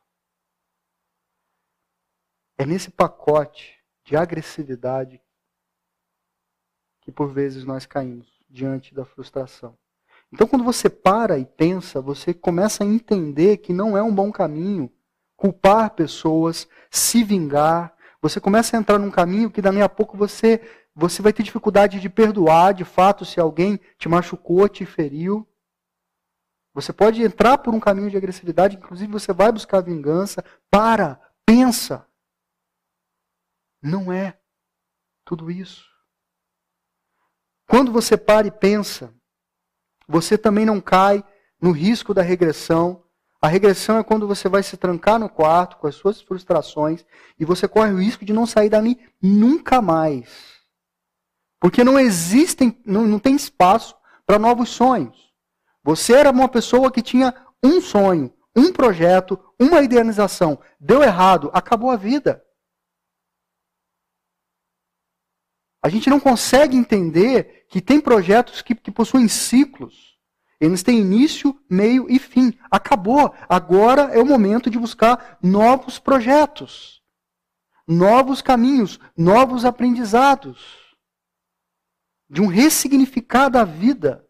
É 2.57 2.65
nesse 2.65 2.91
pacote 2.91 3.81
de 4.03 4.15
agressividade 4.15 5.21
que 7.01 7.11
por 7.11 7.31
vezes 7.31 7.65
nós 7.65 7.85
caímos 7.85 8.43
diante 8.49 8.93
da 8.93 9.05
frustração. 9.05 9.77
Então, 10.31 10.47
quando 10.47 10.63
você 10.63 10.89
para 10.89 11.37
e 11.37 11.45
pensa, 11.45 12.01
você 12.01 12.33
começa 12.33 12.83
a 12.83 12.87
entender 12.87 13.57
que 13.57 13.71
não 13.71 13.97
é 13.97 14.01
um 14.01 14.13
bom 14.13 14.31
caminho 14.31 14.91
culpar 15.43 15.89
pessoas, 15.89 16.69
se 16.89 17.21
vingar. 17.21 17.93
Você 18.21 18.39
começa 18.39 18.77
a 18.77 18.79
entrar 18.79 18.97
num 18.97 19.11
caminho 19.11 19.51
que 19.51 19.61
daqui 19.61 19.81
a 19.81 19.89
pouco 19.89 20.15
você 20.15 20.61
você 20.95 21.21
vai 21.21 21.33
ter 21.33 21.43
dificuldade 21.43 21.99
de 21.99 22.07
perdoar, 22.07 22.73
de 22.73 22.85
fato, 22.85 23.25
se 23.25 23.41
alguém 23.41 23.77
te 23.97 24.07
machucou, 24.07 24.69
te 24.69 24.85
feriu. 24.85 25.45
Você 26.73 26.93
pode 26.93 27.21
entrar 27.21 27.57
por 27.57 27.73
um 27.73 27.79
caminho 27.79 28.09
de 28.09 28.15
agressividade, 28.15 28.77
inclusive 28.77 29.11
você 29.11 29.33
vai 29.33 29.51
buscar 29.51 29.81
vingança. 29.81 30.45
Para, 30.69 31.19
pensa. 31.45 32.07
Não 33.81 34.13
é 34.13 34.39
tudo 35.25 35.51
isso. 35.51 35.83
Quando 37.67 37.91
você 37.91 38.15
para 38.15 38.47
e 38.47 38.51
pensa, 38.51 39.13
você 40.07 40.37
também 40.37 40.65
não 40.65 40.79
cai 40.79 41.21
no 41.59 41.71
risco 41.71 42.13
da 42.13 42.21
regressão. 42.21 43.02
A 43.43 43.49
regressão 43.49 43.97
é 43.97 44.03
quando 44.05 44.25
você 44.25 44.47
vai 44.47 44.63
se 44.63 44.77
trancar 44.77 45.19
no 45.19 45.27
quarto 45.27 45.75
com 45.75 45.85
as 45.85 45.95
suas 45.95 46.21
frustrações 46.21 47.05
e 47.37 47.43
você 47.43 47.67
corre 47.67 47.91
o 47.91 47.97
risco 47.97 48.23
de 48.23 48.31
não 48.31 48.45
sair 48.45 48.69
dali 48.69 48.97
nunca 49.21 49.81
mais. 49.81 50.63
Porque 51.59 51.83
não 51.83 51.99
existem, 51.99 52.81
não, 52.85 53.05
não 53.05 53.19
tem 53.19 53.35
espaço 53.35 53.97
para 54.25 54.39
novos 54.39 54.69
sonhos. 54.69 55.33
Você 55.83 56.13
era 56.13 56.31
uma 56.31 56.47
pessoa 56.47 56.89
que 56.89 57.01
tinha 57.01 57.35
um 57.61 57.81
sonho, 57.81 58.33
um 58.55 58.71
projeto, 58.71 59.37
uma 59.59 59.81
idealização. 59.81 60.57
Deu 60.79 61.03
errado, 61.03 61.51
acabou 61.53 61.91
a 61.91 61.97
vida. 61.97 62.41
A 65.83 65.89
gente 65.89 66.09
não 66.09 66.17
consegue 66.21 66.77
entender 66.77 67.65
que 67.67 67.81
tem 67.81 67.99
projetos 67.99 68.61
que, 68.61 68.73
que 68.73 68.89
possuem 68.89 69.27
ciclos. 69.27 70.12
Eles 70.63 70.81
têm 70.81 71.01
início, 71.01 71.59
meio 71.69 72.09
e 72.09 72.17
fim. 72.17 72.57
Acabou. 72.71 73.35
Agora 73.49 74.03
é 74.13 74.19
o 74.21 74.25
momento 74.25 74.69
de 74.69 74.79
buscar 74.79 75.37
novos 75.43 75.99
projetos, 75.99 77.03
novos 77.85 78.41
caminhos, 78.41 78.97
novos 79.17 79.65
aprendizados, 79.65 80.95
de 82.29 82.41
um 82.41 82.47
ressignificar 82.47 83.49
da 83.49 83.65
vida. 83.65 84.25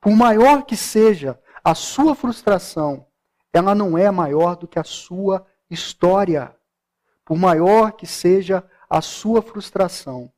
Por 0.00 0.12
maior 0.12 0.64
que 0.64 0.76
seja 0.76 1.36
a 1.64 1.74
sua 1.74 2.14
frustração, 2.14 3.04
ela 3.52 3.74
não 3.74 3.98
é 3.98 4.08
maior 4.08 4.54
do 4.54 4.68
que 4.68 4.78
a 4.78 4.84
sua 4.84 5.44
história. 5.68 6.56
Por 7.24 7.36
maior 7.36 7.90
que 7.90 8.06
seja 8.06 8.62
a 8.88 9.00
sua 9.00 9.42
frustração, 9.42 10.32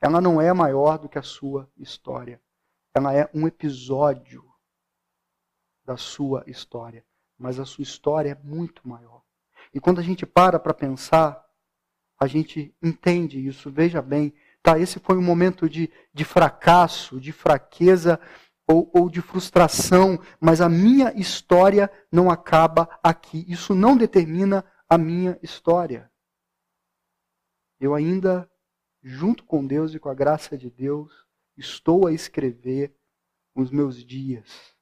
ela 0.00 0.22
não 0.22 0.40
é 0.40 0.50
maior 0.54 0.96
do 0.96 1.06
que 1.06 1.18
a 1.18 1.22
sua 1.22 1.70
história. 1.76 2.40
Ela 2.94 3.12
é 3.12 3.28
um 3.34 3.46
episódio 3.46 4.53
da 5.84 5.96
sua 5.96 6.44
história. 6.46 7.04
Mas 7.38 7.58
a 7.58 7.64
sua 7.64 7.82
história 7.82 8.30
é 8.30 8.46
muito 8.46 8.86
maior. 8.86 9.22
E 9.72 9.80
quando 9.80 9.98
a 9.98 10.02
gente 10.02 10.24
para 10.24 10.58
para 10.58 10.72
pensar, 10.72 11.44
a 12.18 12.26
gente 12.26 12.74
entende 12.82 13.44
isso. 13.44 13.70
Veja 13.70 14.00
bem, 14.00 14.32
tá, 14.62 14.78
esse 14.78 14.98
foi 15.00 15.16
um 15.16 15.22
momento 15.22 15.68
de, 15.68 15.90
de 16.12 16.24
fracasso, 16.24 17.20
de 17.20 17.32
fraqueza 17.32 18.20
ou, 18.66 18.90
ou 18.94 19.10
de 19.10 19.20
frustração, 19.20 20.18
mas 20.40 20.60
a 20.60 20.68
minha 20.68 21.12
história 21.14 21.90
não 22.10 22.30
acaba 22.30 22.88
aqui. 23.02 23.44
Isso 23.48 23.74
não 23.74 23.96
determina 23.96 24.64
a 24.88 24.96
minha 24.96 25.38
história. 25.42 26.10
Eu 27.80 27.94
ainda 27.94 28.48
junto 29.04 29.44
com 29.44 29.64
Deus 29.64 29.94
e 29.94 29.98
com 29.98 30.08
a 30.08 30.14
graça 30.14 30.56
de 30.56 30.70
Deus, 30.70 31.12
estou 31.58 32.06
a 32.06 32.12
escrever 32.12 32.96
os 33.54 33.70
meus 33.70 34.02
dias. 34.02 34.73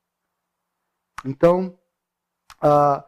Então, 1.25 1.79
ah, 2.61 3.05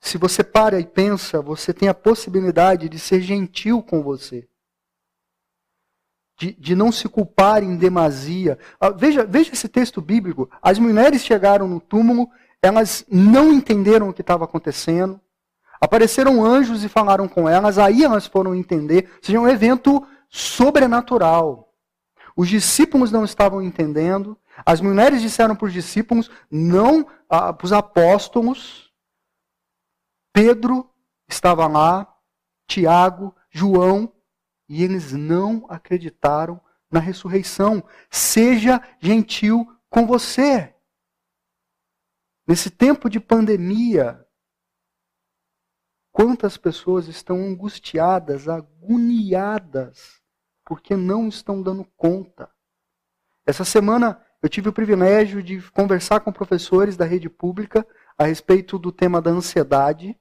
se 0.00 0.18
você 0.18 0.44
para 0.44 0.78
e 0.78 0.86
pensa, 0.86 1.40
você 1.40 1.72
tem 1.72 1.88
a 1.88 1.94
possibilidade 1.94 2.88
de 2.88 2.98
ser 2.98 3.20
gentil 3.20 3.82
com 3.82 4.02
você. 4.02 4.48
De, 6.38 6.52
de 6.52 6.76
não 6.76 6.92
se 6.92 7.08
culpar 7.08 7.62
em 7.62 7.76
demasia. 7.76 8.58
Ah, 8.78 8.90
veja, 8.90 9.24
veja 9.24 9.52
esse 9.52 9.68
texto 9.68 10.00
bíblico. 10.00 10.50
As 10.60 10.78
mulheres 10.78 11.24
chegaram 11.24 11.66
no 11.66 11.80
túmulo, 11.80 12.28
elas 12.62 13.04
não 13.10 13.52
entenderam 13.52 14.08
o 14.08 14.12
que 14.12 14.20
estava 14.20 14.44
acontecendo. 14.44 15.20
Apareceram 15.80 16.44
anjos 16.44 16.84
e 16.84 16.88
falaram 16.88 17.28
com 17.28 17.48
elas, 17.48 17.78
aí 17.78 18.02
elas 18.04 18.26
foram 18.26 18.54
entender. 18.54 19.10
Ou 19.16 19.18
seja, 19.22 19.40
um 19.40 19.48
evento 19.48 20.06
sobrenatural. 20.28 21.65
Os 22.36 22.50
discípulos 22.50 23.10
não 23.10 23.24
estavam 23.24 23.62
entendendo. 23.62 24.38
As 24.64 24.82
mulheres 24.82 25.22
disseram 25.22 25.56
para 25.56 25.66
os 25.66 25.72
discípulos, 25.72 26.30
não 26.50 27.08
ah, 27.30 27.50
para 27.50 27.64
os 27.64 27.72
apóstolos. 27.72 28.92
Pedro 30.34 30.92
estava 31.26 31.66
lá, 31.66 32.14
Tiago, 32.68 33.34
João, 33.50 34.12
e 34.68 34.84
eles 34.84 35.12
não 35.12 35.64
acreditaram 35.70 36.60
na 36.90 37.00
ressurreição. 37.00 37.82
Seja 38.10 38.82
gentil 39.00 39.66
com 39.88 40.06
você. 40.06 40.74
Nesse 42.46 42.70
tempo 42.70 43.08
de 43.08 43.18
pandemia, 43.18 44.24
quantas 46.12 46.58
pessoas 46.58 47.08
estão 47.08 47.36
angustiadas, 47.38 48.46
agoniadas 48.46 50.25
porque 50.66 50.96
não 50.96 51.28
estão 51.28 51.62
dando 51.62 51.86
conta. 51.96 52.50
Essa 53.46 53.64
semana 53.64 54.20
eu 54.42 54.48
tive 54.48 54.68
o 54.68 54.72
privilégio 54.72 55.42
de 55.42 55.62
conversar 55.70 56.20
com 56.20 56.32
professores 56.32 56.96
da 56.96 57.04
rede 57.04 57.30
pública 57.30 57.86
a 58.18 58.24
respeito 58.24 58.78
do 58.78 58.90
tema 58.90 59.22
da 59.22 59.30
ansiedade. 59.30 60.16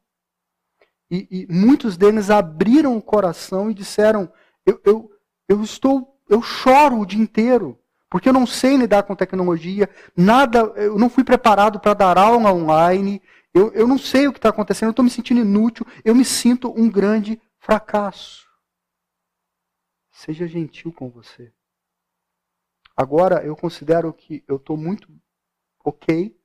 E, 1.10 1.28
e 1.30 1.54
muitos 1.54 1.98
deles 1.98 2.30
abriram 2.30 2.96
o 2.96 3.02
coração 3.02 3.70
e 3.70 3.74
disseram: 3.74 4.32
eu, 4.66 4.80
eu, 4.86 5.12
eu 5.50 5.64
estou, 5.64 6.16
eu 6.30 6.42
choro 6.42 7.00
o 7.00 7.06
dia 7.06 7.22
inteiro, 7.22 7.80
porque 8.10 8.30
eu 8.30 8.34
não 8.34 8.46
sei 8.46 8.78
lidar 8.78 9.04
com 9.04 9.16
tecnologia, 9.16 9.90
nada, 10.16 10.60
eu 10.76 10.98
não 10.98 11.10
fui 11.10 11.24
preparado 11.24 11.80
para 11.80 11.94
dar 11.94 12.18
aula 12.18 12.54
online, 12.54 13.22
eu, 13.54 13.72
eu 13.74 13.88
não 13.88 13.98
sei 13.98 14.28
o 14.28 14.32
que 14.32 14.40
está 14.40 14.50
acontecendo, 14.50 14.90
eu 14.90 14.92
estou 14.92 15.06
me 15.06 15.12
sentindo 15.12 15.42
inútil, 15.42 15.86
eu 16.04 16.14
me 16.14 16.26
sinto 16.26 16.74
um 16.80 16.90
grande 16.90 17.42
fracasso. 17.60 18.45
Seja 20.16 20.48
gentil 20.48 20.94
com 20.94 21.10
você. 21.10 21.52
Agora, 22.96 23.46
eu 23.46 23.54
considero 23.54 24.14
que 24.14 24.42
eu 24.48 24.56
estou 24.56 24.78
muito 24.78 25.10
ok 25.84 26.40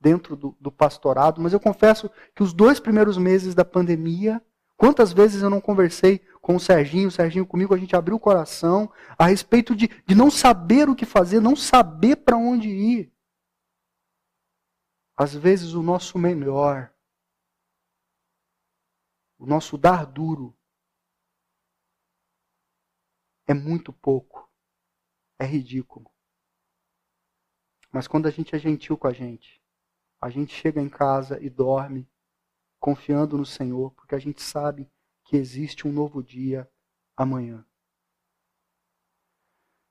dentro 0.00 0.34
do, 0.34 0.56
do, 0.60 0.72
pastorado, 0.72 1.40
mas 1.40 1.52
eu 1.52 1.60
confesso 1.60 2.10
que 2.34 2.42
os 2.42 2.52
dois 2.52 2.80
primeiros 2.80 3.16
meses 3.16 3.54
da 3.54 3.64
pandemia, 3.64 4.44
quantas 4.76 5.12
vezes 5.12 5.40
eu 5.40 5.48
não 5.48 5.60
conversei 5.60 6.18
com 6.40 6.56
o 6.56 6.60
Serginho, 6.60 7.06
o 7.06 7.12
Serginho 7.12 7.46
comigo, 7.46 7.72
a 7.72 7.78
gente 7.78 7.94
abriu 7.94 8.16
o 8.16 8.20
coração 8.20 8.92
a 9.16 9.26
respeito 9.28 9.76
de, 9.76 9.86
de 10.04 10.16
não 10.16 10.28
saber 10.28 10.88
o 10.88 10.96
que 10.96 11.06
fazer, 11.06 11.40
não 11.40 11.54
saber 11.54 12.16
para 12.16 12.36
onde 12.36 12.68
ir. 12.68 13.12
Às 15.16 15.32
vezes 15.32 15.74
o 15.74 15.82
nosso 15.82 16.18
melhor, 16.18 16.92
o 19.38 19.46
nosso 19.46 19.78
dar 19.78 20.06
duro, 20.06 20.52
é 23.52 23.54
muito 23.54 23.92
pouco. 23.92 24.50
É 25.38 25.44
ridículo. 25.44 26.10
Mas 27.92 28.08
quando 28.08 28.26
a 28.26 28.30
gente 28.30 28.56
é 28.56 28.58
gentil 28.58 28.96
com 28.96 29.06
a 29.06 29.12
gente, 29.12 29.62
a 30.20 30.30
gente 30.30 30.54
chega 30.54 30.80
em 30.80 30.88
casa 30.88 31.38
e 31.40 31.50
dorme 31.50 32.08
confiando 32.80 33.36
no 33.36 33.44
Senhor, 33.44 33.92
porque 33.92 34.14
a 34.14 34.18
gente 34.18 34.42
sabe 34.42 34.90
que 35.24 35.36
existe 35.36 35.86
um 35.86 35.92
novo 35.92 36.22
dia 36.22 36.68
amanhã. 37.16 37.64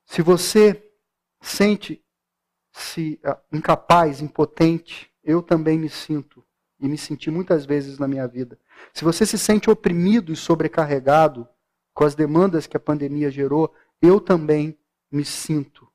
Se 0.05 0.21
você 0.21 0.91
sente-se 1.39 3.19
ah, 3.23 3.39
incapaz, 3.51 4.21
impotente, 4.21 5.13
eu 5.23 5.41
também 5.43 5.77
me 5.77 5.89
sinto 5.89 6.45
e 6.79 6.87
me 6.87 6.97
senti 6.97 7.29
muitas 7.29 7.65
vezes 7.65 7.99
na 7.99 8.07
minha 8.07 8.27
vida. 8.27 8.59
Se 8.93 9.03
você 9.03 9.25
se 9.25 9.37
sente 9.37 9.69
oprimido 9.69 10.33
e 10.33 10.35
sobrecarregado, 10.35 11.47
com 11.93 12.03
as 12.03 12.15
demandas 12.15 12.67
que 12.67 12.77
a 12.77 12.79
pandemia 12.79 13.29
gerou, 13.29 13.73
eu 14.01 14.19
também 14.19 14.77
me 15.11 15.25
sinto. 15.25 15.91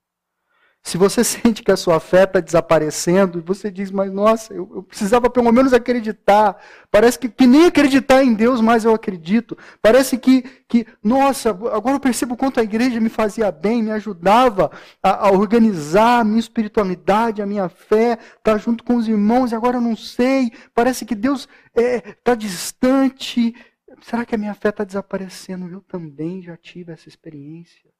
Se 0.87 0.97
você 0.97 1.25
sente 1.25 1.65
que 1.65 1.73
a 1.73 1.77
sua 1.77 1.99
fé 1.99 2.23
está 2.23 2.39
desaparecendo, 2.39 3.43
você 3.45 3.73
diz, 3.73 3.91
mas 3.91 4.13
nossa, 4.13 4.55
eu, 4.55 4.71
eu, 4.73 4.83
precisava 4.85 5.29
pelo 5.29 5.51
menos 5.51 5.73
acreditar. 5.73 6.57
Parece 6.93 7.19
que, 7.19 7.29
que, 7.29 7.45
nem 7.45 7.65
acreditar 7.65 8.23
em 8.23 8.33
Deus 8.33 8.61
mais 8.61 8.85
eu 8.85 8.95
acredito. 8.95 9.59
Parece 9.83 10.17
que, 10.17 10.43
que, 10.69 10.87
nossa, 11.03 11.51
agora 11.51 11.97
eu 11.97 12.01
percebo 12.01 12.37
quanto 12.37 12.61
a 12.61 12.63
igreja 12.63 13.01
me 13.01 13.09
fazia 13.09 13.51
bem, 13.51 13.83
me 13.83 13.91
ajudava 13.91 14.71
a, 15.03 15.27
a 15.27 15.33
organizar 15.33 16.21
a 16.21 16.25
minha 16.25 16.39
espiritualidade, 16.39 17.43
a 17.43 17.47
minha 17.47 17.69
fé, 17.69 18.13
estar 18.13 18.53
tá 18.53 18.57
junto 18.57 18.85
com 18.85 18.95
os 18.95 19.09
irmãos, 19.09 19.51
e 19.51 19.57
agora 19.57 19.79
eu 19.79 19.83
não 19.83 19.97
sei. 19.97 20.53
Parece 20.73 21.05
que 21.05 21.17
Deus 21.17 21.49
está 21.77 21.83
é, 21.83 22.01
tá 22.23 22.35
distante. 22.37 23.57
Será 24.03 24.25
que 24.25 24.35
a 24.35 24.39
minha 24.39 24.55
fé 24.55 24.69
está 24.69 24.85
desaparecendo? 24.85 25.69
Eu 25.69 25.81
também 25.81 26.43
já 26.43 26.57
tive 26.57 26.93
essa 26.93 27.09
experiência. 27.09 27.93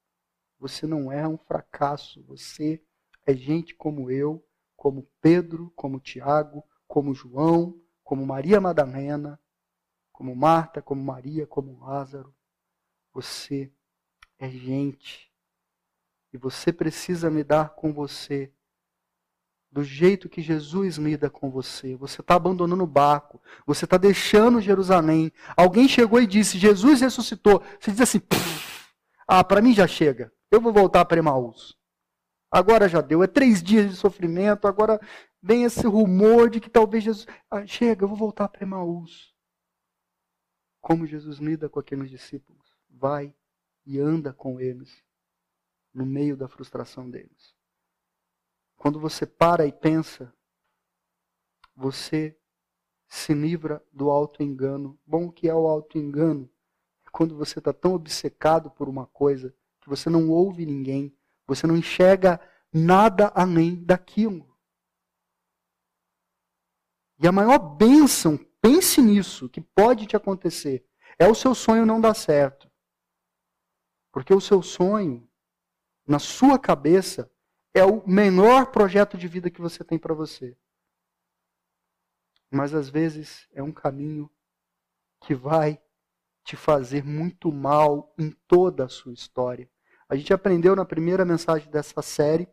Você 0.59 0.85
não 0.85 1.11
é 1.11 1.27
um 1.27 1.37
fracasso. 1.37 2.23
Você 2.23 2.81
é 3.25 3.33
gente 3.33 3.75
como 3.75 4.09
eu, 4.09 4.45
como 4.75 5.09
Pedro, 5.19 5.71
como 5.75 5.99
Tiago, 5.99 6.63
como 6.87 7.13
João, 7.13 7.79
como 8.03 8.25
Maria 8.25 8.61
Madalena, 8.61 9.39
como 10.11 10.35
Marta, 10.35 10.81
como 10.81 11.03
Maria, 11.03 11.45
como 11.45 11.79
Lázaro. 11.79 12.33
Você 13.13 13.71
é 14.39 14.49
gente. 14.49 15.31
E 16.31 16.37
você 16.37 16.71
precisa 16.71 17.29
me 17.29 17.43
dar 17.43 17.75
com 17.75 17.91
você 17.91 18.53
do 19.77 19.83
jeito 19.83 20.27
que 20.27 20.41
Jesus 20.41 20.97
lida 20.97 21.29
com 21.29 21.51
você. 21.51 21.95
Você 21.97 22.21
está 22.21 22.33
abandonando 22.33 22.83
o 22.83 22.87
barco. 22.87 23.39
Você 23.63 23.85
está 23.85 23.95
deixando 23.95 24.59
Jerusalém. 24.59 25.31
Alguém 25.55 25.87
chegou 25.87 26.19
e 26.19 26.25
disse: 26.25 26.57
Jesus 26.57 26.99
ressuscitou. 27.01 27.61
Você 27.79 27.91
diz 27.91 28.01
assim: 28.01 28.19
Ah, 29.27 29.43
para 29.43 29.61
mim 29.61 29.75
já 29.75 29.85
chega. 29.85 30.33
Eu 30.49 30.59
vou 30.59 30.73
voltar 30.73 31.05
para 31.05 31.19
Emaús. 31.19 31.77
Agora 32.49 32.89
já 32.89 33.01
deu. 33.01 33.21
É 33.21 33.27
três 33.27 33.61
dias 33.61 33.91
de 33.91 33.95
sofrimento. 33.95 34.67
Agora 34.67 34.99
vem 35.43 35.63
esse 35.63 35.85
rumor 35.85 36.49
de 36.49 36.59
que 36.59 36.71
talvez 36.71 37.03
Jesus. 37.03 37.27
Ah, 37.47 37.63
chega, 37.63 38.03
eu 38.03 38.07
vou 38.07 38.17
voltar 38.17 38.47
para 38.47 38.63
Emaús. 38.63 39.31
Como 40.81 41.05
Jesus 41.05 41.37
lida 41.37 41.69
com 41.69 41.79
aqueles 41.79 42.09
discípulos? 42.09 42.75
Vai 42.89 43.31
e 43.85 43.99
anda 43.99 44.33
com 44.33 44.59
eles 44.59 45.03
no 45.93 46.03
meio 46.03 46.35
da 46.35 46.47
frustração 46.47 47.07
deles. 47.07 47.56
Quando 48.77 48.99
você 48.99 49.25
para 49.25 49.65
e 49.65 49.71
pensa, 49.71 50.33
você 51.75 52.37
se 53.07 53.33
livra 53.33 53.83
do 53.91 54.09
auto-engano. 54.09 54.99
Bom, 55.05 55.25
o 55.25 55.31
que 55.31 55.49
é 55.49 55.53
o 55.53 55.67
auto-engano? 55.67 56.49
É 57.05 57.09
quando 57.11 57.35
você 57.35 57.59
está 57.59 57.73
tão 57.73 57.93
obcecado 57.93 58.69
por 58.69 58.87
uma 58.87 59.07
coisa 59.07 59.53
que 59.81 59.89
você 59.89 60.09
não 60.09 60.29
ouve 60.29 60.65
ninguém, 60.65 61.15
você 61.45 61.65
não 61.65 61.75
enxerga 61.75 62.39
nada 62.71 63.31
além 63.33 63.83
daquilo. 63.83 64.55
E 67.19 67.27
a 67.27 67.31
maior 67.31 67.57
bênção, 67.57 68.37
pense 68.61 69.01
nisso, 69.01 69.49
que 69.49 69.59
pode 69.59 70.05
te 70.05 70.15
acontecer, 70.15 70.85
é 71.17 71.27
o 71.27 71.33
seu 71.33 71.55
sonho 71.55 71.85
não 71.85 71.99
dar 71.99 72.13
certo. 72.13 72.69
Porque 74.11 74.33
o 74.33 74.41
seu 74.41 74.61
sonho, 74.61 75.27
na 76.05 76.19
sua 76.19 76.59
cabeça, 76.59 77.31
é 77.77 77.85
o 77.85 78.01
menor 78.07 78.71
projeto 78.71 79.17
de 79.17 79.27
vida 79.27 79.49
que 79.49 79.61
você 79.61 79.83
tem 79.83 79.99
para 79.99 80.13
você. 80.13 80.57
Mas 82.49 82.73
às 82.73 82.89
vezes 82.89 83.47
é 83.53 83.61
um 83.61 83.71
caminho 83.71 84.29
que 85.21 85.35
vai 85.35 85.79
te 86.43 86.55
fazer 86.55 87.03
muito 87.03 87.51
mal 87.51 88.13
em 88.17 88.31
toda 88.47 88.85
a 88.85 88.89
sua 88.89 89.13
história. 89.13 89.69
A 90.09 90.15
gente 90.15 90.33
aprendeu 90.33 90.75
na 90.75 90.85
primeira 90.85 91.25
mensagem 91.25 91.69
dessa 91.69 92.01
série 92.01 92.47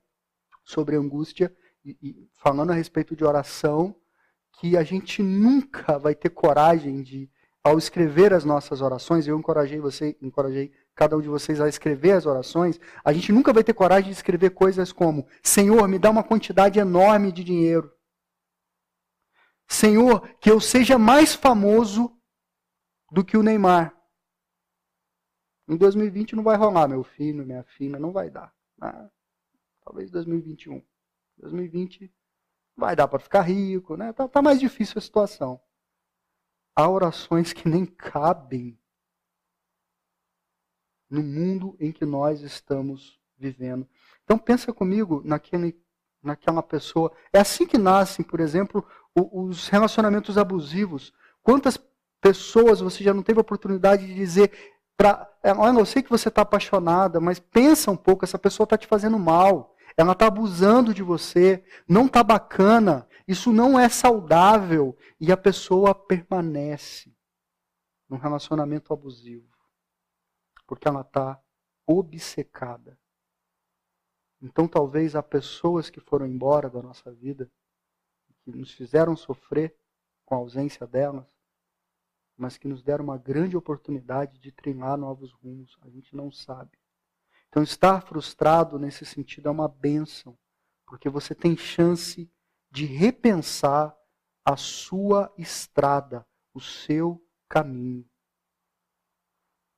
sobre 0.65 0.97
angústia 0.97 1.55
e, 1.85 1.97
e 2.03 2.29
falando 2.33 2.73
a 2.73 2.75
respeito 2.75 3.15
de 3.15 3.25
oração 3.25 3.95
que 4.59 4.77
a 4.77 4.83
gente 4.83 5.23
nunca 5.23 5.99
vai 5.99 6.15
ter 6.15 6.31
coragem 6.31 7.03
de 7.03 7.31
ao 7.63 7.79
escrever 7.79 8.35
as 8.35 8.45
nossas 8.45 8.83
orações, 8.83 9.27
eu 9.27 9.39
encorajei 9.39 9.81
você, 9.81 10.17
encorajei 10.21 10.71
cada 10.95 11.17
um 11.17 11.21
de 11.21 11.29
vocês 11.29 11.61
a 11.61 11.69
escrever 11.69 12.13
as 12.13 12.27
orações, 12.27 12.79
a 13.05 13.13
gente 13.13 13.33
nunca 13.33 13.53
vai 13.53 13.65
ter 13.65 13.75
coragem 13.75 14.11
de 14.11 14.17
escrever 14.17 14.51
coisas 14.51 14.93
como: 14.93 15.27
Senhor, 15.43 15.89
me 15.89 15.99
dá 15.99 16.11
uma 16.11 16.23
quantidade 16.23 16.79
enorme 16.79 17.33
de 17.33 17.43
dinheiro. 17.43 17.93
Senhor, 19.67 20.29
que 20.39 20.51
eu 20.51 20.61
seja 20.61 20.99
mais 20.99 21.35
famoso 21.35 22.17
do 23.11 23.25
que 23.25 23.37
o 23.37 23.43
Neymar. 23.43 23.95
Em 25.67 25.77
2020 25.77 26.37
não 26.37 26.43
vai 26.43 26.57
rolar, 26.57 26.87
meu 26.87 27.03
filho, 27.03 27.47
minha 27.47 27.65
filha, 27.65 27.99
não 27.99 28.13
vai 28.13 28.31
dar. 28.31 28.55
Ah, 28.81 29.09
talvez 29.83 30.11
2021. 30.11 30.85
2020 31.39 32.13
vai 32.77 32.95
dar 32.95 33.09
para 33.09 33.19
ficar 33.19 33.43
rico, 33.43 33.97
né? 33.97 34.13
Tá, 34.13 34.29
tá 34.29 34.43
mais 34.43 34.61
difícil 34.61 34.99
a 34.99 35.01
situação. 35.01 35.61
Há 36.77 36.89
orações 36.89 37.53
que 37.53 37.69
nem 37.69 37.87
cabem 37.87 38.79
no 41.11 41.23
mundo 41.23 41.77
em 41.79 41.93
que 41.93 42.05
nós 42.05 42.41
estamos 42.41 43.19
vivendo. 43.39 43.87
Então 44.25 44.39
pensa 44.39 44.73
comigo 44.73 45.23
naquele, 45.25 45.79
naquela 46.23 46.63
pessoa. 46.63 47.13
É 47.33 47.39
assim 47.41 47.67
que 47.67 47.79
nascem, 47.79 48.25
por 48.25 48.41
exemplo, 48.41 48.85
os 49.15 49.69
relacionamentos 49.69 50.39
abusivos. 50.39 51.13
Quantas 51.43 51.79
pessoas 52.21 52.81
você 52.81 53.05
já 53.05 53.13
não 53.13 53.23
teve 53.23 53.39
a 53.39 53.43
oportunidade 53.43 54.07
de 54.07 54.15
dizer 54.15 54.51
para, 54.97 55.29
olha, 55.57 55.79
eu 55.79 55.87
sei 55.87 56.03
que 56.03 56.11
você 56.11 56.29
está 56.29 56.43
apaixonada, 56.43 57.21
mas 57.21 57.39
pensa 57.39 57.91
um 57.91 57.97
pouco, 57.97 58.25
essa 58.25 58.39
pessoa 58.39 58.65
está 58.65 58.79
te 58.79 58.87
fazendo 58.87 59.19
mal. 59.19 59.75
Ela 59.97 60.13
está 60.13 60.27
abusando 60.27 60.93
de 60.93 61.03
você, 61.03 61.63
não 61.89 62.07
está 62.07 62.25
bacana, 62.25 63.07
isso 63.29 63.53
não 63.53 63.79
é 63.79 63.89
saudável 63.89 64.97
e 65.21 65.31
a 65.31 65.37
pessoa 65.37 65.95
permanece 65.95 67.15
num 68.09 68.17
relacionamento 68.17 68.93
abusivo 68.93 69.54
porque 70.67 70.89
ela 70.89 71.03
está 71.03 71.43
obcecada. 71.87 72.99
Então 74.41 74.69
talvez 74.69 75.17
há 75.17 75.23
pessoas 75.23 75.89
que 75.89 76.01
foram 76.01 76.27
embora 76.27 76.69
da 76.69 76.83
nossa 76.83 77.13
vida, 77.13 77.51
que 78.43 78.51
nos 78.51 78.73
fizeram 78.73 79.17
sofrer 79.17 79.77
com 80.25 80.35
a 80.35 80.39
ausência 80.39 80.87
delas, 80.87 81.27
mas 82.37 82.59
que 82.59 82.69
nos 82.69 82.83
deram 82.83 83.05
uma 83.05 83.19
grande 83.19 83.57
oportunidade 83.57 84.39
de 84.39 84.51
treinar 84.53 84.99
novos 84.99 85.33
rumos. 85.33 85.77
A 85.83 85.89
gente 85.89 86.15
não 86.15 86.31
sabe. 86.31 86.79
Então, 87.49 87.63
estar 87.63 88.01
frustrado 88.01 88.79
nesse 88.79 89.07
sentido 89.07 89.49
é 89.49 89.53
uma 89.53 89.69
benção, 89.69 90.37
porque 90.87 91.09
você 91.09 91.35
tem 91.35 91.57
chance 91.57 92.29
de 92.71 92.85
repensar 92.85 93.97
a 94.45 94.57
sua 94.57 95.33
estrada, 95.39 96.27
o 96.53 96.61
seu 96.61 97.25
caminho. 97.49 98.05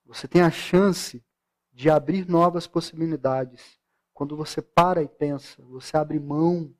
Você 0.06 0.26
tem 0.26 0.42
a 0.42 0.50
chance 0.50 1.24
de 1.72 1.90
abrir 1.90 2.28
novas 2.28 2.66
possibilidades. 2.66 3.78
Quando 4.14 4.36
você 4.36 4.62
para 4.62 5.02
e 5.02 5.08
pensa, 5.08 5.62
você 5.64 5.96
abre 5.96 6.18
mão 6.18 6.74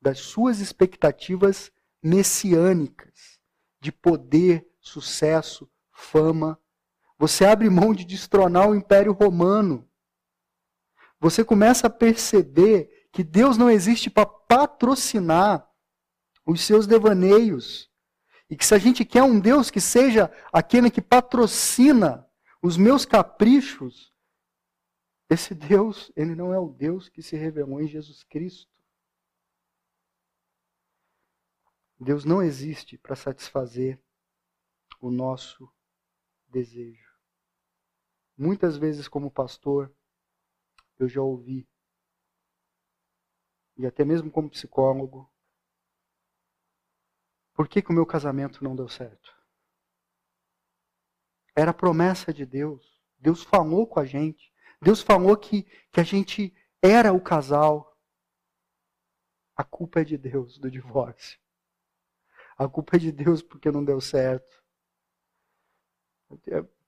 das 0.00 0.20
suas 0.20 0.60
expectativas 0.60 1.70
messiânicas 2.02 3.38
de 3.80 3.92
poder, 3.92 4.66
sucesso, 4.80 5.70
fama. 5.92 6.58
Você 7.18 7.44
abre 7.44 7.68
mão 7.68 7.92
de 7.92 8.04
destronar 8.04 8.68
o 8.68 8.74
Império 8.74 9.12
Romano 9.12 9.90
você 11.20 11.44
começa 11.44 11.86
a 11.86 11.90
perceber 11.90 13.08
que 13.12 13.22
Deus 13.22 13.58
não 13.58 13.68
existe 13.68 14.08
para 14.08 14.24
patrocinar 14.24 15.68
os 16.46 16.62
seus 16.62 16.86
devaneios. 16.86 17.90
E 18.48 18.56
que 18.56 18.64
se 18.66 18.74
a 18.74 18.78
gente 18.78 19.04
quer 19.04 19.22
um 19.22 19.38
Deus 19.38 19.70
que 19.70 19.80
seja 19.80 20.32
aquele 20.50 20.90
que 20.90 21.02
patrocina 21.02 22.26
os 22.62 22.76
meus 22.76 23.04
caprichos, 23.04 24.14
esse 25.28 25.54
Deus, 25.54 26.12
ele 26.16 26.34
não 26.34 26.52
é 26.52 26.58
o 26.58 26.68
Deus 26.68 27.08
que 27.08 27.22
se 27.22 27.36
revelou 27.36 27.80
em 27.80 27.86
Jesus 27.86 28.22
Cristo. 28.24 28.70
Deus 31.98 32.24
não 32.24 32.42
existe 32.42 32.98
para 32.98 33.14
satisfazer 33.14 34.02
o 35.00 35.10
nosso 35.10 35.72
desejo. 36.48 37.10
Muitas 38.36 38.76
vezes, 38.76 39.06
como 39.06 39.30
pastor, 39.30 39.94
eu 40.98 41.08
já 41.08 41.22
ouvi, 41.22 41.68
e 43.76 43.86
até 43.86 44.04
mesmo 44.04 44.30
como 44.30 44.50
psicólogo, 44.50 45.30
por 47.54 47.68
que, 47.68 47.82
que 47.82 47.90
o 47.90 47.94
meu 47.94 48.06
casamento 48.06 48.64
não 48.64 48.74
deu 48.74 48.88
certo? 48.88 49.39
Era 51.54 51.72
promessa 51.72 52.32
de 52.32 52.46
Deus. 52.46 53.00
Deus 53.18 53.42
falou 53.42 53.86
com 53.86 54.00
a 54.00 54.04
gente. 54.04 54.52
Deus 54.80 55.02
falou 55.02 55.36
que, 55.36 55.64
que 55.90 56.00
a 56.00 56.02
gente 56.02 56.54
era 56.82 57.12
o 57.12 57.20
casal. 57.20 57.98
A 59.56 59.64
culpa 59.64 60.00
é 60.00 60.04
de 60.04 60.16
Deus 60.16 60.58
do 60.58 60.70
divórcio. 60.70 61.38
A 62.56 62.68
culpa 62.68 62.96
é 62.96 62.98
de 62.98 63.12
Deus 63.12 63.42
porque 63.42 63.70
não 63.70 63.84
deu 63.84 64.00
certo. 64.00 64.62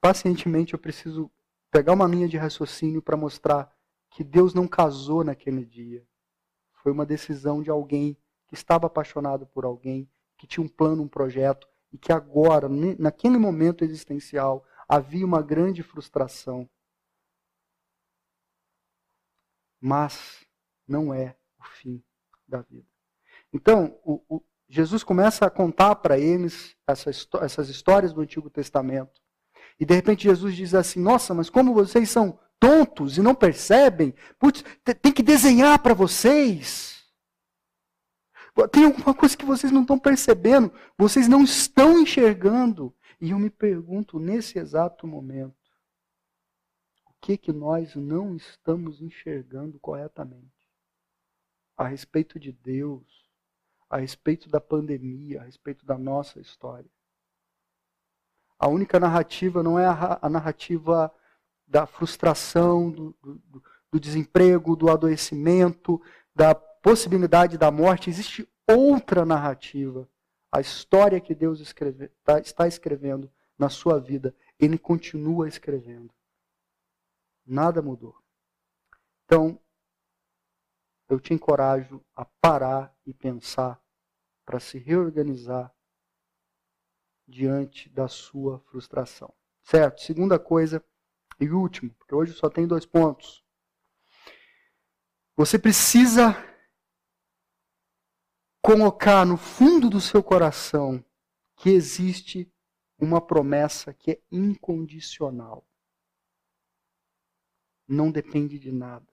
Pacientemente 0.01 0.73
eu 0.73 0.79
preciso 0.79 1.31
pegar 1.71 1.93
uma 1.93 2.07
linha 2.07 2.29
de 2.29 2.37
raciocínio 2.37 3.03
para 3.03 3.17
mostrar 3.17 3.75
que 4.11 4.23
Deus 4.23 4.55
não 4.55 4.69
casou 4.69 5.25
naquele 5.25 5.65
dia. 5.65 6.07
Foi 6.83 6.93
uma 6.93 7.07
decisão 7.07 7.63
de 7.63 7.71
alguém 7.71 8.17
que 8.47 8.55
estava 8.55 8.87
apaixonado 8.87 9.47
por 9.47 9.65
alguém, 9.65 10.11
que 10.37 10.47
tinha 10.47 10.63
um 10.63 10.69
plano, 10.69 11.03
um 11.03 11.09
projeto, 11.09 11.67
e 11.93 11.99
que 11.99 12.13
agora, 12.13 12.69
naquele 12.99 13.39
momento 13.39 13.85
existencial, 13.85 14.65
havia 14.89 15.27
uma 15.27 15.43
grande 15.43 15.83
frustração. 15.83 16.69
Mas 19.81 20.47
não 20.87 21.13
é 21.13 21.37
o 21.59 21.65
fim 21.65 22.03
da 22.47 22.63
vida. 22.63 22.87
Então, 23.53 23.99
o, 24.05 24.23
o, 24.29 24.43
Jesus 24.69 25.05
começa 25.05 25.45
a 25.45 25.51
contar 25.51 25.97
para 25.97 26.19
eles 26.19 26.77
essa, 26.87 27.11
essas 27.43 27.69
histórias 27.69 28.13
do 28.13 28.21
Antigo 28.21 28.49
Testamento. 28.49 29.21
E 29.79 29.85
de 29.85 29.95
repente 29.95 30.25
Jesus 30.25 30.55
diz 30.55 30.75
assim: 30.75 31.01
Nossa, 31.01 31.35
mas 31.35 31.51
como 31.51 31.75
vocês 31.75 32.09
são 32.09 32.39
tontos 32.63 33.19
e 33.19 33.23
não 33.23 33.35
percebem. 33.35 34.15
Putz, 34.39 34.65
tem 35.03 35.13
que 35.13 35.23
desenhar 35.23 35.81
para 35.81 35.95
vocês. 35.95 37.02
Tem 38.71 38.85
alguma 38.85 39.15
coisa 39.15 39.37
que 39.37 39.45
vocês 39.45 39.73
não 39.73 39.83
estão 39.83 39.99
percebendo, 39.99 40.73
vocês 40.97 41.27
não 41.27 41.43
estão 41.43 42.01
enxergando. 42.01 42.95
E 43.21 43.31
eu 43.31 43.39
me 43.39 43.49
pergunto 43.49 44.19
nesse 44.19 44.59
exato 44.59 45.07
momento, 45.07 45.57
o 47.07 47.15
que 47.21 47.39
que 47.39 47.53
nós 47.53 47.95
não 47.95 48.37
estamos 48.37 49.01
enxergando 49.01 49.79
corretamente 49.79 50.53
a 51.77 51.87
respeito 51.87 52.39
de 52.39 52.53
Deus, 52.53 53.03
a 53.89 53.97
respeito 53.97 54.51
da 54.51 54.61
pandemia, 54.61 55.41
a 55.41 55.45
respeito 55.45 55.87
da 55.87 55.97
nossa 55.97 56.41
história? 56.41 56.91
A 58.59 58.69
única 58.69 59.01
narrativa 59.01 59.63
não 59.63 59.79
é 59.79 59.87
a, 59.87 60.29
narrativa 60.29 61.13
da 61.67 61.87
frustração, 61.87 62.91
do, 62.91 63.17
do, 63.23 63.63
do 63.91 64.01
desemprego, 64.01 64.77
do 64.77 64.91
adoecimento, 64.91 66.01
da 66.35 66.55
possibilidade 66.83 67.57
da 67.57 67.71
morte. 67.71 68.11
Existe 68.11 68.47
outra 68.69 69.25
narrativa. 69.25 70.09
A 70.51 70.61
história 70.61 71.21
que 71.21 71.35
Deus 71.35 71.61
escreve, 71.61 72.09
tá, 72.23 72.39
está 72.41 72.67
escrevendo 72.67 73.33
na 73.57 73.69
sua 73.69 73.99
vida, 73.99 74.35
Ele 74.59 74.77
continua 74.77 75.49
escrevendo. 75.49 76.13
Nada 77.47 77.81
mudou. 77.81 78.15
Então, 79.25 79.59
eu 81.09 81.19
te 81.19 81.33
encorajo 81.33 82.05
a 82.15 82.25
parar 82.25 82.95
e 83.07 83.15
pensar 83.15 83.81
para 84.45 84.61
se 84.61 84.79
reorganizar 84.79 85.73
diante 87.27 87.89
da 87.89 88.09
sua 88.09 88.59
frustração. 88.71 89.33
Certo? 89.63 90.03
Segunda 90.03 90.39
coisa 90.39 90.85
e 91.41 91.49
último, 91.49 91.95
porque 91.95 92.15
hoje 92.15 92.33
só 92.33 92.51
tem 92.51 92.67
dois 92.67 92.85
pontos. 92.85 93.43
Você 95.37 95.59
precisa 95.59 96.37
colocar 98.63 99.27
no 99.27 99.37
fundo 99.37 99.91
do 99.91 100.01
seu 100.01 100.23
coração 100.23 101.05
que 101.57 101.71
existe 101.71 102.51
uma 102.97 103.21
promessa 103.21 103.93
que 103.93 104.13
é 104.13 104.21
incondicional. 104.31 105.67
Não 107.89 108.13
depende 108.13 108.61
de 108.61 108.71
nada. 108.71 109.07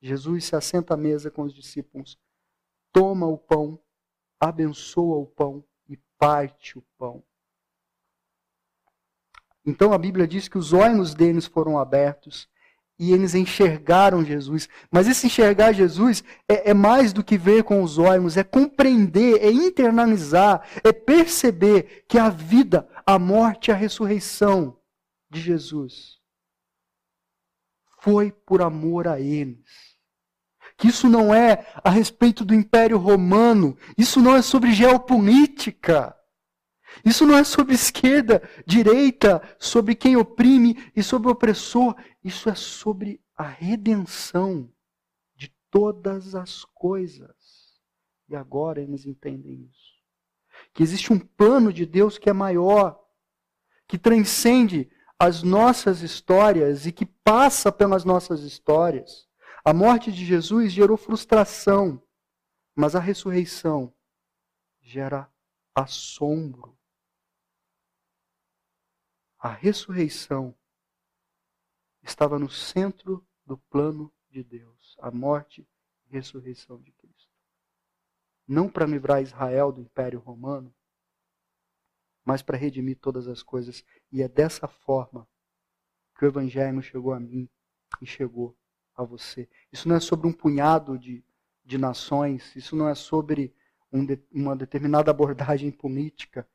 Jesus 0.00 0.44
se 0.44 0.54
assenta 0.54 0.94
à 0.94 0.96
mesa 0.96 1.30
com 1.30 1.42
os 1.42 1.54
discípulos, 1.54 2.18
toma 2.92 3.26
o 3.26 3.38
pão, 3.38 3.82
abençoa 4.38 5.16
o 5.16 5.26
pão 5.26 5.64
e 5.88 5.96
parte 6.18 6.78
o 6.78 6.82
pão. 6.98 7.24
Então 9.64 9.92
a 9.92 9.98
Bíblia 9.98 10.28
diz 10.28 10.46
que 10.46 10.58
os 10.58 10.72
olhos 10.72 11.14
deles 11.14 11.46
foram 11.46 11.78
abertos 11.78 12.48
e 12.98 13.12
eles 13.12 13.34
enxergaram 13.34 14.24
Jesus. 14.24 14.68
Mas 14.90 15.06
esse 15.06 15.26
enxergar 15.26 15.72
Jesus 15.72 16.24
é, 16.48 16.70
é, 16.70 16.74
mais 16.74 17.12
do 17.12 17.22
que 17.22 17.38
ver 17.38 17.62
com 17.62 17.82
os 17.82 17.96
olhos, 17.96 18.36
é 18.36 18.42
compreender, 18.42 19.40
é 19.40 19.50
internalizar, 19.50 20.66
é 20.82 20.92
perceber 20.92 22.04
que 22.08 22.18
a 22.18 22.28
vida, 22.28 22.88
a 23.06 23.18
morte 23.18 23.68
e 23.68 23.72
a 23.72 23.76
ressurreição 23.76 24.76
de 25.30 25.40
Jesus 25.40 26.18
foi 28.00 28.32
por 28.32 28.62
amor 28.62 29.06
a 29.06 29.20
eles. 29.20 29.96
Que 30.76 30.88
isso 30.88 31.08
não 31.08 31.34
é 31.34 31.66
a 31.82 31.90
respeito 31.90 32.44
do 32.44 32.54
Império 32.54 32.98
Romano, 32.98 33.76
isso 33.96 34.20
não 34.20 34.36
é 34.36 34.42
sobre 34.42 34.72
geopolítica. 34.72 36.14
Isso 37.04 37.26
não 37.26 37.36
é 37.36 37.44
sobre 37.44 37.74
esquerda, 37.74 38.42
direita, 38.66 39.42
sobre 39.58 39.94
quem 39.94 40.16
oprime 40.16 40.76
e 40.96 41.02
sobre 41.02 41.28
o 41.28 41.32
opressor. 41.32 41.94
Isso 42.28 42.50
é 42.50 42.54
sobre 42.54 43.24
a 43.34 43.48
redenção 43.48 44.70
de 45.34 45.48
todas 45.70 46.34
as 46.34 46.62
coisas. 46.62 47.80
E 48.28 48.36
agora 48.36 48.82
eles 48.82 49.06
entendem 49.06 49.66
isso. 49.72 49.94
Que 50.74 50.82
existe 50.82 51.10
um 51.10 51.18
plano 51.18 51.72
de 51.72 51.86
Deus 51.86 52.18
que 52.18 52.28
é 52.28 52.32
maior, 52.34 53.02
que 53.86 53.96
transcende 53.96 54.90
as 55.18 55.42
nossas 55.42 56.02
histórias 56.02 56.84
e 56.84 56.92
que 56.92 57.06
passa 57.06 57.72
pelas 57.72 58.04
nossas 58.04 58.42
histórias. 58.42 59.26
A 59.64 59.72
morte 59.72 60.12
de 60.12 60.22
Jesus 60.26 60.70
gerou 60.70 60.98
frustração, 60.98 62.02
mas 62.76 62.94
a 62.94 63.00
ressurreição 63.00 63.90
gera 64.82 65.32
assombro 65.74 66.78
a 69.38 69.52
ressurreição 69.52 70.54
estava 72.08 72.38
no 72.38 72.50
centro 72.50 73.24
do 73.44 73.56
plano 73.56 74.12
de 74.30 74.42
Deus, 74.42 74.96
a 75.00 75.10
morte 75.10 75.66
e 76.06 76.12
ressurreição 76.12 76.80
de 76.80 76.90
Cristo. 76.92 77.28
Não 78.46 78.68
para 78.68 78.86
livrar 78.86 79.22
Israel 79.22 79.70
do 79.70 79.80
Império 79.80 80.18
Romano, 80.18 80.74
mas 82.24 82.42
para 82.42 82.58
redimir 82.58 82.98
todas 82.98 83.28
as 83.28 83.42
coisas. 83.42 83.84
E 84.10 84.22
é 84.22 84.28
dessa 84.28 84.66
forma 84.66 85.28
que 86.16 86.24
o 86.24 86.28
Evangelho 86.28 86.82
chegou 86.82 87.12
a 87.12 87.20
mim 87.20 87.48
e 88.00 88.06
chegou 88.06 88.56
a 88.96 89.04
você. 89.04 89.48
Isso 89.72 89.88
não 89.88 89.96
é 89.96 90.00
sobre 90.00 90.26
um 90.26 90.32
punhado 90.32 90.98
de, 90.98 91.24
de 91.64 91.78
nações, 91.78 92.54
isso 92.56 92.74
não 92.74 92.88
é 92.88 92.94
sobre 92.94 93.54
um 93.92 94.04
de, 94.04 94.20
uma 94.32 94.56
determinada 94.56 95.10
abordagem 95.10 95.70
política, 95.70 96.48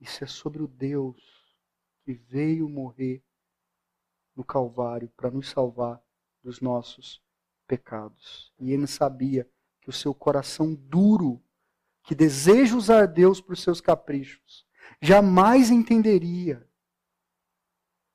isso 0.00 0.24
é 0.24 0.26
sobre 0.26 0.62
o 0.62 0.68
Deus 0.68 1.18
que 2.02 2.12
veio 2.12 2.68
morrer 2.68 3.22
no 4.40 4.44
Calvário 4.44 5.10
para 5.10 5.30
nos 5.30 5.50
salvar 5.50 6.02
dos 6.42 6.62
nossos 6.62 7.22
pecados. 7.66 8.50
E 8.58 8.72
ele 8.72 8.86
sabia 8.86 9.48
que 9.82 9.90
o 9.90 9.92
seu 9.92 10.14
coração 10.14 10.74
duro, 10.74 11.42
que 12.02 12.14
deseja 12.14 12.74
usar 12.74 13.06
Deus 13.06 13.38
para 13.38 13.52
os 13.52 13.62
seus 13.62 13.82
caprichos, 13.82 14.66
jamais 15.00 15.70
entenderia 15.70 16.66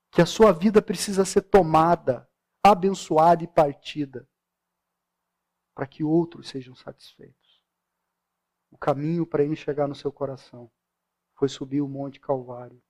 que 0.09 0.21
a 0.21 0.25
sua 0.25 0.51
vida 0.51 0.81
precisa 0.81 1.23
ser 1.23 1.43
tomada, 1.43 2.27
abençoada 2.63 3.43
e 3.43 3.47
partida 3.47 4.27
para 5.75 5.85
que 5.85 6.03
outros 6.03 6.49
sejam 6.49 6.73
satisfeitos. 6.73 7.61
O 8.71 8.77
caminho 8.77 9.27
para 9.27 9.43
ele 9.43 9.55
chegar 9.55 9.87
no 9.87 9.93
seu 9.93 10.11
coração 10.11 10.71
foi 11.35 11.49
subir 11.49 11.81
o 11.81 11.87
Monte 11.87 12.19
Calvário 12.19 12.81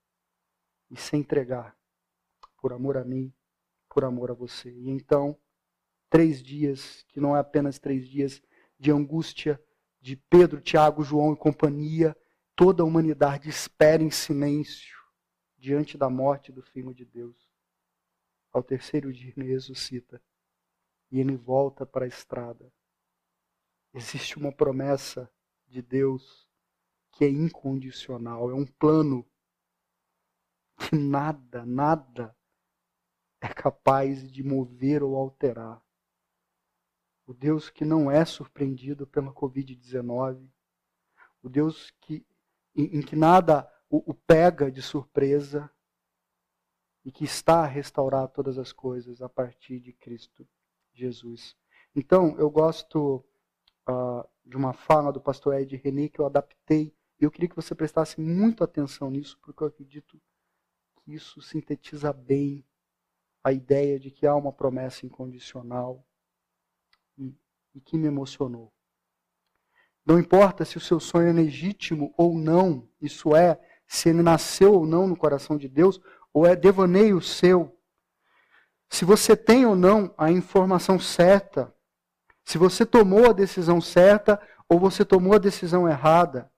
e 0.89 0.95
se 0.95 1.17
entregar 1.17 1.75
por 2.65 2.73
amor 2.73 2.97
a 2.97 3.05
mim, 3.05 3.31
por 3.87 4.03
amor 4.03 4.31
a 4.31 4.33
você. 4.33 4.71
E 4.71 4.89
então, 4.89 5.39
três 6.09 6.41
dias, 6.41 7.05
que 7.09 7.19
não 7.19 7.37
é 7.37 7.39
apenas 7.39 7.77
três 7.77 8.09
dias 8.09 8.41
de 8.79 8.89
angústia 8.89 9.63
de 10.01 10.15
Pedro, 10.15 10.59
Tiago, 10.59 11.03
João 11.03 11.33
e 11.33 11.37
companhia, 11.37 12.17
toda 12.55 12.81
a 12.81 12.85
humanidade 12.85 13.49
espera 13.49 14.01
em 14.01 14.09
silêncio 14.09 14.97
diante 15.55 15.95
da 15.95 16.09
morte 16.09 16.51
do 16.51 16.63
Filho 16.63 16.91
de 16.91 17.05
Deus. 17.05 17.37
Ao 18.51 18.63
terceiro 18.63 19.13
dia 19.13 19.31
ele 19.37 19.53
ressuscita 19.53 20.19
e 21.11 21.19
ele 21.19 21.37
volta 21.37 21.85
para 21.85 22.05
a 22.05 22.07
estrada. 22.07 22.73
Existe 23.93 24.39
uma 24.39 24.51
promessa 24.51 25.31
de 25.67 25.83
Deus 25.83 26.49
que 27.11 27.25
é 27.25 27.29
incondicional, 27.29 28.49
é 28.49 28.55
um 28.55 28.65
plano 28.65 29.23
que 30.79 30.95
nada, 30.95 31.63
nada 31.63 32.35
é 33.45 33.53
capaz 33.53 34.29
de 34.31 34.43
mover 34.43 35.03
ou 35.03 35.15
alterar. 35.15 35.81
O 37.27 37.33
Deus 37.33 37.69
que 37.69 37.85
não 37.85 38.09
é 38.09 38.25
surpreendido 38.25 39.05
pela 39.05 39.31
Covid-19, 39.31 40.49
o 41.43 41.49
Deus 41.49 41.91
que, 42.01 42.25
em, 42.75 42.97
em 42.97 43.01
que 43.01 43.15
nada 43.15 43.71
o, 43.89 44.11
o 44.11 44.13
pega 44.13 44.71
de 44.71 44.81
surpresa 44.81 45.69
e 47.03 47.11
que 47.11 47.23
está 47.23 47.63
a 47.63 47.67
restaurar 47.67 48.27
todas 48.29 48.57
as 48.57 48.73
coisas 48.73 49.21
a 49.21 49.29
partir 49.29 49.79
de 49.79 49.93
Cristo 49.93 50.47
Jesus. 50.91 51.55
Então, 51.95 52.35
eu 52.39 52.49
gosto 52.49 53.23
uh, 53.87 54.27
de 54.43 54.57
uma 54.57 54.73
fala 54.73 55.13
do 55.13 55.21
pastor 55.21 55.53
Ed 55.55 55.75
René 55.77 56.09
que 56.09 56.19
eu 56.19 56.25
adaptei. 56.25 56.95
E 57.19 57.23
eu 57.23 57.31
queria 57.31 57.47
que 57.47 57.55
você 57.55 57.75
prestasse 57.75 58.19
muito 58.19 58.63
atenção 58.63 59.09
nisso, 59.09 59.37
porque 59.41 59.63
eu 59.63 59.67
acredito 59.67 60.19
que 60.95 61.13
isso 61.13 61.41
sintetiza 61.41 62.11
bem 62.11 62.65
a 63.45 63.51
ideia 63.51 63.99
de 63.99 64.09
que 64.09 64.25
há 64.25 64.33
uma 64.33 64.51
promessa 64.51 65.05
incondicional 65.05 66.03
e, 67.15 67.31
e 67.75 67.79
que 67.79 67.95
me 67.95 68.07
emocionou. 68.07 68.73
Não 70.03 70.17
importa 70.17 70.65
se 70.65 70.77
o 70.77 70.81
seu 70.81 70.99
sonho 70.99 71.29
é 71.29 71.31
legítimo 71.31 72.11
ou 72.17 72.35
não, 72.35 72.89
isso 72.99 73.35
é, 73.35 73.59
se 73.85 74.09
ele 74.09 74.23
nasceu 74.23 74.73
ou 74.73 74.87
não 74.87 75.05
no 75.05 75.15
coração 75.15 75.59
de 75.59 75.69
Deus, 75.69 76.01
ou 76.33 76.47
é 76.47 76.55
devaneio 76.55 77.21
seu. 77.21 77.77
Se 78.89 79.05
você 79.05 79.37
tem 79.37 79.63
ou 79.63 79.75
não 79.75 80.11
a 80.17 80.31
informação 80.31 80.97
certa, 80.97 81.71
se 82.43 82.57
você 82.57 82.83
tomou 82.83 83.29
a 83.29 83.33
decisão 83.33 83.79
certa 83.79 84.41
ou 84.67 84.79
você 84.79 85.05
tomou 85.05 85.35
a 85.35 85.39
decisão 85.39 85.87
errada, 85.87 86.51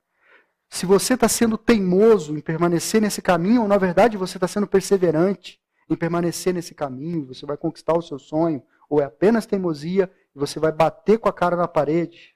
se 0.70 0.86
você 0.86 1.16
está 1.16 1.28
sendo 1.28 1.58
teimoso 1.58 2.34
em 2.38 2.40
permanecer 2.40 3.02
nesse 3.02 3.22
caminho, 3.22 3.64
ou 3.64 3.68
na 3.68 3.78
verdade 3.78 4.16
você 4.16 4.38
está 4.38 4.48
sendo 4.48 4.68
perseverante 4.68 5.60
em 5.90 5.96
permanecer 5.96 6.54
nesse 6.54 6.74
caminho, 6.74 7.26
você 7.26 7.46
vai 7.46 7.58
conquistar 7.58 7.98
o 7.98 8.02
seu 8.02 8.20
sonho, 8.20 8.64
ou 8.90 9.02
é 9.02 9.06
apenas 9.06 9.46
teimosia 9.46 10.12
e 10.36 10.40
você 10.40 10.60
vai 10.60 10.72
bater 10.72 11.18
com 11.18 11.30
a 11.30 11.34
cara 11.34 11.56
na 11.56 11.68
parede. 11.68 12.36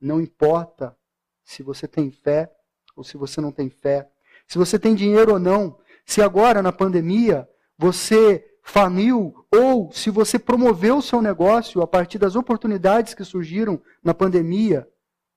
Não 0.00 0.20
importa 0.20 0.96
se 1.44 1.62
você 1.62 1.86
tem 1.86 2.10
fé 2.10 2.52
ou 2.94 3.02
se 3.02 3.16
você 3.16 3.40
não 3.40 3.50
tem 3.50 3.70
fé, 3.70 4.10
se 4.46 4.58
você 4.58 4.78
tem 4.78 4.94
dinheiro 4.94 5.32
ou 5.32 5.38
não, 5.38 5.78
se 6.04 6.20
agora 6.20 6.62
na 6.62 6.72
pandemia 6.72 7.48
você 7.78 8.44
faliu 8.62 9.34
ou 9.50 9.90
se 9.92 10.10
você 10.10 10.38
promoveu 10.38 10.98
o 10.98 11.02
seu 11.02 11.20
negócio 11.20 11.82
a 11.82 11.86
partir 11.86 12.18
das 12.18 12.36
oportunidades 12.36 13.14
que 13.14 13.24
surgiram 13.24 13.80
na 14.02 14.14
pandemia, 14.14 14.88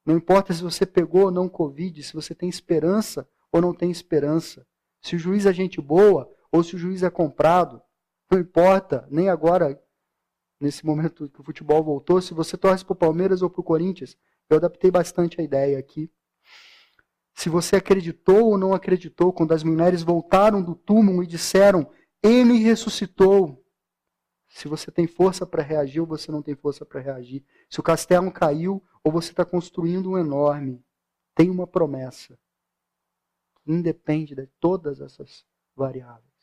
não 0.06 0.16
importa 0.16 0.54
se 0.54 0.62
você 0.62 0.86
pegou 0.86 1.26
ou 1.26 1.32
não 1.32 1.50
Covid, 1.50 2.04
se 2.04 2.14
você 2.14 2.36
tem 2.36 2.48
esperança 2.48 3.28
ou 3.52 3.62
não 3.62 3.74
tem 3.74 3.90
esperança. 3.90 4.66
Se 5.02 5.16
o 5.16 5.20
juiz 5.20 5.46
é 5.46 5.54
gente 5.54 5.82
boa 5.82 6.30
ou 6.56 6.64
se 6.64 6.76
o 6.76 6.80
juiz 6.80 7.04
é 7.04 7.10
comprado. 7.10 7.82
Não 8.32 8.40
importa, 8.40 9.06
nem 9.12 9.30
agora, 9.30 9.80
nesse 10.60 10.86
momento 10.86 11.30
que 11.30 11.42
o 11.42 11.44
futebol 11.44 11.84
voltou, 11.84 12.22
se 12.22 12.34
você 12.34 12.58
torce 12.58 12.84
para 12.84 12.94
o 12.94 12.96
Palmeiras 12.96 13.42
ou 13.42 13.50
para 13.50 13.62
o 13.62 13.64
Corinthians. 13.64 14.18
Eu 14.50 14.58
adaptei 14.58 14.90
bastante 14.90 15.42
a 15.42 15.44
ideia 15.44 15.78
aqui. 15.78 16.10
Se 17.34 17.50
você 17.50 17.76
acreditou 17.76 18.52
ou 18.52 18.58
não 18.58 18.74
acreditou 18.74 19.34
quando 19.34 19.54
as 19.54 19.64
mulheres 19.64 20.02
voltaram 20.02 20.62
do 20.62 20.76
túmulo 20.76 21.24
e 21.24 21.28
disseram: 21.28 21.92
Ele 22.24 22.58
ressuscitou. 22.60 23.62
Se 24.48 24.70
você 24.70 24.90
tem 24.90 25.06
força 25.06 25.46
para 25.46 25.62
reagir 25.62 26.00
ou 26.00 26.08
você 26.08 26.32
não 26.32 26.42
tem 26.42 26.56
força 26.56 26.86
para 26.86 27.02
reagir. 27.02 27.44
Se 27.70 27.82
o 27.82 27.84
castelo 27.84 28.32
caiu 28.32 28.82
ou 29.04 29.12
você 29.12 29.32
está 29.32 29.44
construindo 29.44 30.12
um 30.12 30.18
enorme, 30.18 30.82
tem 31.36 31.50
uma 31.50 31.68
promessa. 31.68 32.40
Independe 33.68 34.34
de 34.34 34.48
todas 34.60 35.02
essas 35.02 35.44
variáveis. 35.76 36.35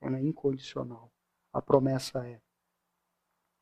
Ela 0.00 0.18
é 0.18 0.22
incondicional. 0.22 1.12
A 1.52 1.62
promessa 1.62 2.26
é: 2.26 2.40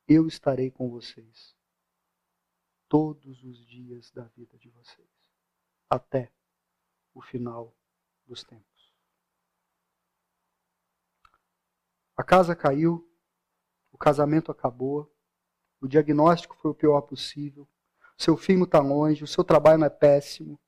Eu 0.06 0.26
estarei 0.26 0.70
com 0.70 0.90
vocês 0.90 1.56
todos 2.88 3.42
os 3.42 3.66
dias 3.66 4.10
da 4.10 4.24
vida 4.28 4.58
de 4.58 4.68
vocês, 4.70 5.08
até 5.88 6.32
o 7.12 7.20
final 7.20 7.74
dos 8.26 8.44
tempos. 8.44 8.94
A 12.16 12.22
casa 12.22 12.54
caiu, 12.54 13.10
o 13.90 13.98
casamento 13.98 14.52
acabou, 14.52 15.12
o 15.80 15.88
diagnóstico 15.88 16.56
foi 16.56 16.70
o 16.70 16.74
pior 16.74 17.00
possível, 17.02 17.68
seu 18.16 18.36
filho 18.36 18.64
está 18.64 18.78
longe, 18.78 19.24
o 19.24 19.26
seu 19.26 19.42
trabalho 19.42 19.78
não 19.78 19.86
é 19.86 19.90
péssimo. 19.90 20.60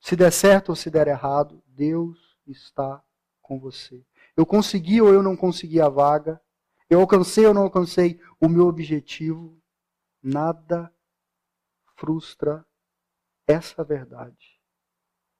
Se 0.00 0.16
der 0.16 0.32
certo 0.32 0.70
ou 0.70 0.76
se 0.76 0.90
der 0.90 1.06
errado, 1.06 1.62
Deus 1.66 2.36
está 2.46 3.02
com 3.44 3.60
você. 3.60 4.04
Eu 4.36 4.44
consegui 4.44 5.00
ou 5.00 5.12
eu 5.12 5.22
não 5.22 5.36
consegui 5.36 5.80
a 5.80 5.88
vaga, 5.88 6.42
eu 6.88 7.00
alcancei 7.00 7.46
ou 7.46 7.54
não 7.54 7.62
alcancei 7.62 8.18
o 8.40 8.48
meu 8.48 8.66
objetivo, 8.66 9.62
nada 10.22 10.92
frustra 11.94 12.66
essa 13.46 13.84
verdade. 13.84 14.60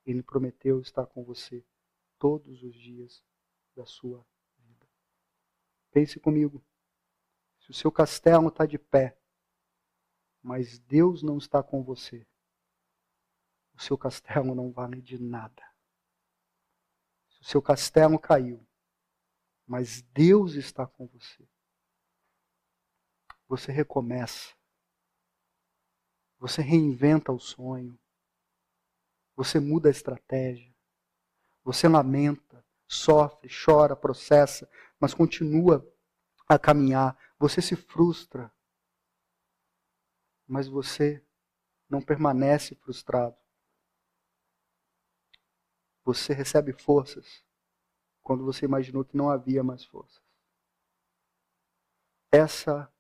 Ele 0.05 0.23
prometeu 0.23 0.81
estar 0.81 1.07
com 1.07 1.25
você 1.25 1.65
todos 2.19 2.63
os 2.63 2.75
dias 2.75 3.25
da 3.75 3.87
sua 3.87 4.25
vida. 4.59 4.87
Pense 5.91 6.21
comigo. 6.21 6.63
Se 7.61 7.71
o 7.71 7.75
seu 7.75 7.91
castelo 7.91 8.49
está 8.49 8.67
de 8.67 8.79
pé, 8.79 9.17
mas 10.43 10.79
Deus 10.79 11.23
não 11.23 11.39
está 11.39 11.63
com 11.63 11.83
você, 11.83 12.27
o 13.73 13.81
seu 13.81 13.97
castelo 13.97 14.55
não 14.55 14.71
vale 14.71 15.01
de 15.01 15.19
nada. 15.19 15.74
Seu 17.45 17.61
castelo 17.61 18.19
caiu, 18.19 18.67
mas 19.67 20.01
Deus 20.01 20.55
está 20.55 20.87
com 20.87 21.07
você, 21.07 21.47
você 23.47 23.71
recomeça. 23.71 24.55
Você 26.39 26.63
reinventa 26.63 27.33
o 27.33 27.39
sonho. 27.39 28.01
Você 29.37 29.61
muda 29.61 29.91
a 29.91 29.91
estratégia. 29.91 30.75
Você 31.63 31.87
lamenta, 31.87 32.65
sofre, 32.89 33.51
chora, 33.65 33.95
processa, 33.95 34.67
mas 34.99 35.13
continua 35.13 35.87
a 36.49 36.59
caminhar. 36.59 37.15
Você 37.39 37.61
se 37.61 37.77
frustra, 37.77 38.51
mas 40.47 40.67
você 40.67 41.23
não 41.91 42.01
permanece 42.01 42.75
frustrado. 42.75 43.44
Você 46.05 46.33
recebe 46.35 46.73
forças 46.73 47.45
quando 48.23 48.45
você 48.45 48.65
imaginou 48.65 49.05
que 49.05 49.17
não 49.17 49.31
havia 49.31 49.63
mais 49.63 49.85
forças. 49.85 50.23
Essa 52.31 52.93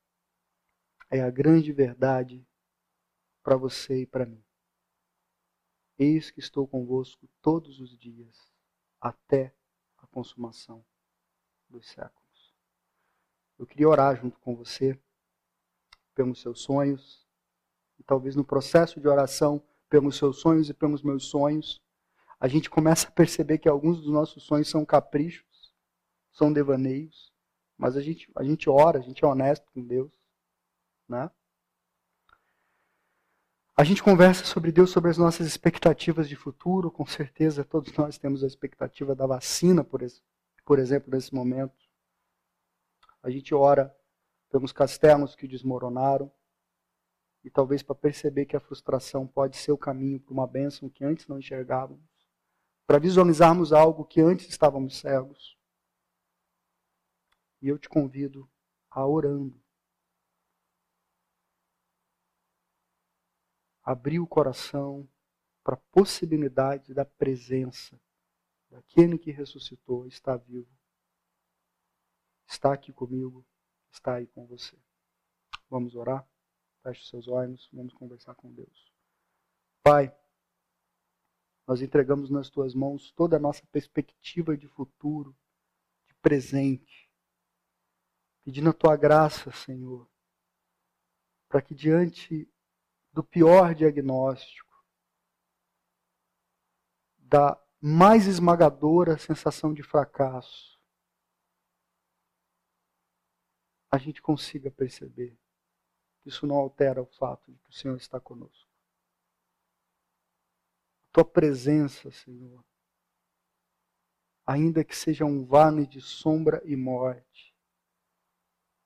é 1.10 1.20
a 1.20 1.30
grande 1.30 1.72
verdade 1.72 2.46
para 3.42 3.56
você 3.56 4.02
e 4.02 4.06
para 4.06 4.24
mim. 4.24 4.42
Eis 5.98 6.30
que 6.30 6.40
estou 6.40 6.66
convosco 6.66 7.28
todos 7.40 7.78
os 7.78 7.96
dias, 7.96 8.52
até 9.00 9.54
a 9.98 10.06
consumação 10.06 10.84
dos 11.68 11.88
séculos. 11.88 12.54
Eu 13.58 13.66
queria 13.66 13.88
orar 13.88 14.16
junto 14.16 14.40
com 14.40 14.56
você 14.56 14.98
pelos 16.14 16.40
seus 16.40 16.62
sonhos, 16.62 17.26
e 17.98 18.02
talvez 18.02 18.34
no 18.34 18.44
processo 18.44 19.00
de 19.00 19.06
oração 19.06 19.62
pelos 19.88 20.16
seus 20.16 20.40
sonhos 20.40 20.68
e 20.68 20.74
pelos 20.74 21.02
meus 21.02 21.26
sonhos, 21.26 21.80
a 22.38 22.48
gente 22.48 22.68
começa 22.68 23.08
a 23.08 23.10
perceber 23.10 23.58
que 23.58 23.68
alguns 23.68 24.00
dos 24.00 24.12
nossos 24.12 24.42
sonhos 24.42 24.68
são 24.68 24.84
caprichos, 24.84 25.74
são 26.32 26.52
devaneios, 26.52 27.32
mas 27.76 27.96
a 27.96 28.00
gente, 28.00 28.30
a 28.34 28.44
gente 28.44 28.68
ora, 28.68 28.98
a 28.98 29.02
gente 29.02 29.24
é 29.24 29.26
honesto 29.26 29.70
com 29.72 29.84
Deus, 29.84 30.10
né? 31.08 31.30
A 33.76 33.82
gente 33.82 34.04
conversa 34.04 34.44
sobre 34.44 34.70
Deus, 34.70 34.90
sobre 34.90 35.10
as 35.10 35.18
nossas 35.18 35.48
expectativas 35.48 36.28
de 36.28 36.36
futuro. 36.36 36.92
Com 36.92 37.04
certeza, 37.04 37.64
todos 37.64 37.92
nós 37.96 38.16
temos 38.16 38.44
a 38.44 38.46
expectativa 38.46 39.16
da 39.16 39.26
vacina, 39.26 39.82
por, 39.82 40.00
por 40.64 40.78
exemplo, 40.78 41.10
nesse 41.10 41.34
momento. 41.34 41.74
A 43.20 43.30
gente 43.30 43.52
ora 43.52 43.92
pelos 44.48 44.70
castelos 44.70 45.34
que 45.34 45.48
desmoronaram. 45.48 46.30
E 47.42 47.50
talvez 47.50 47.82
para 47.82 47.96
perceber 47.96 48.46
que 48.46 48.56
a 48.56 48.60
frustração 48.60 49.26
pode 49.26 49.56
ser 49.56 49.72
o 49.72 49.76
caminho 49.76 50.20
para 50.20 50.32
uma 50.32 50.46
bênção 50.46 50.88
que 50.88 51.04
antes 51.04 51.26
não 51.26 51.40
enxergávamos. 51.40 52.13
Para 52.86 52.98
visualizarmos 52.98 53.72
algo 53.72 54.04
que 54.04 54.20
antes 54.20 54.48
estávamos 54.48 54.98
cegos. 54.98 55.58
E 57.60 57.68
eu 57.68 57.78
te 57.78 57.88
convido 57.88 58.50
a 58.90 59.06
orando 59.06 59.64
abrir 63.84 64.18
o 64.18 64.26
coração 64.26 65.06
para 65.62 65.74
a 65.74 65.82
possibilidade 65.92 66.94
da 66.94 67.04
presença 67.04 68.00
daquele 68.70 69.18
que 69.18 69.30
ressuscitou, 69.30 70.06
está 70.06 70.36
vivo, 70.36 70.70
está 72.48 72.72
aqui 72.72 72.92
comigo, 72.92 73.46
está 73.92 74.14
aí 74.14 74.26
com 74.26 74.46
você. 74.46 74.76
Vamos 75.68 75.94
orar? 75.94 76.26
Feche 76.82 77.06
seus 77.06 77.28
olhos, 77.28 77.68
vamos 77.72 77.94
conversar 77.94 78.34
com 78.34 78.52
Deus. 78.52 78.92
Pai, 79.82 80.14
nós 81.66 81.80
entregamos 81.80 82.30
nas 82.30 82.50
tuas 82.50 82.74
mãos 82.74 83.10
toda 83.12 83.36
a 83.36 83.40
nossa 83.40 83.64
perspectiva 83.66 84.56
de 84.56 84.68
futuro, 84.68 85.36
de 86.06 86.14
presente, 86.16 87.10
pedindo 88.44 88.70
a 88.70 88.74
tua 88.74 88.96
graça, 88.96 89.50
Senhor, 89.50 90.08
para 91.48 91.62
que 91.62 91.74
diante 91.74 92.48
do 93.12 93.24
pior 93.24 93.74
diagnóstico, 93.74 94.64
da 97.16 97.60
mais 97.80 98.26
esmagadora 98.26 99.18
sensação 99.18 99.72
de 99.72 99.82
fracasso, 99.82 100.78
a 103.90 103.98
gente 103.98 104.20
consiga 104.20 104.70
perceber 104.70 105.38
que 106.20 106.28
isso 106.28 106.46
não 106.46 106.56
altera 106.56 107.00
o 107.00 107.06
fato 107.06 107.52
de 107.52 107.58
que 107.60 107.70
o 107.70 107.72
Senhor 107.72 107.96
está 107.96 108.18
conosco. 108.18 108.63
Tua 111.14 111.24
presença, 111.24 112.10
Senhor, 112.10 112.64
ainda 114.44 114.84
que 114.84 114.96
seja 114.96 115.24
um 115.24 115.46
vale 115.46 115.86
de 115.86 116.00
sombra 116.00 116.60
e 116.64 116.74
morte, 116.74 117.56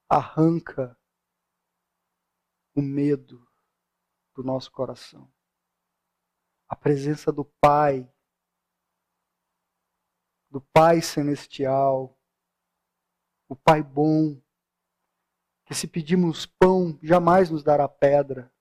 arranca 0.06 0.94
o 2.74 2.82
medo, 2.82 3.48
do 4.34 4.42
nosso 4.42 4.70
coração. 4.70 5.32
A 6.68 6.76
presença 6.76 7.32
do 7.32 7.46
Pai, 7.46 8.06
do 10.50 10.60
Pai 10.60 11.00
celestial, 11.00 12.14
o 13.48 13.56
Pai 13.56 13.82
bom, 13.82 14.38
que 15.64 15.74
se 15.74 15.88
pedimos 15.88 16.44
pão, 16.44 16.98
jamais 17.02 17.48
nos 17.48 17.62
dará 17.62 17.88
pedra. 17.88 18.52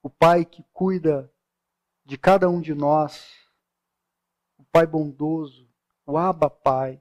O 0.00 0.08
Pai 0.08 0.44
que 0.44 0.62
cuida 0.72 1.28
de 2.10 2.18
cada 2.18 2.50
um 2.50 2.60
de 2.60 2.74
nós, 2.74 3.38
o 4.58 4.64
Pai 4.64 4.84
bondoso, 4.84 5.70
o 6.04 6.18
Abba 6.18 6.50
Pai. 6.50 7.00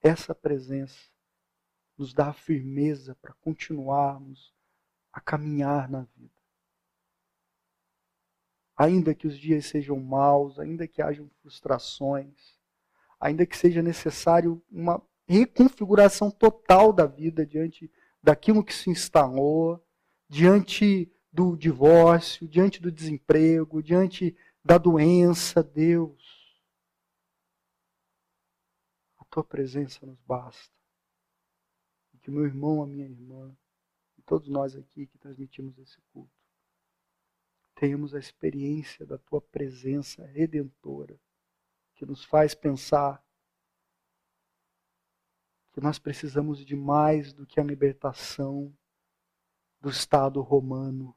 Essa 0.00 0.32
presença 0.32 1.10
nos 1.98 2.14
dá 2.14 2.28
a 2.28 2.32
firmeza 2.32 3.16
para 3.16 3.34
continuarmos 3.40 4.54
a 5.12 5.20
caminhar 5.20 5.90
na 5.90 6.02
vida. 6.16 6.30
Ainda 8.76 9.12
que 9.12 9.26
os 9.26 9.36
dias 9.36 9.66
sejam 9.66 9.98
maus, 9.98 10.60
ainda 10.60 10.86
que 10.86 11.02
hajam 11.02 11.28
frustrações, 11.42 12.56
ainda 13.18 13.44
que 13.44 13.56
seja 13.56 13.82
necessário 13.82 14.62
uma 14.70 15.02
reconfiguração 15.26 16.30
total 16.30 16.92
da 16.92 17.06
vida 17.06 17.44
diante 17.44 17.90
daquilo 18.22 18.62
que 18.62 18.72
se 18.72 18.88
instalou, 18.88 19.84
diante 20.28 21.12
do 21.32 21.56
divórcio, 21.56 22.48
diante 22.48 22.80
do 22.80 22.90
desemprego, 22.90 23.82
diante 23.82 24.36
da 24.64 24.78
doença, 24.78 25.62
Deus. 25.62 26.60
A 29.18 29.24
tua 29.24 29.44
presença 29.44 30.04
nos 30.04 30.20
basta. 30.22 30.74
E 32.12 32.18
que 32.18 32.30
meu 32.30 32.44
irmão, 32.44 32.82
a 32.82 32.86
minha 32.86 33.06
irmã, 33.06 33.56
todos 34.30 34.48
nós 34.48 34.76
aqui 34.76 35.08
que 35.08 35.18
transmitimos 35.18 35.76
esse 35.76 36.00
culto, 36.12 36.30
tenhamos 37.74 38.14
a 38.14 38.18
experiência 38.20 39.04
da 39.04 39.18
tua 39.18 39.40
presença 39.40 40.24
redentora, 40.24 41.18
que 41.96 42.06
nos 42.06 42.22
faz 42.22 42.54
pensar 42.54 43.20
que 45.72 45.80
nós 45.80 45.98
precisamos 45.98 46.64
de 46.64 46.76
mais 46.76 47.32
do 47.32 47.44
que 47.44 47.58
a 47.58 47.64
libertação 47.64 48.72
do 49.80 49.90
Estado 49.90 50.40
romano. 50.42 51.16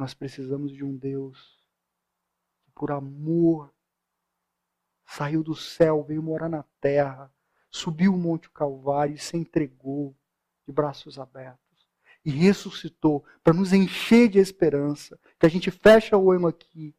Nós 0.00 0.14
precisamos 0.14 0.72
de 0.72 0.82
um 0.82 0.96
Deus 0.96 1.62
que, 2.64 2.70
por 2.70 2.90
amor, 2.90 3.70
saiu 5.04 5.42
do 5.42 5.54
céu, 5.54 6.02
veio 6.02 6.22
morar 6.22 6.48
na 6.48 6.62
terra, 6.80 7.30
subiu 7.70 8.14
o 8.14 8.18
Monte 8.18 8.48
Calvário 8.48 9.14
e 9.14 9.18
se 9.18 9.36
entregou 9.36 10.16
de 10.66 10.72
braços 10.72 11.18
abertos 11.18 11.86
e 12.24 12.30
ressuscitou 12.30 13.26
para 13.44 13.52
nos 13.52 13.74
encher 13.74 14.30
de 14.30 14.38
esperança, 14.38 15.20
que 15.38 15.44
a 15.44 15.50
gente 15.50 15.70
fecha 15.70 16.16
o 16.16 16.24
olho 16.24 16.46
aqui 16.46 16.96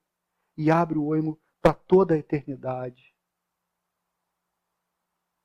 e 0.56 0.70
abre 0.70 1.00
o 1.00 1.06
olho 1.06 1.42
para 1.60 1.74
toda 1.74 2.14
a 2.14 2.20
eternidade. 2.20 3.16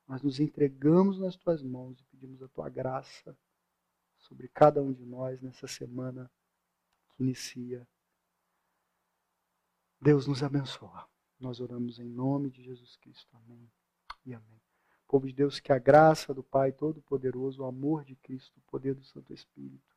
Nós 0.07 0.21
nos 0.21 0.39
entregamos 0.39 1.17
nas 1.17 1.35
tuas 1.35 1.63
mãos 1.63 1.99
e 1.99 2.03
pedimos 2.03 2.39
a 2.43 2.47
tua 2.49 2.69
graça 2.69 3.35
sobre 4.15 4.47
cada 4.47 4.79
um 4.79 4.93
de 4.93 5.07
nós 5.07 5.41
nessa 5.41 5.67
semana 5.67 6.29
inicia. 7.19 7.87
Deus 9.99 10.27
nos 10.27 10.43
abençoa. 10.43 11.07
Nós 11.39 11.59
oramos 11.59 11.99
em 11.99 12.07
nome 12.07 12.49
de 12.49 12.63
Jesus 12.63 12.95
Cristo. 12.97 13.35
Amém 13.35 13.69
e 14.25 14.33
amém. 14.33 14.61
Povo 15.07 15.25
de 15.25 15.33
Deus, 15.33 15.59
que 15.59 15.71
a 15.71 15.79
graça 15.79 16.33
do 16.33 16.43
Pai 16.43 16.71
Todo-Poderoso, 16.71 17.63
o 17.63 17.65
amor 17.65 18.03
de 18.03 18.15
Cristo, 18.15 18.57
o 18.57 18.69
poder 18.69 18.93
do 18.93 19.03
Santo 19.03 19.33
Espírito, 19.33 19.95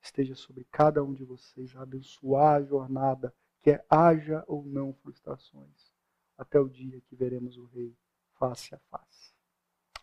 esteja 0.00 0.34
sobre 0.34 0.64
cada 0.70 1.02
um 1.02 1.12
de 1.12 1.24
vocês, 1.24 1.74
a 1.74 1.82
abençoar 1.82 2.56
a 2.56 2.62
jornada, 2.62 3.34
quer 3.60 3.84
haja 3.90 4.44
ou 4.46 4.64
não 4.64 4.94
frustrações, 4.94 5.92
até 6.38 6.60
o 6.60 6.68
dia 6.68 7.00
que 7.02 7.16
veremos 7.16 7.56
o 7.56 7.64
Rei 7.66 7.96
face 8.38 8.74
a 8.74 8.78
face. 8.78 9.34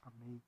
Amém. 0.04 0.42